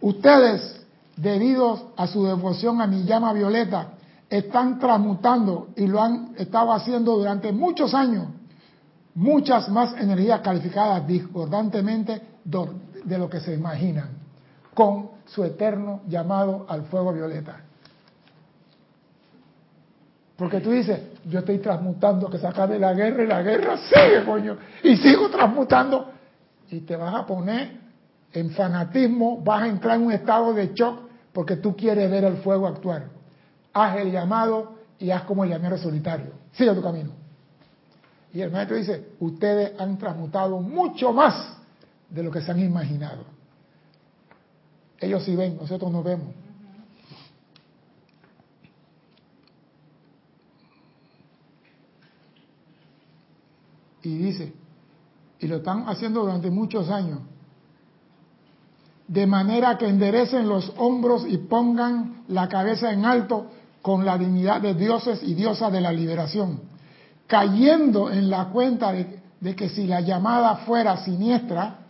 [0.00, 0.80] Ustedes,
[1.18, 3.88] debido a su devoción a mi llama violeta,
[4.30, 8.24] están transmutando y lo han estado haciendo durante muchos años
[9.14, 12.22] muchas más energías calificadas discordantemente
[13.04, 14.21] de lo que se imaginan,
[14.74, 17.60] con su eterno llamado al fuego violeta.
[20.36, 24.24] Porque tú dices, yo estoy transmutando que se acabe la guerra y la guerra sigue,
[24.24, 26.10] coño, y sigo transmutando.
[26.70, 27.76] Y te vas a poner
[28.32, 31.00] en fanatismo, vas a entrar en un estado de shock
[31.32, 33.04] porque tú quieres ver el fuego actuar.
[33.72, 36.32] Haz el llamado y haz como el llamero solitario.
[36.52, 37.10] Sigue tu camino.
[38.32, 41.56] Y el maestro dice, ustedes han transmutado mucho más
[42.08, 43.24] de lo que se han imaginado.
[45.02, 46.28] Ellos sí ven, nosotros no vemos.
[54.04, 54.52] Y dice,
[55.40, 57.18] y lo están haciendo durante muchos años,
[59.08, 63.50] de manera que enderecen los hombros y pongan la cabeza en alto
[63.82, 66.60] con la dignidad de dioses y diosas de la liberación,
[67.26, 71.81] cayendo en la cuenta de, de que si la llamada fuera siniestra,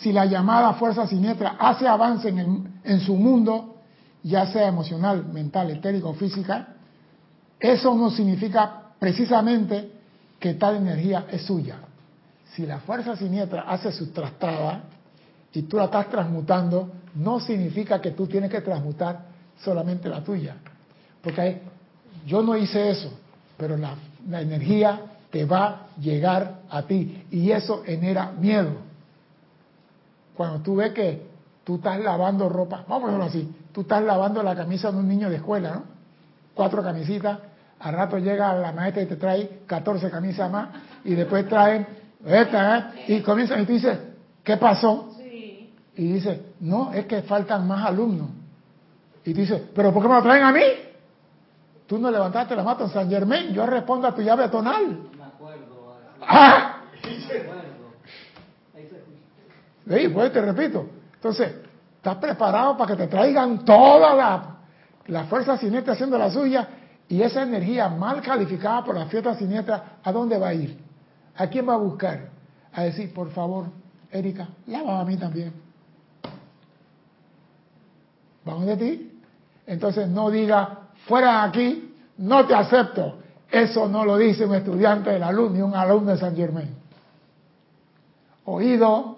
[0.00, 3.76] si la llamada fuerza siniestra hace avance en, el- en su mundo,
[4.22, 6.68] ya sea emocional, mental, etérico o física,
[7.58, 9.90] eso no significa precisamente
[10.38, 11.76] que tal energía es suya.
[12.54, 14.84] Si la fuerza siniestra hace su trastada
[15.52, 19.26] y tú la estás transmutando, no significa que tú tienes que transmutar
[19.62, 20.56] solamente la tuya.
[21.22, 21.62] Porque
[22.26, 23.10] yo no hice eso,
[23.56, 23.94] pero la,
[24.28, 25.00] la energía
[25.30, 28.85] te va a llegar a ti y eso genera miedo.
[30.36, 31.26] Cuando tú ves que
[31.64, 35.08] tú estás lavando ropa, vamos a ponerlo así, tú estás lavando la camisa de un
[35.08, 35.82] niño de escuela, ¿no?
[36.54, 37.38] Cuatro camisitas,
[37.80, 40.68] al rato llega la maestra y te trae 14 camisas más
[41.04, 41.86] y después traen
[42.24, 43.04] esta, ¿eh?
[43.08, 43.98] y comienzan y tú dices,
[44.42, 45.12] ¿qué pasó?
[45.98, 48.28] Y dice, no, es que faltan más alumnos.
[49.24, 50.62] Y dice, ¿pero por qué me lo traen a mí?
[51.86, 54.98] Tú no levantaste la mano en San Germain, yo respondo a tu llave tonal.
[55.16, 55.96] Me acuerdo.
[56.20, 56.82] ¡Ah!
[57.02, 57.75] Me acuerdo.
[59.88, 60.86] Sí, pues te repito.
[61.14, 61.54] Entonces,
[61.96, 64.56] estás preparado para que te traigan toda la,
[65.06, 66.68] la fuerza siniestra haciendo la suya
[67.08, 70.76] y esa energía mal calificada por la fiesta siniestra, ¿a dónde va a ir?
[71.36, 72.30] ¿A quién va a buscar?
[72.72, 73.66] A decir, por favor,
[74.10, 75.52] Erika, lava a mí también.
[78.44, 79.20] ¿Vamos de ti?
[79.66, 83.18] Entonces no diga, fuera de aquí, no te acepto.
[83.50, 86.74] Eso no lo dice un estudiante de la ni un alumno de San Germain.
[88.44, 89.15] Oído,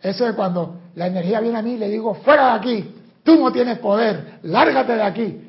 [0.00, 3.36] eso es cuando la energía viene a mí y le digo, fuera de aquí, tú
[3.36, 5.44] no tienes poder, lárgate de aquí.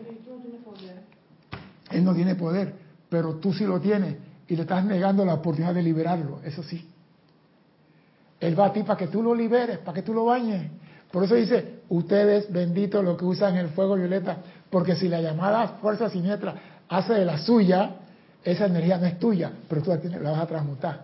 [1.91, 2.73] Él no tiene poder,
[3.09, 4.15] pero tú sí lo tienes
[4.47, 6.87] y le estás negando la oportunidad de liberarlo, eso sí.
[8.39, 10.71] Él va a ti para que tú lo liberes, para que tú lo bañes.
[11.11, 14.37] Por eso dice, ustedes benditos los que usan el fuego violeta,
[14.69, 16.55] porque si la llamada fuerza siniestra
[16.87, 17.95] hace de la suya,
[18.43, 21.01] esa energía no es tuya, pero tú la vas a transmutar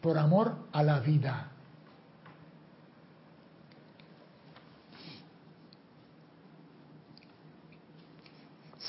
[0.00, 1.49] por amor a la vida.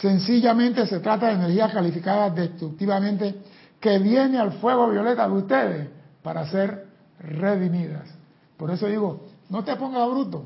[0.01, 3.35] Sencillamente se trata de energía calificada destructivamente
[3.79, 5.89] que viene al fuego violeta de ustedes
[6.23, 6.87] para ser
[7.19, 8.09] redimidas.
[8.57, 10.43] Por eso digo, no te pongas bruto,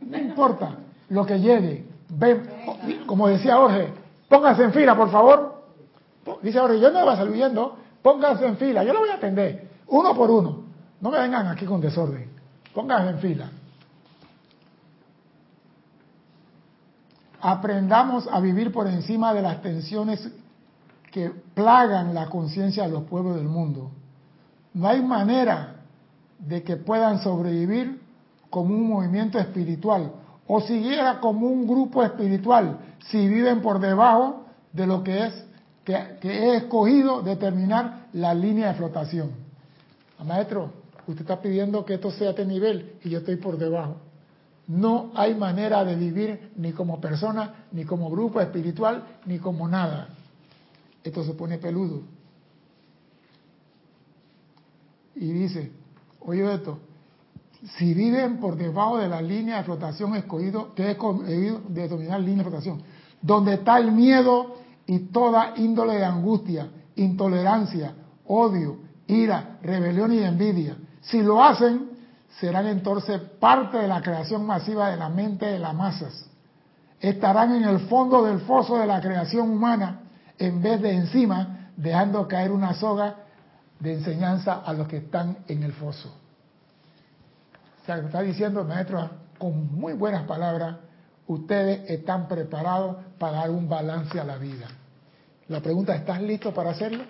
[0.00, 0.76] no importa
[1.10, 1.84] lo que llegue.
[2.08, 2.42] Ven,
[3.04, 3.92] como decía Jorge,
[4.30, 5.62] póngase en fila, por favor.
[6.42, 9.16] Dice Jorge, yo no voy a salir huyendo, pónganse en fila, yo lo voy a
[9.16, 10.64] atender, uno por uno.
[11.02, 12.30] No me vengan aquí con desorden,
[12.72, 13.50] pónganse en fila.
[17.40, 20.28] Aprendamos a vivir por encima de las tensiones
[21.10, 23.90] que plagan la conciencia de los pueblos del mundo.
[24.74, 25.76] No hay manera
[26.38, 28.00] de que puedan sobrevivir
[28.48, 30.12] como un movimiento espiritual
[30.46, 32.78] o siquiera como un grupo espiritual
[33.10, 35.44] si viven por debajo de lo que es
[35.84, 39.30] que, he escogido determinar la línea de flotación.
[40.24, 40.72] Maestro,
[41.06, 43.96] usted está pidiendo que esto sea a este nivel y yo estoy por debajo.
[44.70, 50.10] No hay manera de vivir ni como persona, ni como grupo espiritual, ni como nada.
[51.02, 52.02] Esto se pone peludo.
[55.16, 55.72] Y dice,
[56.20, 56.78] oye esto,
[57.78, 60.96] si viven por debajo de la línea de flotación escogido, que es
[61.68, 62.80] de dominar línea de flotación,
[63.20, 64.54] donde está el miedo
[64.86, 67.92] y toda índole de angustia, intolerancia,
[68.24, 68.78] odio,
[69.08, 70.76] ira, rebelión y envidia.
[71.00, 71.90] Si lo hacen,
[72.38, 76.26] serán entonces parte de la creación masiva de la mente de las masas.
[77.00, 80.02] Estarán en el fondo del foso de la creación humana
[80.38, 83.16] en vez de encima, dejando caer una soga
[83.78, 86.14] de enseñanza a los que están en el foso.
[87.82, 90.76] O sea, está diciendo maestro con muy buenas palabras,
[91.26, 94.66] ustedes están preparados para dar un balance a la vida.
[95.48, 97.04] La pregunta, ¿estás listo para hacerlo?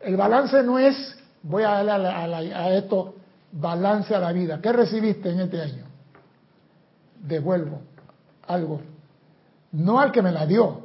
[0.00, 3.14] El balance no es, voy a darle a esto
[3.54, 4.60] balance a la vida.
[4.60, 5.84] ¿Qué recibiste en este año?
[7.20, 7.80] Devuelvo
[8.46, 8.80] algo.
[9.72, 10.82] No al que me la dio.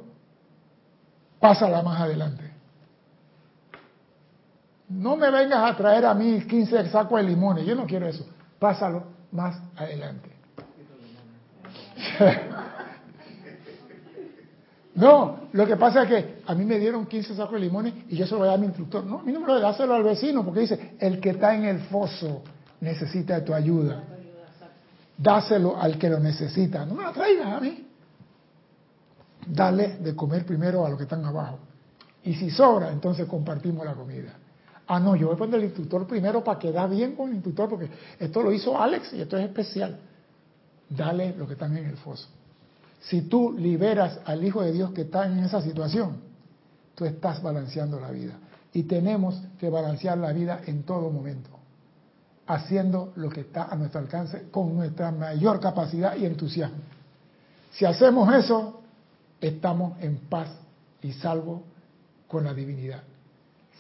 [1.40, 2.44] Pásala más adelante.
[4.90, 7.66] No me vengas a traer a mí 15 sacos de limones.
[7.66, 8.26] Yo no quiero eso.
[8.60, 10.30] Pásalo más adelante.
[14.96, 18.18] No, lo que pasa es que a mí me dieron 15 sacos de limones y
[18.18, 19.06] yo se lo voy a dar a mi instructor.
[19.06, 21.64] No, a mí no me lo dáselo al vecino porque dice, el que está en
[21.64, 22.44] el foso
[22.82, 24.04] necesita tu ayuda.
[25.18, 26.86] Dáselo al que lo necesita.
[26.86, 27.86] No me lo traigas a mí.
[29.46, 31.60] Dale de comer primero a los que están abajo.
[32.24, 34.34] Y si sobra, entonces compartimos la comida.
[34.88, 37.70] Ah, no, yo voy a poner el instructor primero para quedar bien con el instructor,
[37.70, 40.00] porque esto lo hizo Alex y esto es especial.
[40.90, 42.28] Dale lo que están en el foso.
[43.00, 46.18] Si tú liberas al Hijo de Dios que está en esa situación,
[46.96, 48.34] tú estás balanceando la vida.
[48.74, 51.59] Y tenemos que balancear la vida en todo momento
[52.50, 56.80] haciendo lo que está a nuestro alcance con nuestra mayor capacidad y entusiasmo.
[57.72, 58.82] Si hacemos eso,
[59.40, 60.50] estamos en paz
[61.04, 61.64] y salvo
[62.28, 63.04] con la divinidad.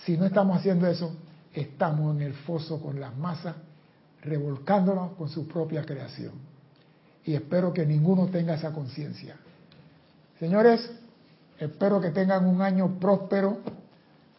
[0.05, 1.15] Si no estamos haciendo eso,
[1.51, 3.55] estamos en el foso con las masas,
[4.21, 6.33] revolcándonos con su propia creación.
[7.25, 9.35] Y espero que ninguno tenga esa conciencia.
[10.39, 10.91] Señores,
[11.57, 13.57] espero que tengan un año próspero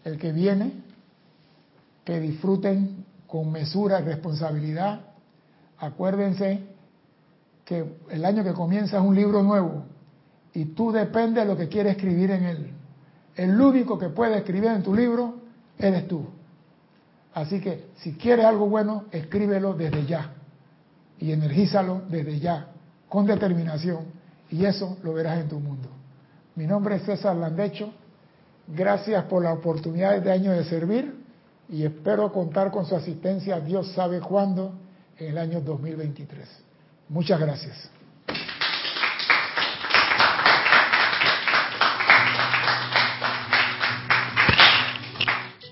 [0.04, 0.72] el que viene,
[2.04, 2.99] que disfruten
[3.30, 5.00] con mesura y responsabilidad.
[5.78, 6.64] Acuérdense
[7.64, 9.84] que el año que comienza es un libro nuevo
[10.52, 12.70] y tú dependes de lo que quieres escribir en él.
[13.36, 15.36] El único que puede escribir en tu libro
[15.78, 16.26] eres tú.
[17.32, 20.32] Así que si quieres algo bueno, escríbelo desde ya
[21.20, 22.66] y energízalo desde ya,
[23.08, 24.06] con determinación,
[24.50, 25.88] y eso lo verás en tu mundo.
[26.56, 27.92] Mi nombre es César Landecho.
[28.66, 31.19] Gracias por la oportunidad de este año de servir
[31.70, 34.74] y espero contar con su asistencia, Dios sabe cuándo,
[35.16, 36.48] en el año 2023.
[37.08, 37.90] Muchas gracias.